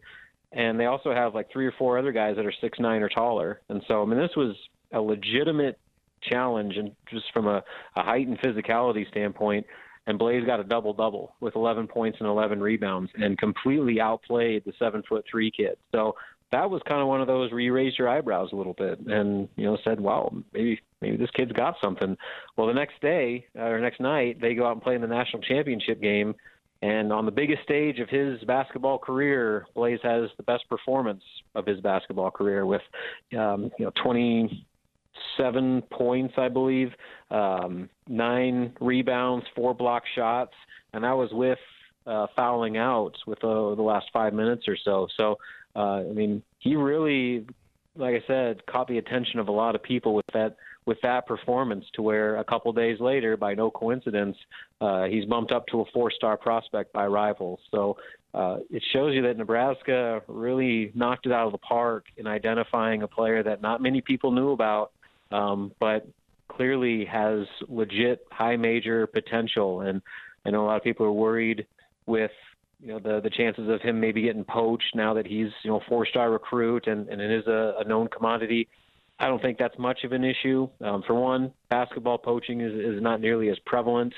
And 0.53 0.79
they 0.79 0.85
also 0.85 1.13
have 1.13 1.33
like 1.33 1.51
three 1.51 1.65
or 1.65 1.73
four 1.79 1.97
other 1.97 2.11
guys 2.11 2.35
that 2.35 2.45
are 2.45 2.53
six 2.61 2.79
nine 2.79 3.01
or 3.01 3.09
taller. 3.09 3.59
And 3.69 3.83
so, 3.87 4.03
I 4.03 4.05
mean, 4.05 4.19
this 4.19 4.35
was 4.37 4.55
a 4.91 5.01
legitimate 5.01 5.79
challenge, 6.21 6.77
and 6.77 6.91
just 7.11 7.25
from 7.33 7.47
a, 7.47 7.63
a 7.95 8.03
height 8.03 8.27
and 8.27 8.39
physicality 8.39 9.07
standpoint. 9.09 9.65
And 10.05 10.19
Blaise 10.19 10.45
got 10.45 10.59
a 10.59 10.65
double 10.65 10.93
double 10.93 11.33
with 11.39 11.55
11 11.55 11.87
points 11.87 12.17
and 12.19 12.27
11 12.27 12.59
rebounds, 12.59 13.09
and 13.15 13.37
completely 13.37 14.01
outplayed 14.01 14.63
the 14.65 14.73
seven 14.77 15.01
foot 15.07 15.25
three 15.29 15.49
kid. 15.49 15.77
So 15.91 16.15
that 16.53 16.69
was 16.69 16.81
kind 16.87 17.01
of 17.01 17.07
one 17.07 17.19
of 17.19 17.27
those 17.27 17.51
where 17.51 17.59
you 17.59 17.73
raised 17.73 17.97
your 17.97 18.07
eyebrows 18.07 18.49
a 18.53 18.55
little 18.55 18.73
bit 18.73 18.99
and 18.99 19.49
you 19.55 19.65
know 19.65 19.77
said, 19.83 19.99
"Wow, 19.99 20.31
maybe 20.53 20.79
maybe 21.01 21.17
this 21.17 21.31
kid's 21.31 21.51
got 21.51 21.75
something." 21.81 22.15
Well, 22.55 22.67
the 22.67 22.73
next 22.73 23.01
day 23.01 23.47
uh, 23.57 23.63
or 23.63 23.79
next 23.79 23.99
night, 23.99 24.39
they 24.39 24.53
go 24.53 24.65
out 24.65 24.73
and 24.73 24.81
play 24.81 24.95
in 24.95 25.01
the 25.01 25.07
national 25.07 25.41
championship 25.41 25.99
game, 26.01 26.35
and 26.81 27.11
on 27.11 27.25
the 27.25 27.31
biggest 27.31 27.63
stage 27.63 27.99
of 27.99 28.07
his 28.07 28.41
basketball 28.43 28.99
career, 28.99 29.65
Blaise 29.73 29.99
has 30.03 30.29
the 30.37 30.43
best 30.43 30.69
performance 30.69 31.23
of 31.55 31.65
his 31.65 31.79
basketball 31.81 32.29
career 32.29 32.65
with 32.65 32.83
um, 33.37 33.71
you 33.79 33.85
know 33.85 33.91
20 34.03 34.65
seven 35.37 35.81
points, 35.91 36.35
I 36.37 36.49
believe, 36.49 36.91
um, 37.31 37.89
nine 38.07 38.73
rebounds, 38.79 39.45
four 39.55 39.73
block 39.73 40.03
shots, 40.15 40.53
and 40.93 41.03
that 41.03 41.13
was 41.13 41.29
with 41.31 41.59
uh, 42.05 42.27
fouling 42.35 42.77
out 42.77 43.13
with 43.25 43.43
uh, 43.43 43.75
the 43.75 43.81
last 43.81 44.07
five 44.11 44.33
minutes 44.33 44.67
or 44.67 44.77
so. 44.83 45.07
So, 45.17 45.37
I 45.79 46.03
mean, 46.03 46.43
he 46.59 46.75
really, 46.75 47.45
like 47.95 48.15
I 48.15 48.27
said, 48.27 48.65
caught 48.65 48.87
the 48.87 48.97
attention 48.97 49.39
of 49.39 49.47
a 49.47 49.51
lot 49.51 49.75
of 49.75 49.83
people 49.83 50.13
with 50.15 50.25
that 50.33 50.55
with 50.85 50.97
that 51.01 51.25
performance. 51.27 51.85
To 51.95 52.01
where 52.01 52.37
a 52.37 52.43
couple 52.43 52.71
days 52.73 52.99
later, 52.99 53.37
by 53.37 53.53
no 53.53 53.71
coincidence, 53.71 54.37
uh, 54.81 55.05
he's 55.05 55.25
bumped 55.25 55.51
up 55.51 55.65
to 55.67 55.81
a 55.81 55.85
four-star 55.93 56.37
prospect 56.37 56.93
by 56.93 57.07
rivals. 57.07 57.59
So. 57.71 57.97
Uh, 58.35 58.57
it 58.71 58.81
shows 58.91 59.13
you 59.13 59.21
that 59.21 59.37
Nebraska 59.37 60.23
really 60.27 60.91
knocked 60.95 61.27
it 61.27 61.31
out 61.31 61.45
of 61.45 61.51
the 61.51 61.59
park 61.59 62.05
in 62.17 62.25
identifying 62.25 63.03
a 63.03 63.07
player 63.07 63.43
that 63.43 63.61
not 63.61 63.79
many 63.79 64.01
people 64.01 64.31
knew 64.31 64.53
about 64.53 64.91
um, 65.33 65.71
but 65.79 66.07
clearly 66.47 67.05
has 67.05 67.45
legit 67.67 68.25
high 68.31 68.55
major 68.55 69.07
potential. 69.07 69.81
And 69.81 70.01
I 70.45 70.51
know 70.51 70.63
a 70.63 70.67
lot 70.67 70.77
of 70.77 70.83
people 70.83 71.05
are 71.05 71.11
worried 71.11 71.65
with 72.05 72.31
you 72.83 72.89
know 72.89 72.99
the 72.99 73.21
the 73.21 73.29
chances 73.29 73.69
of 73.69 73.81
him 73.81 73.99
maybe 73.99 74.21
getting 74.21 74.43
poached 74.43 74.93
now 74.93 75.13
that 75.13 75.25
he's 75.25 75.49
you 75.63 75.71
know 75.71 75.81
four 75.87 76.05
star 76.05 76.29
recruit 76.31 76.87
and 76.87 77.07
and 77.07 77.21
it 77.21 77.31
is 77.31 77.47
a, 77.47 77.75
a 77.79 77.83
known 77.85 78.07
commodity. 78.09 78.67
I 79.19 79.27
don't 79.27 79.41
think 79.41 79.57
that's 79.57 79.77
much 79.77 80.03
of 80.03 80.11
an 80.11 80.23
issue. 80.23 80.67
Um, 80.81 81.03
for 81.07 81.13
one, 81.13 81.53
basketball 81.69 82.17
poaching 82.17 82.61
is 82.61 82.73
is 82.73 83.01
not 83.01 83.21
nearly 83.21 83.49
as 83.49 83.57
prevalent 83.65 84.13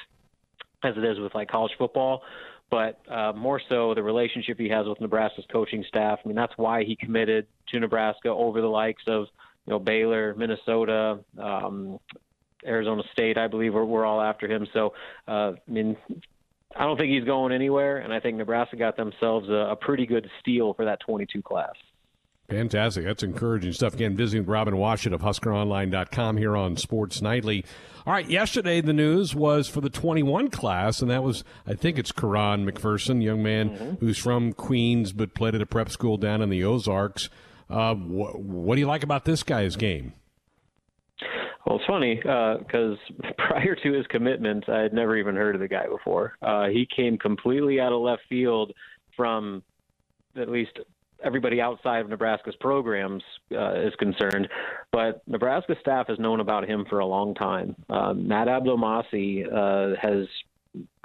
as 0.84 0.97
it 0.97 1.03
is 1.03 1.20
with 1.20 1.36
like 1.36 1.47
college 1.47 1.74
football, 1.78 2.24
but 2.72 2.99
uh, 3.09 3.34
more 3.34 3.61
so 3.70 3.93
the 3.93 4.01
relationship 4.01 4.57
he 4.57 4.70
has 4.70 4.88
with 4.88 4.99
Nebraska's 4.99 5.45
coaching 5.51 5.86
staff. 5.88 6.20
I 6.24 6.28
mean, 6.28 6.36
that's 6.36 6.53
why 6.57 6.84
he 6.84 6.95
committed 6.95 7.45
to 7.70 7.80
Nebraska 7.80 8.30
over 8.30 8.61
the 8.61 8.68
likes 8.68 9.03
of 9.07 9.28
you 9.68 9.74
know 9.74 9.80
Baylor, 9.80 10.34
Minnesota, 10.36 11.20
um, 11.38 11.99
Arizona 12.66 13.03
State, 13.11 13.38
I 13.38 13.47
believe 13.47 13.76
we're, 13.76 13.86
we're 13.86 14.05
all 14.05 14.22
after 14.22 14.47
him. 14.47 14.68
So 14.74 14.93
uh, 15.28 15.51
I 15.68 15.72
mean, 15.72 15.97
I 16.76 16.84
don't 16.84 16.97
think 16.97 17.11
he's 17.11 17.23
going 17.23 17.53
anywhere, 17.53 17.97
and 17.97 18.13
I 18.13 18.19
think 18.19 18.38
Nebraska 18.38 18.76
got 18.76 18.97
themselves 18.97 19.47
a, 19.49 19.71
a 19.71 19.76
pretty 19.76 20.05
good 20.05 20.30
steal 20.41 20.73
for 20.73 20.86
that 20.86 20.99
22 20.99 21.41
class. 21.41 21.73
Fantastic. 22.49 23.05
That's 23.05 23.23
encouraging 23.23 23.73
stuff. 23.73 23.95
Again, 23.95 24.15
visiting 24.15 24.45
Robin 24.45 24.76
Washut 24.76 25.13
of 25.13 25.21
HuskerOnline.com 25.21 26.38
here 26.38 26.55
on 26.55 26.78
Sports 26.78 27.21
Nightly. 27.21 27.65
All 28.05 28.13
right, 28.13 28.30
yesterday 28.30 28.82
the 28.82 28.93
news 28.93 29.34
was 29.34 29.67
for 29.67 29.82
the 29.82 29.89
21 29.89 30.51
class, 30.51 31.01
and 31.01 31.09
that 31.09 31.23
was, 31.23 31.43
I 31.65 31.73
think 31.73 31.97
it's 31.97 32.11
Quaran 32.11 32.69
McPherson, 32.69 33.23
young 33.23 33.41
man 33.41 33.71
mm-hmm. 33.71 33.93
who's 33.95 34.19
from 34.19 34.53
Queens 34.53 35.11
but 35.11 35.34
played 35.34 35.55
at 35.55 35.61
a 35.61 35.65
prep 35.65 35.89
school 35.89 36.17
down 36.17 36.43
in 36.43 36.49
the 36.49 36.63
Ozarks. 36.63 37.30
Uh, 37.67 37.95
wh- 37.95 38.39
what 38.39 38.76
do 38.76 38.82
you 38.82 38.88
like 38.88 39.01
about 39.01 39.26
this 39.26 39.41
guy's 39.41 39.76
game? 39.76 40.13
Well, 41.66 41.78
it's 41.78 41.86
funny 41.86 42.16
because 42.16 42.97
uh, 43.24 43.32
prior 43.38 43.76
to 43.76 43.93
his 43.93 44.05
commitment, 44.07 44.70
I 44.70 44.82
had 44.82 44.93
never 44.93 45.18
even 45.18 45.36
heard 45.36 45.55
of 45.55 45.61
the 45.61 45.68
guy 45.68 45.88
before. 45.88 46.38
Uh, 46.41 46.68
he 46.68 46.88
came 46.95 47.18
completely 47.18 47.80
out 47.80 47.91
of 47.91 48.01
left 48.01 48.22
field 48.30 48.72
from 49.16 49.63
at 50.36 50.49
least 50.49 50.78
everybody 51.24 51.61
outside 51.61 51.99
of 51.99 52.09
Nebraska's 52.09 52.55
programs 52.59 53.24
uh, 53.51 53.74
is 53.74 53.93
concerned. 53.95 54.47
But 54.91 55.22
Nebraska 55.28 55.76
staff 55.80 56.07
has 56.07 56.20
known 56.20 56.39
about 56.39 56.68
him 56.68 56.86
for 56.89 56.99
a 56.99 57.05
long 57.05 57.34
time. 57.34 57.76
Uh, 57.89 58.13
Matt 58.13 58.47
Abdelmassih 58.47 59.51
uh, 59.51 59.95
has 60.01 60.28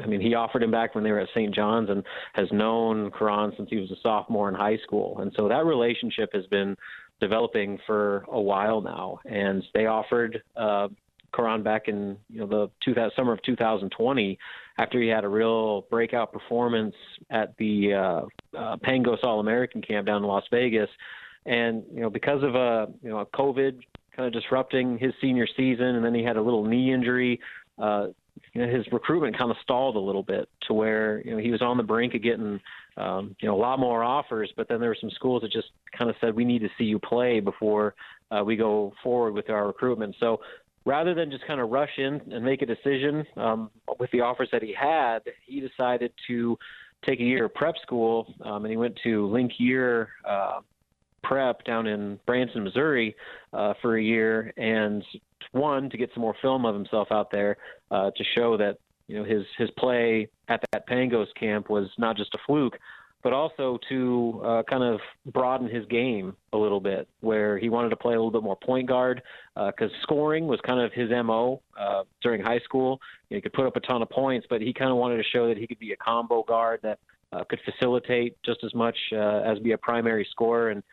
I 0.02 0.06
mean, 0.06 0.20
he 0.20 0.34
offered 0.34 0.64
him 0.64 0.72
back 0.72 0.94
when 0.96 1.04
they 1.04 1.12
were 1.12 1.20
at 1.20 1.28
St. 1.28 1.54
John's 1.54 1.90
and 1.90 2.02
has 2.32 2.50
known 2.50 3.10
Quaran 3.12 3.52
since 3.56 3.70
he 3.70 3.76
was 3.76 3.90
a 3.92 3.96
sophomore 4.02 4.48
in 4.48 4.54
high 4.54 4.78
school. 4.78 5.18
And 5.20 5.32
so 5.36 5.48
that 5.48 5.64
relationship 5.64 6.30
has 6.32 6.44
been 6.46 6.76
developing 7.20 7.78
for 7.86 8.24
a 8.28 8.40
while 8.40 8.80
now. 8.80 9.20
And 9.24 9.62
they 9.74 9.86
offered 9.86 10.42
uh, 10.56 10.88
Quaran 11.32 11.62
back 11.62 11.88
in 11.88 12.16
you 12.28 12.40
know 12.40 12.46
the 12.46 12.70
2000, 12.84 13.12
summer 13.14 13.32
of 13.32 13.42
2020 13.42 14.38
after 14.78 15.00
he 15.00 15.08
had 15.08 15.24
a 15.24 15.28
real 15.28 15.82
breakout 15.82 16.32
performance 16.32 16.94
at 17.30 17.56
the 17.58 17.94
uh, 17.94 18.58
uh, 18.58 18.76
Pangos 18.78 19.22
All 19.22 19.40
American 19.40 19.82
camp 19.82 20.06
down 20.06 20.22
in 20.22 20.28
Las 20.28 20.44
Vegas. 20.50 20.90
And 21.46 21.84
you 21.92 22.00
know 22.00 22.10
because 22.10 22.42
of 22.42 22.54
a 22.54 22.88
you 23.02 23.10
know 23.10 23.26
COVID 23.34 23.80
kind 24.16 24.26
of 24.26 24.32
disrupting 24.32 24.98
his 24.98 25.12
senior 25.20 25.46
season, 25.56 25.96
and 25.96 26.04
then 26.04 26.14
he 26.14 26.22
had 26.22 26.36
a 26.36 26.42
little 26.42 26.64
knee 26.64 26.92
injury. 26.92 27.40
Uh, 27.78 28.08
you 28.52 28.64
know, 28.64 28.72
his 28.72 28.86
recruitment 28.92 29.38
kind 29.38 29.50
of 29.50 29.56
stalled 29.62 29.96
a 29.96 30.00
little 30.00 30.22
bit 30.22 30.48
to 30.66 30.74
where 30.74 31.22
you 31.24 31.32
know 31.32 31.38
he 31.38 31.50
was 31.50 31.62
on 31.62 31.76
the 31.76 31.82
brink 31.82 32.14
of 32.14 32.22
getting 32.22 32.60
um, 33.00 33.34
you 33.40 33.48
know 33.48 33.56
a 33.56 33.62
lot 33.62 33.78
more 33.78 34.04
offers, 34.04 34.52
but 34.56 34.68
then 34.68 34.80
there 34.80 34.90
were 34.90 34.98
some 35.00 35.10
schools 35.10 35.42
that 35.42 35.50
just 35.50 35.68
kind 35.96 36.10
of 36.10 36.16
said 36.20 36.34
we 36.34 36.44
need 36.44 36.60
to 36.60 36.68
see 36.76 36.84
you 36.84 36.98
play 36.98 37.40
before 37.40 37.94
uh, 38.30 38.42
we 38.44 38.56
go 38.56 38.92
forward 39.02 39.32
with 39.32 39.48
our 39.50 39.66
recruitment. 39.66 40.14
So 40.20 40.40
rather 40.84 41.14
than 41.14 41.30
just 41.30 41.46
kind 41.46 41.60
of 41.60 41.70
rush 41.70 41.98
in 41.98 42.20
and 42.30 42.44
make 42.44 42.62
a 42.62 42.66
decision 42.66 43.24
um, 43.36 43.70
with 43.98 44.10
the 44.10 44.20
offers 44.20 44.48
that 44.52 44.62
he 44.62 44.74
had, 44.74 45.20
he 45.46 45.60
decided 45.60 46.12
to 46.26 46.58
take 47.06 47.20
a 47.20 47.24
year 47.24 47.46
of 47.46 47.54
prep 47.54 47.76
school, 47.82 48.34
um, 48.42 48.64
and 48.64 48.70
he 48.70 48.76
went 48.76 48.98
to 49.02 49.26
Link 49.28 49.52
Year 49.58 50.10
uh, 50.24 50.60
Prep 51.22 51.64
down 51.64 51.86
in 51.86 52.18
Branson, 52.26 52.64
Missouri, 52.64 53.14
uh, 53.52 53.74
for 53.80 53.96
a 53.96 54.02
year, 54.02 54.52
and 54.56 55.04
one 55.52 55.90
to 55.90 55.96
get 55.96 56.10
some 56.14 56.22
more 56.22 56.34
film 56.40 56.64
of 56.64 56.74
himself 56.74 57.08
out 57.10 57.30
there 57.30 57.56
uh, 57.90 58.10
to 58.10 58.24
show 58.36 58.56
that 58.56 58.78
you 59.10 59.18
know 59.18 59.24
his 59.24 59.44
his 59.58 59.68
play 59.72 60.28
at 60.48 60.62
that 60.70 60.88
Pangos 60.88 61.26
camp 61.38 61.68
was 61.68 61.88
not 61.98 62.16
just 62.16 62.32
a 62.34 62.38
fluke, 62.46 62.78
but 63.24 63.32
also 63.32 63.76
to 63.88 64.40
uh, 64.44 64.62
kind 64.62 64.84
of 64.84 65.00
broaden 65.26 65.68
his 65.68 65.84
game 65.86 66.36
a 66.52 66.56
little 66.56 66.80
bit, 66.80 67.08
where 67.20 67.58
he 67.58 67.68
wanted 67.68 67.88
to 67.88 67.96
play 67.96 68.14
a 68.14 68.16
little 68.16 68.30
bit 68.30 68.44
more 68.44 68.56
point 68.56 68.88
guard 68.88 69.20
because 69.56 69.90
uh, 69.90 70.02
scoring 70.02 70.46
was 70.46 70.60
kind 70.64 70.80
of 70.80 70.92
his 70.92 71.10
mo 71.10 71.60
uh, 71.76 72.04
during 72.22 72.40
high 72.40 72.60
school. 72.60 73.00
You 73.28 73.34
know, 73.34 73.38
he 73.38 73.40
could 73.40 73.52
put 73.52 73.66
up 73.66 73.74
a 73.74 73.80
ton 73.80 74.00
of 74.00 74.10
points, 74.10 74.46
but 74.48 74.60
he 74.60 74.72
kind 74.72 74.92
of 74.92 74.96
wanted 74.96 75.16
to 75.16 75.24
show 75.24 75.48
that 75.48 75.58
he 75.58 75.66
could 75.66 75.80
be 75.80 75.92
a 75.92 75.96
combo 75.96 76.44
guard 76.44 76.78
that 76.84 77.00
uh, 77.32 77.42
could 77.42 77.60
facilitate 77.64 78.36
just 78.44 78.62
as 78.62 78.72
much 78.74 78.96
uh, 79.12 79.40
as 79.40 79.58
be 79.58 79.72
a 79.72 79.78
primary 79.78 80.26
scorer 80.30 80.70
and 80.70 80.84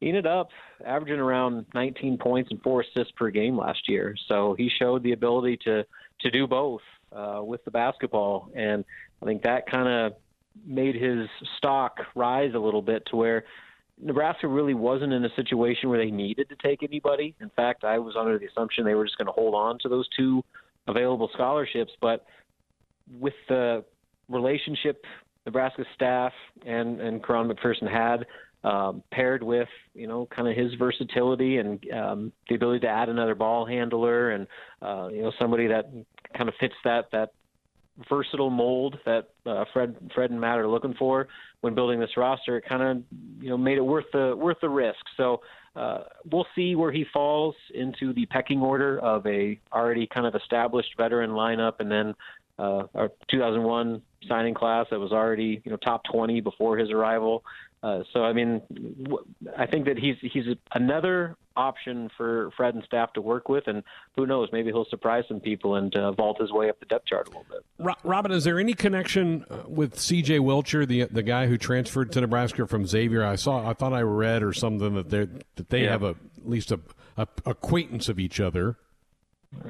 he 0.00 0.08
ended 0.08 0.26
up 0.26 0.50
averaging 0.84 1.18
around 1.18 1.64
19 1.72 2.18
points 2.18 2.50
and 2.50 2.60
four 2.62 2.82
assists 2.82 3.12
per 3.16 3.30
game 3.30 3.56
last 3.56 3.88
year. 3.88 4.14
So 4.28 4.54
he 4.58 4.68
showed 4.68 5.02
the 5.02 5.12
ability 5.12 5.58
to 5.64 5.84
to 6.20 6.30
do 6.30 6.46
both 6.46 6.82
uh, 7.14 7.40
with 7.42 7.64
the 7.64 7.70
basketball, 7.70 8.50
and 8.54 8.84
I 9.22 9.26
think 9.26 9.42
that 9.42 9.70
kind 9.70 9.88
of 9.88 10.14
made 10.66 10.94
his 10.94 11.28
stock 11.58 11.98
rise 12.14 12.52
a 12.54 12.58
little 12.58 12.82
bit 12.82 13.04
to 13.06 13.16
where 13.16 13.44
Nebraska 14.00 14.48
really 14.48 14.74
wasn't 14.74 15.12
in 15.12 15.24
a 15.24 15.34
situation 15.34 15.88
where 15.88 15.98
they 15.98 16.10
needed 16.10 16.48
to 16.48 16.56
take 16.56 16.82
anybody. 16.82 17.34
In 17.40 17.50
fact, 17.50 17.84
I 17.84 17.98
was 17.98 18.16
under 18.16 18.38
the 18.38 18.46
assumption 18.46 18.84
they 18.84 18.94
were 18.94 19.04
just 19.04 19.18
going 19.18 19.26
to 19.26 19.32
hold 19.32 19.54
on 19.54 19.78
to 19.80 19.88
those 19.88 20.08
two 20.16 20.42
available 20.86 21.30
scholarships, 21.32 21.92
but 22.00 22.26
with 23.18 23.34
the 23.48 23.84
relationship 24.28 25.04
Nebraska 25.46 25.84
staff 25.94 26.32
and 26.64 27.00
and 27.00 27.22
Quaran 27.22 27.48
McPherson 27.48 27.90
had 27.90 28.26
um, 28.64 29.02
paired 29.12 29.42
with 29.42 29.68
you 29.94 30.06
know 30.06 30.26
kind 30.34 30.48
of 30.48 30.56
his 30.56 30.74
versatility 30.74 31.58
and 31.58 31.84
um, 31.92 32.32
the 32.48 32.54
ability 32.54 32.80
to 32.80 32.88
add 32.88 33.08
another 33.08 33.34
ball 33.34 33.64
handler 33.66 34.30
and 34.30 34.46
uh, 34.82 35.08
you 35.12 35.22
know 35.22 35.32
somebody 35.38 35.66
that 35.68 35.90
kind 36.36 36.48
of 36.48 36.54
fits 36.58 36.74
that 36.84 37.10
that 37.12 37.32
versatile 38.08 38.50
mold 38.50 38.98
that 39.04 39.28
uh, 39.46 39.64
Fred 39.72 39.96
Fred 40.14 40.30
and 40.30 40.40
Matt 40.40 40.58
are 40.58 40.68
looking 40.68 40.94
for 40.94 41.28
when 41.60 41.74
building 41.74 42.00
this 42.00 42.16
roster. 42.16 42.56
It 42.56 42.64
kind 42.68 42.82
of 42.82 43.02
you 43.40 43.50
know 43.50 43.56
made 43.56 43.78
it 43.78 43.84
worth 43.84 44.06
the 44.12 44.34
worth 44.36 44.58
the 44.60 44.68
risk. 44.68 44.98
So 45.16 45.42
uh, 45.76 46.04
we'll 46.30 46.46
see 46.54 46.74
where 46.74 46.92
he 46.92 47.04
falls 47.12 47.54
into 47.74 48.12
the 48.12 48.26
pecking 48.26 48.60
order 48.60 48.98
of 49.00 49.26
a 49.26 49.58
already 49.72 50.06
kind 50.06 50.26
of 50.26 50.34
established 50.34 50.90
veteran 50.96 51.30
lineup, 51.30 51.74
and 51.80 51.90
then 51.90 52.14
uh, 52.58 52.84
our 52.94 53.10
2001 53.30 54.00
signing 54.28 54.54
class 54.54 54.86
that 54.90 54.98
was 54.98 55.12
already 55.12 55.60
you 55.64 55.70
know 55.70 55.76
top 55.78 56.02
20 56.10 56.40
before 56.40 56.76
his 56.76 56.90
arrival. 56.90 57.44
Uh, 57.84 58.02
so 58.14 58.24
I 58.24 58.32
mean, 58.32 58.62
I 59.58 59.66
think 59.66 59.84
that 59.84 59.98
he's 59.98 60.16
he's 60.22 60.46
another 60.72 61.36
option 61.54 62.10
for 62.16 62.50
Fred 62.56 62.74
and 62.74 62.82
staff 62.82 63.12
to 63.12 63.20
work 63.20 63.50
with, 63.50 63.64
and 63.66 63.82
who 64.16 64.24
knows, 64.24 64.48
maybe 64.52 64.70
he'll 64.70 64.86
surprise 64.86 65.24
some 65.28 65.38
people 65.38 65.74
and 65.74 65.94
uh, 65.94 66.12
vault 66.12 66.40
his 66.40 66.50
way 66.50 66.70
up 66.70 66.80
the 66.80 66.86
depth 66.86 67.04
chart 67.06 67.26
a 67.26 67.30
little 67.30 67.44
bit. 67.50 67.94
Robin, 68.02 68.32
is 68.32 68.44
there 68.44 68.58
any 68.58 68.72
connection 68.72 69.44
uh, 69.50 69.64
with 69.68 70.00
C.J. 70.00 70.38
Wilcher, 70.38 70.88
the 70.88 71.04
the 71.04 71.22
guy 71.22 71.46
who 71.46 71.58
transferred 71.58 72.10
to 72.12 72.22
Nebraska 72.22 72.66
from 72.66 72.86
Xavier? 72.86 73.22
I 73.22 73.36
saw, 73.36 73.68
I 73.68 73.74
thought 73.74 73.92
I 73.92 74.00
read 74.00 74.42
or 74.42 74.54
something 74.54 74.94
that 74.94 75.10
they 75.10 75.28
that 75.56 75.68
they 75.68 75.82
yeah. 75.82 75.90
have 75.90 76.04
a, 76.04 76.10
at 76.38 76.48
least 76.48 76.72
a, 76.72 76.80
a 77.18 77.28
acquaintance 77.44 78.08
of 78.08 78.18
each 78.18 78.40
other. 78.40 78.78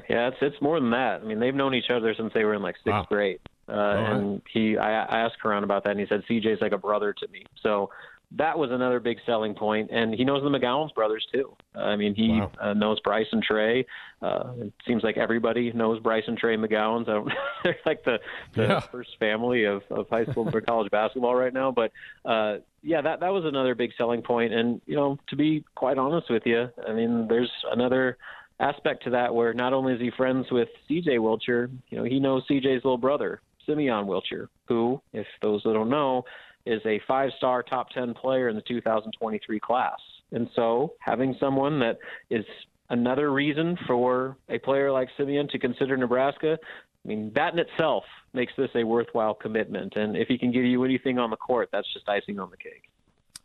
Yeah, 0.09 0.29
it's 0.29 0.37
it's 0.39 0.61
more 0.61 0.79
than 0.79 0.91
that. 0.91 1.19
I 1.21 1.25
mean, 1.25 1.41
they've 1.41 1.53
known 1.53 1.75
each 1.75 1.89
other 1.89 2.15
since 2.15 2.31
they 2.33 2.45
were 2.45 2.53
in 2.53 2.61
like 2.61 2.75
sixth 2.77 2.87
wow. 2.87 3.05
grade. 3.09 3.41
Uh, 3.67 3.73
and 3.73 4.41
he, 4.51 4.77
I, 4.77 5.03
I 5.05 5.19
asked 5.21 5.35
Quaran 5.41 5.63
about 5.63 5.83
that, 5.85 5.91
and 5.91 5.99
he 5.99 6.05
said 6.07 6.23
CJ's 6.29 6.61
like 6.61 6.71
a 6.71 6.77
brother 6.77 7.13
to 7.13 7.27
me. 7.29 7.45
So 7.61 7.89
that 8.31 8.57
was 8.57 8.71
another 8.71 8.99
big 8.99 9.17
selling 9.25 9.53
point, 9.53 9.89
and 9.91 10.13
he 10.13 10.23
knows 10.23 10.43
the 10.43 10.49
McGowens 10.49 10.93
brothers 10.93 11.25
too. 11.31 11.55
I 11.73 11.95
mean, 11.95 12.15
he 12.15 12.29
wow. 12.39 12.51
uh, 12.59 12.73
knows 12.73 12.99
Bryce 13.01 13.27
and 13.31 13.41
Trey. 13.41 13.85
Uh, 14.21 14.51
it 14.59 14.73
seems 14.85 15.03
like 15.03 15.17
everybody 15.17 15.71
knows 15.71 15.99
Bryce 15.99 16.23
and 16.27 16.37
Trey 16.37 16.57
McGowens. 16.57 17.05
they're 17.63 17.77
like 17.85 18.03
the, 18.03 18.19
the 18.53 18.63
yeah. 18.63 18.79
first 18.79 19.11
family 19.19 19.65
of, 19.65 19.83
of 19.89 20.09
high 20.09 20.25
school 20.25 20.49
or 20.51 20.61
college 20.69 20.91
basketball 20.91 21.35
right 21.35 21.53
now. 21.53 21.71
But 21.71 21.91
uh, 22.25 22.57
yeah, 22.81 23.01
that 23.01 23.19
that 23.21 23.29
was 23.29 23.45
another 23.45 23.75
big 23.75 23.91
selling 23.97 24.21
point. 24.21 24.53
And 24.53 24.81
you 24.85 24.95
know, 24.95 25.17
to 25.29 25.35
be 25.35 25.63
quite 25.75 25.97
honest 25.97 26.29
with 26.29 26.43
you, 26.45 26.69
I 26.87 26.93
mean, 26.93 27.27
there's 27.27 27.51
another 27.71 28.17
aspect 28.59 29.03
to 29.03 29.09
that 29.11 29.33
where 29.33 29.53
not 29.53 29.73
only 29.73 29.93
is 29.93 30.01
he 30.01 30.11
friends 30.11 30.47
with 30.51 30.69
CJ 30.89 31.17
Wilcher, 31.19 31.69
you 31.89 31.97
know, 31.97 32.03
he 32.03 32.19
knows 32.19 32.43
CJ's 32.49 32.83
little 32.83 32.97
brother, 32.97 33.41
Simeon 33.65 34.05
Wilcher, 34.05 34.47
who, 34.67 35.01
if 35.13 35.27
those 35.41 35.63
that 35.63 35.73
don't 35.73 35.89
know, 35.89 36.23
is 36.65 36.81
a 36.85 36.99
five 37.07 37.31
star 37.37 37.63
top 37.63 37.89
10 37.91 38.13
player 38.13 38.49
in 38.49 38.55
the 38.55 38.61
2023 38.63 39.59
class. 39.59 39.99
And 40.31 40.49
so 40.55 40.93
having 40.99 41.35
someone 41.39 41.79
that 41.79 41.97
is 42.29 42.45
another 42.89 43.31
reason 43.31 43.77
for 43.87 44.37
a 44.49 44.57
player 44.59 44.91
like 44.91 45.09
Simeon 45.17 45.47
to 45.49 45.59
consider 45.59 45.95
Nebraska, 45.97 46.57
I 47.03 47.07
mean, 47.07 47.31
that 47.35 47.53
in 47.53 47.59
itself 47.59 48.03
makes 48.33 48.53
this 48.57 48.69
a 48.75 48.83
worthwhile 48.83 49.35
commitment. 49.35 49.95
And 49.95 50.17
if 50.17 50.27
he 50.27 50.37
can 50.37 50.51
give 50.51 50.65
you 50.65 50.83
anything 50.83 51.19
on 51.19 51.29
the 51.29 51.37
court, 51.37 51.69
that's 51.71 51.91
just 51.93 52.09
icing 52.09 52.39
on 52.39 52.49
the 52.49 52.57
cake. 52.57 52.89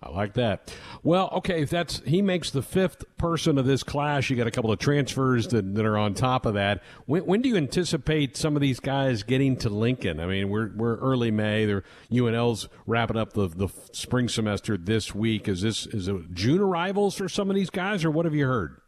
I 0.03 0.09
like 0.09 0.33
that. 0.35 0.75
Well, 1.03 1.29
okay, 1.33 1.61
if 1.61 1.69
that's 1.69 2.01
he 2.07 2.23
makes 2.23 2.51
the 2.51 2.63
fifth 2.63 3.05
person 3.19 3.59
of 3.59 3.67
this 3.67 3.83
class. 3.83 4.31
You 4.31 4.37
got 4.37 4.47
a 4.47 4.51
couple 4.51 4.73
of 4.73 4.79
transfers 4.79 5.49
that, 5.49 5.75
that 5.75 5.85
are 5.85 5.99
on 5.99 6.15
top 6.15 6.47
of 6.47 6.55
that. 6.55 6.83
When, 7.05 7.27
when, 7.27 7.43
do 7.43 7.51
you 7.51 7.57
anticipate 7.57 8.35
some 8.35 8.57
of 8.57 8.63
these 8.63 8.81
guys 8.81 9.23
getting 9.23 9.57
to 9.59 9.69
Lincoln? 9.69 10.19
I 10.19 10.25
mean, 10.25 10.49
we're 10.49 10.71
we're 10.75 10.97
early 10.97 11.31
May. 11.31 11.67
They're 11.67 11.85
UNL's 12.11 12.67
wrapping 12.87 13.19
up 13.19 13.35
the 13.35 13.49
the 13.49 13.69
spring 13.93 14.31
semester 14.31 14.79
this 14.79 15.15
week. 15.15 15.49
Is 15.49 15.61
this 15.61 15.87
is 15.87 16.09
it 16.09 16.33
June 16.33 16.63
arrivals 16.63 17.15
for 17.15 17.29
some 17.29 17.51
of 17.51 17.57
these 17.57 17.71
guys, 17.71 18.03
or 18.03 18.11
what 18.11 18.25
have 18.25 18.35
you 18.35 18.47
heard? 18.47 18.81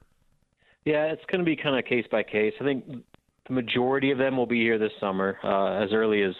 Yeah, 0.87 1.13
it's 1.13 1.25
going 1.27 1.41
to 1.41 1.45
be 1.45 1.57
kind 1.57 1.79
of 1.79 1.85
case 1.85 2.07
by 2.11 2.23
case. 2.23 2.55
I 2.59 2.65
think 2.65 3.05
the 3.47 3.53
majority 3.53 4.13
of 4.13 4.19
them 4.19 4.37
will 4.37 4.47
be 4.47 4.61
here 4.61 4.79
this 4.79 4.93
summer, 4.99 5.39
uh, 5.45 5.83
as 5.85 5.93
early 5.93 6.23
as 6.23 6.35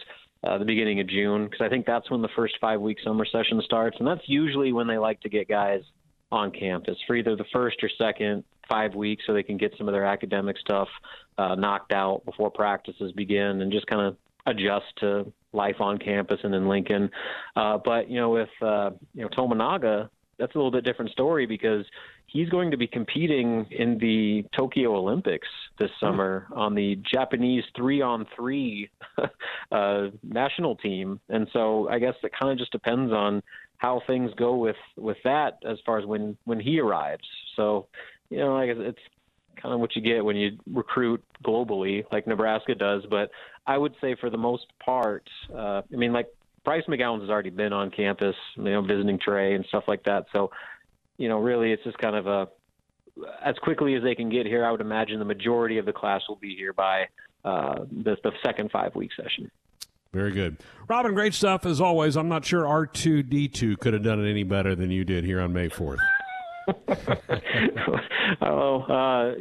uh, 0.45 0.59
the 0.59 0.65
beginning 0.65 1.01
of 1.01 1.09
June 1.09 1.45
because 1.45 1.61
I 1.61 1.69
think 1.69 1.87
that's 1.87 2.11
when 2.11 2.23
the 2.23 2.29
first 2.35 2.55
five 2.61 2.81
week 2.81 2.99
summer 3.05 3.25
session 3.25 3.61
starts, 3.65 3.97
and 3.99 4.07
that's 4.07 4.23
usually 4.27 4.73
when 4.73 4.87
they 4.87 4.99
like 4.99 5.21
to 5.21 5.29
get 5.29 5.49
guys 5.49 5.83
on 6.31 6.51
campus 6.51 6.97
for 7.07 7.15
either 7.15 7.37
the 7.37 7.45
first 7.53 7.77
or 7.83 7.91
second 7.99 8.45
five 8.69 8.95
weeks, 8.95 9.25
so 9.27 9.33
they 9.33 9.43
can 9.43 9.57
get 9.57 9.75
some 9.77 9.89
of 9.89 9.93
their 9.93 10.05
academic 10.05 10.57
stuff 10.59 10.89
uh, 11.39 11.55
knocked 11.55 11.93
out 11.93 12.25
before 12.25 12.51
practices 12.51 13.13
begin, 13.13 13.61
and 13.61 13.71
just 13.71 13.87
kind 13.87 14.03
of 14.03 14.17
adjust 14.47 14.87
to 14.99 15.31
life 15.53 15.81
on 15.81 15.99
campus 15.99 16.41
and 16.43 16.55
in 16.55 16.69
Lincoln. 16.69 17.11
Uh, 17.55 17.79
but 17.85 18.11
you 18.11 18.19
know, 18.19 18.31
with 18.31 18.49
uh, 18.61 18.91
you 19.15 19.23
know 19.23 19.29
Tominaga, 19.29 20.09
that's 20.43 20.57
a 20.57 20.59
little 20.59 20.73
bit 20.73 20.83
different 20.83 21.13
story 21.13 21.47
because 21.47 21.87
he's 22.27 22.49
going 22.49 22.73
to 22.73 22.77
be 22.77 22.89
competing 22.89 23.65
in 23.71 23.97
the 23.99 24.45
Tokyo 24.57 24.97
Olympics 24.97 25.47
this 25.79 25.91
hmm. 26.01 26.07
summer 26.07 26.49
on 26.53 26.75
the 26.75 27.01
Japanese 27.15 27.63
three 27.77 28.03
on 28.03 28.27
three 28.35 28.91
uh, 29.73 30.07
national 30.25 30.75
team. 30.77 31.21
And 31.29 31.47
so 31.53 31.89
I 31.89 32.01
guess 32.01 32.15
it 32.25 32.33
kind 32.39 32.51
of 32.51 32.59
just 32.59 32.73
depends 32.73 33.13
on 33.13 33.41
how 33.79 34.03
things 34.09 34.33
go 34.37 34.57
with, 34.57 34.77
with 34.97 35.19
that 35.23 35.59
as 35.65 35.79
far 35.87 36.01
as 36.01 36.07
when, 36.07 36.37
when 36.45 36.59
he 36.59 36.81
arrives. 36.81 37.25
So, 37.55 37.87
you 38.29 38.39
know, 38.39 38.57
I 38.57 38.67
guess 38.67 38.77
it's 38.79 38.99
kind 39.61 39.73
of 39.73 39.79
what 39.79 39.95
you 39.95 40.03
get 40.03 40.25
when 40.25 40.35
you 40.35 40.59
recruit 40.73 41.23
globally 41.45 42.05
like 42.11 42.27
Nebraska 42.27 42.75
does. 42.75 43.05
But 43.09 43.31
I 43.65 43.79
would 43.79 43.95
say 44.01 44.17
for 44.21 44.29
the 44.29 44.39
most 44.39 44.67
part, 44.85 45.29
uh, 45.55 45.83
I 45.93 45.97
mean, 45.97 46.13
like 46.13 46.27
Bryce 46.65 46.85
McGowens 46.89 47.23
has 47.23 47.31
already 47.31 47.51
been 47.51 47.73
on 47.73 47.91
campus, 47.91 48.37
you 48.57 48.65
know, 48.65 48.83
visiting 48.83 49.19
Trey 49.19 49.55
and 49.55 49.65
stuff 49.67 49.85
like 49.89 50.05
that. 50.05 50.27
So 50.33 50.51
you 51.19 51.29
know, 51.29 51.39
really 51.39 51.73
it's 51.73 51.85
just 51.85 51.99
kind 51.99 52.17
of 52.17 52.27
a 52.27 52.49
as 53.45 53.57
quickly 53.59 53.95
as 53.95 54.03
they 54.03 54.15
can 54.15 54.31
get 54.31 54.47
here. 54.47 54.65
I 54.65 54.71
would 54.71 54.81
imagine 54.81 55.19
the 55.19 55.25
majority 55.25 55.79
of 55.79 55.87
the 55.87 55.93
class 55.93 56.23
will 56.29 56.37
be 56.37 56.57
here 56.57 56.73
by 56.73 57.09
uh, 57.45 57.85
the, 57.91 58.17
the 58.23 58.33
second 58.45 58.71
five 58.71 58.95
week 58.95 59.11
session. 59.17 59.51
Very 60.13 60.33
good. 60.33 60.59
Robin, 60.89 61.15
great 61.15 61.33
stuff 61.33 61.65
as 61.65 61.81
always. 61.81 62.17
I'm 62.17 62.29
not 62.29 62.45
sure 62.45 62.65
R2D2 62.65 63.79
could 63.79 63.95
have 63.95 64.03
done 64.03 64.25
it 64.25 64.29
any 64.31 64.43
better 64.43 64.75
than 64.75 64.91
you 64.91 65.05
did 65.05 65.25
here 65.25 65.41
on 65.41 65.53
May 65.53 65.69
4th. 65.69 65.99
oh, 68.41 68.83
uh, 68.83 69.35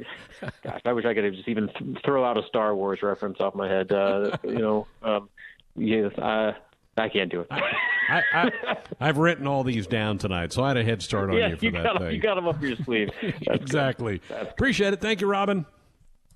gosh, 0.63 0.81
I 0.85 0.93
wish 0.93 1.05
I 1.05 1.13
could 1.13 1.33
just 1.35 1.47
even 1.47 1.67
th- 1.67 1.97
throw 2.03 2.25
out 2.25 2.37
a 2.37 2.47
Star 2.47 2.75
Wars 2.75 2.99
reference 3.03 3.39
off 3.39 3.53
my 3.53 3.67
head. 3.67 3.91
Uh, 3.91 4.37
you 4.43 4.57
know, 4.57 4.87
um, 5.03 5.29
yes, 5.75 6.11
I, 6.17 6.53
I 6.97 7.09
can't 7.09 7.31
do 7.31 7.41
it. 7.41 7.47
I, 7.51 8.51
I, 8.99 9.05
have 9.05 9.17
written 9.17 9.47
all 9.47 9.63
these 9.63 9.87
down 9.87 10.17
tonight, 10.17 10.51
so 10.51 10.63
I 10.63 10.69
had 10.69 10.77
a 10.77 10.83
head 10.83 11.01
start 11.01 11.29
on 11.29 11.37
yeah, 11.37 11.47
you 11.47 11.55
for 11.55 11.65
you 11.65 11.71
that 11.71 11.83
got 11.83 11.97
thing. 11.99 12.11
You 12.15 12.21
got 12.21 12.35
them 12.35 12.47
up 12.47 12.61
your 12.61 12.75
sleeve. 12.77 13.09
exactly. 13.41 14.21
Appreciate 14.29 14.93
it. 14.93 14.99
Thank 14.99 15.21
you, 15.21 15.27
Robin. 15.27 15.65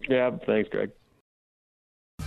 Yeah, 0.08 0.32
thanks, 0.46 0.70
Greg. 0.70 0.92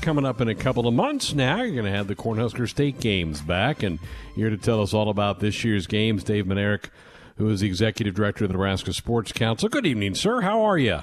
Coming 0.03 0.27
up 0.27 0.43
in 0.43 0.49
a 0.49 0.55
couple 0.55 0.87
of 0.87 0.93
months 0.93 1.33
now, 1.33 1.63
you're 1.63 1.73
going 1.73 1.91
to 1.91 1.91
have 1.91 2.09
the 2.09 2.15
Cornhusker 2.15 2.69
State 2.69 3.01
games 3.01 3.41
back, 3.41 3.83
and 3.83 3.99
here 4.37 4.51
to 4.51 4.59
tell 4.59 4.83
us 4.83 4.93
all 4.93 5.09
about 5.09 5.41
this 5.41 5.65
year's 5.65 5.87
games, 5.87 6.23
Dave 6.23 6.45
Mlnarik, 6.45 6.91
who 7.37 7.49
is 7.49 7.61
the 7.61 7.67
executive 7.67 8.15
director 8.15 8.45
of 8.45 8.49
the 8.49 8.53
Nebraska 8.53 8.93
Sports 8.93 9.33
Council. 9.33 9.71
Good 9.71 9.87
evening, 9.87 10.15
sir. 10.15 10.43
How 10.43 10.61
are 10.63 10.77
you? 10.77 11.01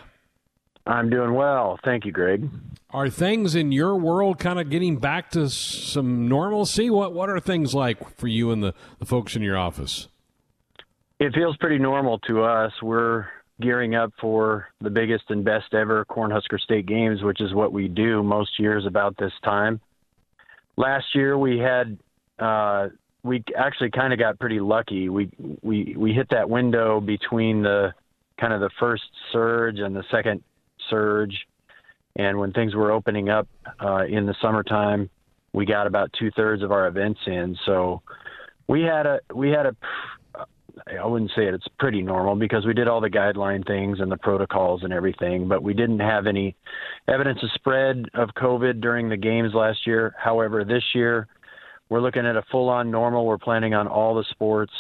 I'm 0.88 1.10
doing 1.10 1.34
well. 1.34 1.80
Thank 1.84 2.06
you, 2.06 2.12
Greg. 2.12 2.50
Are 2.92 3.10
things 3.10 3.56
in 3.56 3.72
your 3.72 3.96
world 3.96 4.40
kind 4.40 4.60
of 4.60 4.70
getting 4.70 4.98
back 4.98 5.32
to 5.32 5.50
some 5.50 6.30
normalcy? 6.30 6.90
What 6.90 7.14
what 7.14 7.30
are 7.30 7.40
things 7.40 7.74
like 7.74 8.16
for 8.18 8.28
you 8.28 8.52
and 8.52 8.64
the, 8.64 8.74
the 9.00 9.06
folks 9.06 9.36
in 9.36 9.42
your 9.42 9.58
office? 9.58 10.08
It 11.20 11.34
feels 11.34 11.58
pretty 11.58 11.80
normal 11.80 12.20
to 12.20 12.44
us. 12.44 12.72
We're 12.82 13.26
gearing 13.62 13.96
up 13.96 14.12
for 14.20 14.68
the 14.82 14.90
biggest 14.90 15.24
and 15.30 15.44
best 15.44 15.74
ever 15.74 16.06
Cornhusker 16.06 16.60
State 16.60 16.86
games, 16.86 17.24
which 17.24 17.42
is 17.42 17.54
what 17.54 17.72
we 17.72 17.88
do 17.88 18.22
most 18.22 18.60
years 18.60 18.86
about 18.86 19.18
this 19.18 19.32
time. 19.44 19.80
Last 20.78 21.06
year 21.16 21.38
we 21.38 21.58
had 21.58 21.98
uh, 22.38 22.90
we 23.24 23.44
actually 23.58 23.92
kind 23.92 24.14
of 24.14 24.20
got 24.20 24.40
pretty 24.40 24.60
lucky. 24.60 25.10
We 25.10 25.30
we 25.62 25.96
we 25.98 26.14
hit 26.14 26.30
that 26.30 26.50
window 26.50 27.02
between 27.02 27.64
the 27.64 27.94
kind 28.40 28.54
of 28.54 28.60
the 28.60 28.70
first 28.80 29.04
surge 29.32 29.80
and 29.80 29.96
the 29.96 30.04
second 30.12 30.44
surge. 30.90 31.36
And 32.18 32.40
when 32.40 32.54
things 32.54 32.76
were 32.76 32.92
opening 32.92 33.30
up 33.30 33.48
uh, 33.84 34.06
in 34.06 34.26
the 34.26 34.36
summertime, 34.42 35.10
we 35.54 35.66
got 35.66 35.88
about 35.88 36.12
two 36.18 36.32
thirds 36.32 36.64
of 36.64 36.72
our 36.72 36.88
events 36.88 37.20
in. 37.28 37.58
So 37.66 38.02
we 38.68 38.82
had 38.82 39.06
a 39.06 39.20
we 39.34 39.50
had 39.50 39.66
a 39.66 39.76
I 40.88 41.06
wouldn't 41.06 41.32
say 41.36 41.48
it, 41.48 41.54
it's 41.54 41.68
pretty 41.80 42.02
normal 42.02 42.36
because 42.36 42.66
we 42.66 42.74
did 42.74 42.88
all 42.88 43.00
the 43.00 43.10
guideline 43.10 43.66
things 43.66 44.00
and 44.00 44.12
the 44.12 44.18
protocols 44.18 44.84
and 44.84 44.92
everything, 44.92 45.48
but 45.48 45.64
we 45.64 45.74
didn't 45.74 46.00
have 46.00 46.28
any 46.28 46.56
evidence 47.08 47.40
of 47.42 47.50
spread 47.56 48.06
of 48.14 48.30
COVID 48.38 48.82
during 48.82 49.10
the 49.10 49.18
games 49.18 49.54
last 49.54 49.88
year. 49.88 50.14
However, 50.18 50.66
this 50.66 50.84
year 50.94 51.28
we're 51.90 52.02
looking 52.02 52.26
at 52.26 52.36
a 52.36 52.44
full 52.52 52.70
on 52.70 52.92
normal. 52.92 53.26
We're 53.26 53.38
planning 53.38 53.74
on 53.74 53.88
all 53.88 54.16
the 54.16 54.26
sports. 54.32 54.74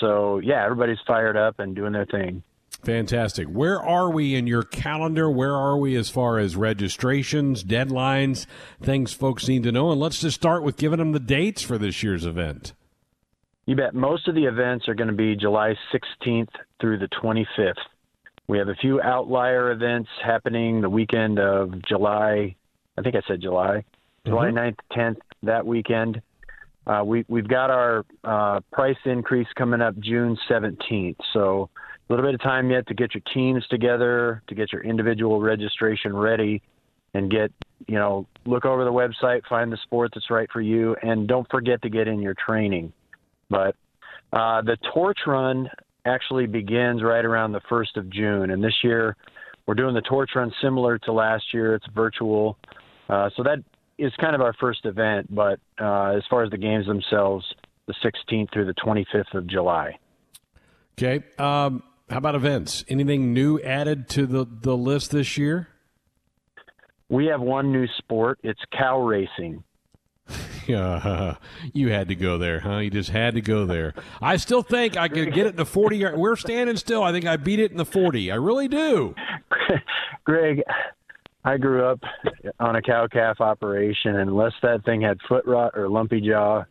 So 0.00 0.38
yeah, 0.38 0.64
everybody's 0.64 0.98
fired 1.06 1.36
up 1.36 1.58
and 1.58 1.76
doing 1.76 1.92
their 1.92 2.06
thing. 2.06 2.42
Fantastic. 2.82 3.46
Where 3.46 3.80
are 3.80 4.10
we 4.10 4.34
in 4.34 4.48
your 4.48 4.64
calendar? 4.64 5.30
Where 5.30 5.54
are 5.54 5.76
we 5.76 5.94
as 5.94 6.10
far 6.10 6.38
as 6.38 6.56
registrations, 6.56 7.62
deadlines, 7.62 8.46
things 8.82 9.12
folks 9.12 9.46
need 9.46 9.62
to 9.62 9.72
know? 9.72 9.92
And 9.92 10.00
let's 10.00 10.20
just 10.20 10.34
start 10.34 10.64
with 10.64 10.76
giving 10.76 10.98
them 10.98 11.12
the 11.12 11.20
dates 11.20 11.62
for 11.62 11.78
this 11.78 12.02
year's 12.02 12.26
event. 12.26 12.72
You 13.66 13.76
bet. 13.76 13.94
Most 13.94 14.26
of 14.26 14.34
the 14.34 14.46
events 14.46 14.88
are 14.88 14.94
going 14.94 15.08
to 15.08 15.14
be 15.14 15.36
July 15.36 15.76
16th 15.94 16.48
through 16.80 16.98
the 16.98 17.08
25th. 17.22 17.74
We 18.48 18.58
have 18.58 18.68
a 18.68 18.74
few 18.74 19.00
outlier 19.00 19.70
events 19.70 20.10
happening 20.22 20.80
the 20.80 20.90
weekend 20.90 21.38
of 21.38 21.80
July, 21.88 22.56
I 22.98 23.02
think 23.02 23.14
I 23.14 23.22
said 23.28 23.40
July, 23.40 23.84
July 24.26 24.48
mm-hmm. 24.48 24.58
9th, 24.58 25.14
10th, 25.14 25.20
that 25.44 25.64
weekend. 25.64 26.20
uh, 26.86 27.02
we 27.06 27.24
we've 27.28 27.46
got 27.46 27.70
our 27.70 28.04
uh, 28.24 28.60
price 28.72 28.96
increase 29.04 29.46
coming 29.54 29.80
up 29.80 29.96
June 30.00 30.36
17th. 30.50 31.16
So 31.32 31.70
a 32.08 32.12
little 32.12 32.26
bit 32.26 32.34
of 32.34 32.42
time 32.42 32.70
yet 32.70 32.86
to 32.88 32.94
get 32.94 33.14
your 33.14 33.22
teams 33.32 33.66
together, 33.68 34.42
to 34.48 34.54
get 34.54 34.72
your 34.72 34.82
individual 34.82 35.40
registration 35.40 36.14
ready, 36.14 36.62
and 37.14 37.30
get 37.30 37.52
you 37.86 37.94
know 37.94 38.26
look 38.44 38.64
over 38.64 38.84
the 38.84 38.92
website, 38.92 39.42
find 39.48 39.72
the 39.72 39.78
sport 39.84 40.10
that's 40.14 40.30
right 40.30 40.48
for 40.52 40.60
you, 40.60 40.96
and 41.02 41.28
don't 41.28 41.48
forget 41.50 41.80
to 41.82 41.88
get 41.88 42.08
in 42.08 42.20
your 42.20 42.34
training. 42.34 42.92
But 43.48 43.76
uh, 44.32 44.62
the 44.62 44.76
torch 44.92 45.18
run 45.26 45.68
actually 46.04 46.46
begins 46.46 47.02
right 47.02 47.24
around 47.24 47.52
the 47.52 47.60
first 47.68 47.96
of 47.96 48.10
June, 48.10 48.50
and 48.50 48.62
this 48.62 48.74
year 48.82 49.16
we're 49.66 49.74
doing 49.74 49.94
the 49.94 50.02
torch 50.02 50.30
run 50.34 50.52
similar 50.60 50.98
to 50.98 51.12
last 51.12 51.44
year. 51.52 51.74
It's 51.74 51.86
virtual, 51.94 52.58
uh, 53.08 53.30
so 53.36 53.42
that 53.42 53.58
is 53.98 54.12
kind 54.20 54.34
of 54.34 54.40
our 54.40 54.54
first 54.54 54.84
event. 54.84 55.32
But 55.34 55.60
uh, 55.80 56.16
as 56.16 56.22
far 56.28 56.42
as 56.42 56.50
the 56.50 56.58
games 56.58 56.86
themselves, 56.86 57.44
the 57.86 57.94
16th 58.04 58.52
through 58.52 58.66
the 58.66 58.74
25th 58.74 59.34
of 59.34 59.46
July. 59.46 59.98
Okay. 60.98 61.24
Um, 61.38 61.82
how 62.12 62.18
about 62.18 62.34
events? 62.34 62.84
Anything 62.88 63.32
new 63.32 63.58
added 63.60 64.08
to 64.10 64.26
the, 64.26 64.46
the 64.46 64.76
list 64.76 65.10
this 65.10 65.38
year? 65.38 65.68
We 67.08 67.26
have 67.26 67.40
one 67.40 67.72
new 67.72 67.86
sport. 67.98 68.38
It's 68.42 68.60
cow 68.70 69.00
racing. 69.00 69.64
Yeah, 70.66 71.36
you 71.72 71.90
had 71.90 72.08
to 72.08 72.14
go 72.14 72.38
there, 72.38 72.60
huh? 72.60 72.78
You 72.78 72.90
just 72.90 73.10
had 73.10 73.34
to 73.34 73.40
go 73.40 73.66
there. 73.66 73.94
I 74.20 74.36
still 74.36 74.62
think 74.62 74.96
I 74.96 75.08
could 75.08 75.32
get 75.32 75.46
it 75.46 75.50
in 75.50 75.56
the 75.56 75.66
40 75.66 75.96
yard. 75.96 76.16
We're 76.16 76.36
standing 76.36 76.76
still. 76.76 77.02
I 77.02 77.12
think 77.12 77.26
I 77.26 77.36
beat 77.36 77.58
it 77.58 77.70
in 77.70 77.76
the 77.76 77.84
40. 77.84 78.30
I 78.30 78.36
really 78.36 78.68
do. 78.68 79.14
Greg, 80.24 80.62
I 81.44 81.56
grew 81.56 81.84
up 81.84 82.00
on 82.60 82.76
a 82.76 82.82
cow 82.82 83.08
calf 83.10 83.40
operation, 83.40 84.16
and 84.16 84.30
unless 84.30 84.52
that 84.62 84.84
thing 84.84 85.00
had 85.00 85.18
foot 85.28 85.44
rot 85.46 85.72
or 85.74 85.88
lumpy 85.88 86.20
jaw, 86.20 86.64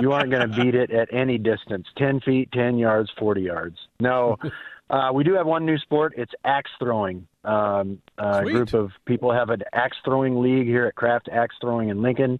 you 0.00 0.12
aren't 0.12 0.30
going 0.30 0.48
to 0.48 0.62
beat 0.62 0.74
it 0.74 0.90
at 0.90 1.12
any 1.12 1.38
distance 1.38 1.86
10 1.96 2.20
feet, 2.20 2.52
10 2.52 2.78
yards, 2.78 3.10
40 3.18 3.40
yards. 3.40 3.76
No, 3.98 4.36
uh, 4.90 5.10
we 5.12 5.24
do 5.24 5.34
have 5.34 5.46
one 5.46 5.64
new 5.64 5.78
sport. 5.78 6.14
It's 6.16 6.32
axe 6.44 6.70
throwing. 6.78 7.26
Um, 7.44 8.00
a 8.18 8.42
group 8.52 8.74
of 8.74 8.90
people 9.04 9.32
have 9.32 9.50
an 9.50 9.62
axe 9.72 9.96
throwing 10.04 10.40
league 10.40 10.66
here 10.66 10.86
at 10.86 10.94
Craft 10.94 11.28
Axe 11.32 11.56
Throwing 11.60 11.88
in 11.88 12.02
Lincoln. 12.02 12.38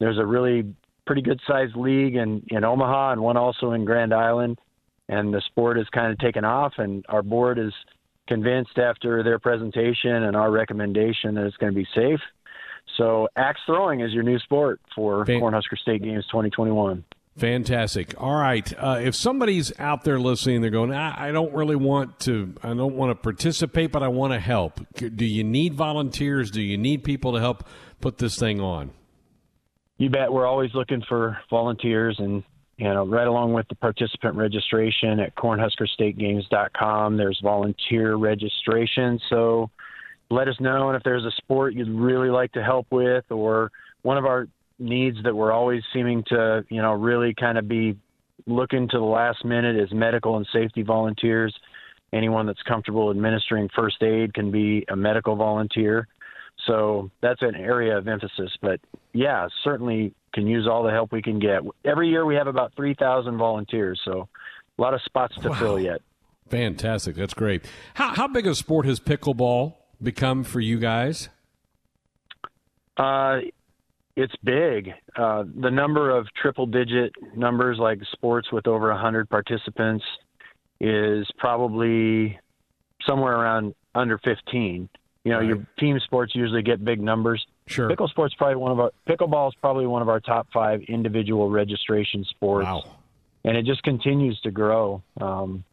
There's 0.00 0.18
a 0.18 0.26
really 0.26 0.74
pretty 1.06 1.22
good 1.22 1.40
sized 1.46 1.76
league 1.76 2.16
in, 2.16 2.44
in 2.48 2.64
Omaha 2.64 3.12
and 3.12 3.20
one 3.20 3.36
also 3.36 3.72
in 3.72 3.84
Grand 3.84 4.12
Island. 4.12 4.58
And 5.08 5.32
the 5.32 5.42
sport 5.42 5.76
has 5.76 5.86
kind 5.90 6.10
of 6.10 6.18
taken 6.18 6.44
off, 6.44 6.74
and 6.78 7.04
our 7.08 7.22
board 7.22 7.58
is 7.58 7.72
convinced 8.28 8.78
after 8.78 9.22
their 9.22 9.38
presentation 9.38 10.10
and 10.10 10.34
our 10.36 10.50
recommendation 10.50 11.34
that 11.34 11.44
it's 11.44 11.56
going 11.56 11.72
to 11.72 11.76
be 11.76 11.86
safe. 11.94 12.20
So, 12.96 13.28
axe 13.36 13.60
throwing 13.66 14.00
is 14.00 14.12
your 14.12 14.22
new 14.22 14.38
sport 14.38 14.80
for 14.94 15.24
Fan- 15.26 15.40
Cornhusker 15.40 15.76
State 15.76 16.02
Games 16.02 16.24
2021. 16.28 17.04
Fantastic. 17.36 18.14
All 18.20 18.34
right. 18.34 18.72
Uh, 18.78 19.00
if 19.02 19.14
somebody's 19.14 19.72
out 19.78 20.04
there 20.04 20.18
listening, 20.18 20.60
they're 20.60 20.70
going, 20.70 20.92
I, 20.92 21.28
I 21.28 21.32
don't 21.32 21.52
really 21.54 21.76
want 21.76 22.20
to, 22.20 22.54
I 22.62 22.68
don't 22.74 22.94
want 22.94 23.10
to 23.10 23.14
participate, 23.14 23.90
but 23.90 24.02
I 24.02 24.08
want 24.08 24.34
to 24.34 24.38
help. 24.38 24.80
Do 24.94 25.24
you 25.24 25.42
need 25.42 25.74
volunteers? 25.74 26.50
Do 26.50 26.60
you 26.60 26.76
need 26.76 27.04
people 27.04 27.32
to 27.32 27.40
help 27.40 27.66
put 28.00 28.18
this 28.18 28.38
thing 28.38 28.60
on? 28.60 28.90
You 29.96 30.10
bet. 30.10 30.32
We're 30.32 30.46
always 30.46 30.74
looking 30.74 31.02
for 31.08 31.38
volunteers 31.48 32.16
and 32.18 32.44
you 32.76 32.88
know, 32.88 33.06
right 33.06 33.26
along 33.26 33.52
with 33.52 33.68
the 33.68 33.76
participant 33.76 34.34
registration 34.34 35.20
at 35.20 35.36
cornhuskerstategames.com, 35.36 37.16
there's 37.16 37.38
volunteer 37.42 38.16
registration. 38.16 39.20
So 39.30 39.70
let 40.30 40.48
us 40.48 40.56
know. 40.58 40.88
And 40.88 40.96
if 40.96 41.02
there's 41.04 41.24
a 41.24 41.30
sport 41.36 41.74
you'd 41.74 41.88
really 41.88 42.30
like 42.30 42.50
to 42.52 42.64
help 42.64 42.86
with, 42.90 43.24
or 43.30 43.70
one 44.02 44.18
of 44.18 44.24
our 44.24 44.48
needs 44.78 45.18
that 45.24 45.34
we're 45.34 45.52
always 45.52 45.82
seeming 45.92 46.24
to, 46.28 46.64
you 46.68 46.82
know, 46.82 46.92
really 46.92 47.34
kind 47.34 47.58
of 47.58 47.68
be 47.68 47.96
looking 48.46 48.88
to 48.88 48.98
the 48.98 49.04
last 49.04 49.44
minute 49.44 49.76
is 49.76 49.92
medical 49.92 50.36
and 50.36 50.46
safety 50.52 50.82
volunteers. 50.82 51.54
Anyone 52.12 52.46
that's 52.46 52.62
comfortable 52.62 53.10
administering 53.10 53.68
first 53.74 54.02
aid 54.02 54.34
can 54.34 54.50
be 54.50 54.84
a 54.88 54.96
medical 54.96 55.36
volunteer. 55.36 56.08
So 56.66 57.10
that's 57.20 57.42
an 57.42 57.54
area 57.54 57.96
of 57.96 58.06
emphasis. 58.06 58.50
But 58.60 58.80
yeah, 59.12 59.48
certainly 59.64 60.14
can 60.32 60.46
use 60.46 60.66
all 60.66 60.82
the 60.82 60.90
help 60.90 61.12
we 61.12 61.22
can 61.22 61.38
get. 61.38 61.62
Every 61.84 62.08
year 62.08 62.24
we 62.24 62.34
have 62.34 62.46
about 62.46 62.74
3,000 62.76 63.36
volunteers, 63.36 64.00
so 64.04 64.28
a 64.78 64.82
lot 64.82 64.94
of 64.94 65.02
spots 65.02 65.34
to 65.42 65.50
wow. 65.50 65.58
fill 65.58 65.80
yet. 65.80 66.00
Fantastic. 66.48 67.16
That's 67.16 67.34
great. 67.34 67.64
How, 67.94 68.14
how 68.14 68.28
big 68.28 68.46
a 68.46 68.54
sport 68.54 68.86
has 68.86 69.00
pickleball 69.00 69.74
become 70.02 70.44
for 70.44 70.60
you 70.60 70.78
guys? 70.78 71.28
Uh, 72.96 73.40
it's 74.16 74.34
big. 74.44 74.90
Uh, 75.16 75.44
the 75.60 75.70
number 75.70 76.10
of 76.10 76.26
triple 76.40 76.66
digit 76.66 77.12
numbers, 77.34 77.78
like 77.78 77.98
sports 78.12 78.52
with 78.52 78.66
over 78.66 78.88
100 78.88 79.28
participants, 79.28 80.04
is 80.80 81.26
probably 81.38 82.38
somewhere 83.06 83.34
around 83.34 83.74
under 83.94 84.18
15. 84.18 84.88
You 85.24 85.30
know, 85.30 85.38
right. 85.38 85.46
your 85.46 85.66
team 85.78 86.00
sports 86.04 86.34
usually 86.34 86.62
get 86.62 86.84
big 86.84 87.00
numbers. 87.00 87.46
Sure. 87.66 87.88
Pickle 87.88 88.08
sports 88.08 88.34
probably 88.34 88.56
one 88.56 88.72
of 88.72 88.80
our 88.80 88.90
pickleball 89.08 89.48
is 89.48 89.54
probably 89.60 89.86
one 89.86 90.02
of 90.02 90.08
our 90.08 90.20
top 90.20 90.48
five 90.52 90.82
individual 90.88 91.48
registration 91.48 92.24
sports. 92.24 92.66
Wow. 92.66 92.84
And 93.44 93.56
it 93.56 93.64
just 93.64 93.82
continues 93.82 94.40
to 94.40 94.50
grow. 94.50 95.02
Um, 95.20 95.64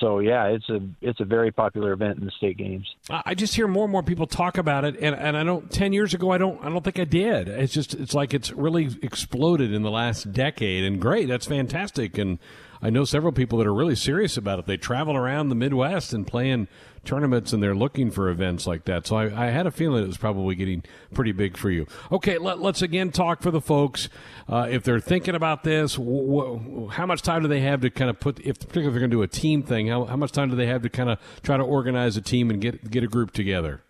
so 0.00 0.18
yeah, 0.18 0.46
it's 0.46 0.68
a 0.70 0.80
it's 1.00 1.20
a 1.20 1.24
very 1.24 1.52
popular 1.52 1.92
event 1.92 2.18
in 2.18 2.24
the 2.24 2.32
state 2.32 2.56
games. 2.56 2.86
I 3.10 3.34
just 3.34 3.54
hear 3.54 3.68
more 3.68 3.84
and 3.84 3.92
more 3.92 4.02
people 4.02 4.26
talk 4.26 4.58
about 4.58 4.84
it, 4.84 4.96
and, 5.00 5.14
and 5.14 5.36
I 5.36 5.44
don't. 5.44 5.70
Ten 5.70 5.92
years 5.92 6.14
ago, 6.14 6.30
I 6.30 6.38
don't 6.38 6.60
I 6.64 6.70
don't 6.70 6.82
think 6.82 6.98
I 6.98 7.04
did. 7.04 7.48
It's 7.48 7.72
just 7.72 7.94
it's 7.94 8.14
like 8.14 8.32
it's 8.32 8.50
really 8.50 8.88
exploded 9.02 9.72
in 9.72 9.82
the 9.82 9.90
last 9.90 10.32
decade, 10.32 10.84
and 10.84 11.00
great, 11.00 11.28
that's 11.28 11.46
fantastic. 11.46 12.16
And 12.16 12.38
I 12.82 12.88
know 12.88 13.04
several 13.04 13.32
people 13.32 13.58
that 13.58 13.66
are 13.66 13.74
really 13.74 13.94
serious 13.94 14.36
about 14.36 14.58
it. 14.58 14.66
They 14.66 14.78
travel 14.78 15.14
around 15.16 15.50
the 15.50 15.54
Midwest 15.54 16.14
and 16.14 16.26
playing 16.26 16.66
tournaments 17.04 17.52
and 17.52 17.62
they're 17.62 17.74
looking 17.74 18.10
for 18.10 18.28
events 18.28 18.66
like 18.66 18.84
that. 18.84 19.06
So 19.06 19.16
I, 19.16 19.46
I 19.46 19.50
had 19.50 19.66
a 19.66 19.70
feeling 19.70 20.04
it 20.04 20.06
was 20.06 20.18
probably 20.18 20.54
getting 20.54 20.82
pretty 21.14 21.32
big 21.32 21.56
for 21.56 21.70
you. 21.70 21.86
Okay, 22.12 22.38
let, 22.38 22.58
us 22.58 22.82
again 22.82 23.10
talk 23.10 23.42
for 23.42 23.50
the 23.50 23.60
folks. 23.60 24.08
Uh, 24.48 24.68
if 24.70 24.82
they're 24.82 25.00
thinking 25.00 25.34
about 25.34 25.64
this, 25.64 25.94
wh- 25.94 26.90
how 26.90 27.06
much 27.06 27.22
time 27.22 27.42
do 27.42 27.48
they 27.48 27.60
have 27.60 27.80
to 27.80 27.90
kind 27.90 28.10
of 28.10 28.20
put, 28.20 28.38
if 28.40 28.58
particularly 28.58 28.88
if 28.88 28.92
they're 28.92 29.00
going 29.00 29.10
to 29.10 29.16
do 29.16 29.22
a 29.22 29.28
team 29.28 29.62
thing, 29.62 29.88
how, 29.88 30.04
how 30.04 30.16
much 30.16 30.32
time 30.32 30.50
do 30.50 30.56
they 30.56 30.66
have 30.66 30.82
to 30.82 30.88
kind 30.88 31.10
of 31.10 31.18
try 31.42 31.56
to 31.56 31.62
organize 31.62 32.16
a 32.16 32.22
team 32.22 32.50
and 32.50 32.60
get, 32.60 32.90
get 32.90 33.02
a 33.02 33.08
group 33.08 33.32
together? 33.32 33.82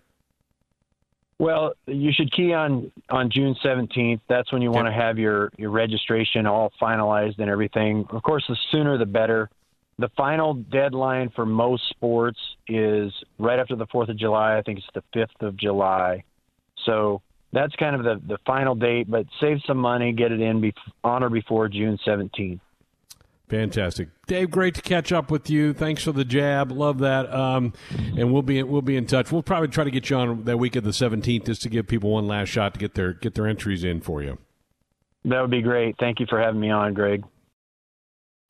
Well, 1.41 1.73
you 1.87 2.13
should 2.13 2.31
key 2.33 2.53
on 2.53 2.93
on 3.09 3.31
June 3.31 3.57
17th. 3.65 4.21
That's 4.29 4.53
when 4.53 4.61
you 4.61 4.71
want 4.71 4.89
to 4.89 4.93
have 4.93 5.19
your 5.19 5.51
your 5.57 5.71
registration 5.71 6.47
all 6.47 6.71
finalized 6.79 7.39
and 7.39 7.49
everything. 7.49 8.05
Of 8.11 8.23
course, 8.23 8.45
the 8.47 8.59
sooner 8.71 8.99
the 8.99 9.07
better 9.07 9.49
the 10.01 10.09
final 10.17 10.55
deadline 10.55 11.31
for 11.37 11.45
most 11.45 11.89
sports 11.91 12.39
is 12.67 13.13
right 13.39 13.59
after 13.59 13.77
the 13.77 13.87
4th 13.87 14.09
of 14.09 14.17
July. 14.17 14.57
I 14.57 14.63
think 14.63 14.79
it's 14.79 14.89
the 14.95 15.03
5th 15.19 15.47
of 15.47 15.57
July. 15.57 16.25
So 16.87 17.21
that's 17.53 17.75
kind 17.77 17.95
of 17.95 18.03
the, 18.03 18.21
the 18.27 18.39
final 18.47 18.75
date, 18.75 19.11
but 19.11 19.27
save 19.41 19.59
some 19.67 19.77
money, 19.77 20.13
get 20.13 20.33
it 20.33 20.41
in 20.41 20.63
be, 20.63 20.73
on 21.05 21.23
or 21.23 21.29
before 21.29 21.69
June 21.69 21.99
17th. 22.07 22.61
Fantastic, 23.49 24.09
Dave. 24.29 24.49
Great 24.53 24.77
to 24.77 24.81
catch 24.83 25.11
up 25.11 25.29
with 25.29 25.51
you. 25.51 25.73
Thanks 25.75 26.05
for 26.05 26.13
the 26.13 26.25
jab. 26.25 26.71
Love 26.71 27.01
that. 27.01 27.35
Um, 27.35 27.73
and 28.17 28.33
we'll 28.33 28.43
be 28.43 28.63
we'll 28.63 28.81
be 28.81 28.97
in 28.97 29.07
touch. 29.07 29.33
We'll 29.33 29.43
probably 29.43 29.67
try 29.67 29.83
to 29.83 29.91
get 29.91 30.09
you 30.09 30.15
on 30.15 30.45
that 30.45 30.59
week 30.59 30.77
of 30.77 30.85
the 30.85 30.93
seventeenth, 30.93 31.47
just 31.47 31.61
to 31.63 31.69
give 31.69 31.89
people 31.89 32.13
one 32.13 32.29
last 32.29 32.47
shot 32.47 32.75
to 32.75 32.79
get 32.79 32.95
their 32.95 33.13
get 33.13 33.35
their 33.35 33.49
entries 33.49 33.83
in 33.83 34.03
for 34.03 34.23
you. 34.23 34.39
That 35.25 35.41
would 35.41 35.51
be 35.51 35.63
great. 35.63 35.97
Thank 35.99 36.21
you 36.21 36.27
for 36.31 36.41
having 36.41 36.61
me 36.61 36.71
on, 36.71 36.95
Greg. 36.95 37.25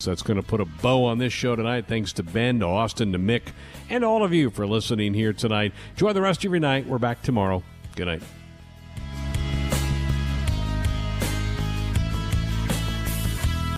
So 0.01 0.11
that's 0.11 0.23
going 0.23 0.39
to 0.39 0.43
put 0.43 0.63
a 0.63 0.65
bow 0.65 1.05
on 1.05 1.19
this 1.19 1.33
show 1.33 1.55
tonight. 1.55 1.85
Thanks 1.87 2.15
to 2.15 2.23
Ben, 2.23 2.61
to 2.61 2.67
Austin, 2.67 3.13
to 3.13 3.19
Mick, 3.19 3.53
and 3.91 4.03
all 4.03 4.25
of 4.25 4.33
you 4.33 4.49
for 4.49 4.67
listening 4.67 5.13
here 5.13 5.35
tonight. 5.35 5.75
Enjoy 5.91 6.15
the 6.15 6.23
rest 6.23 6.43
of 6.43 6.51
your 6.51 6.59
night. 6.59 6.87
We're 6.87 6.99
back 6.99 7.21
tomorrow. 7.21 7.63
Good 7.97 8.07
night. 8.07 8.23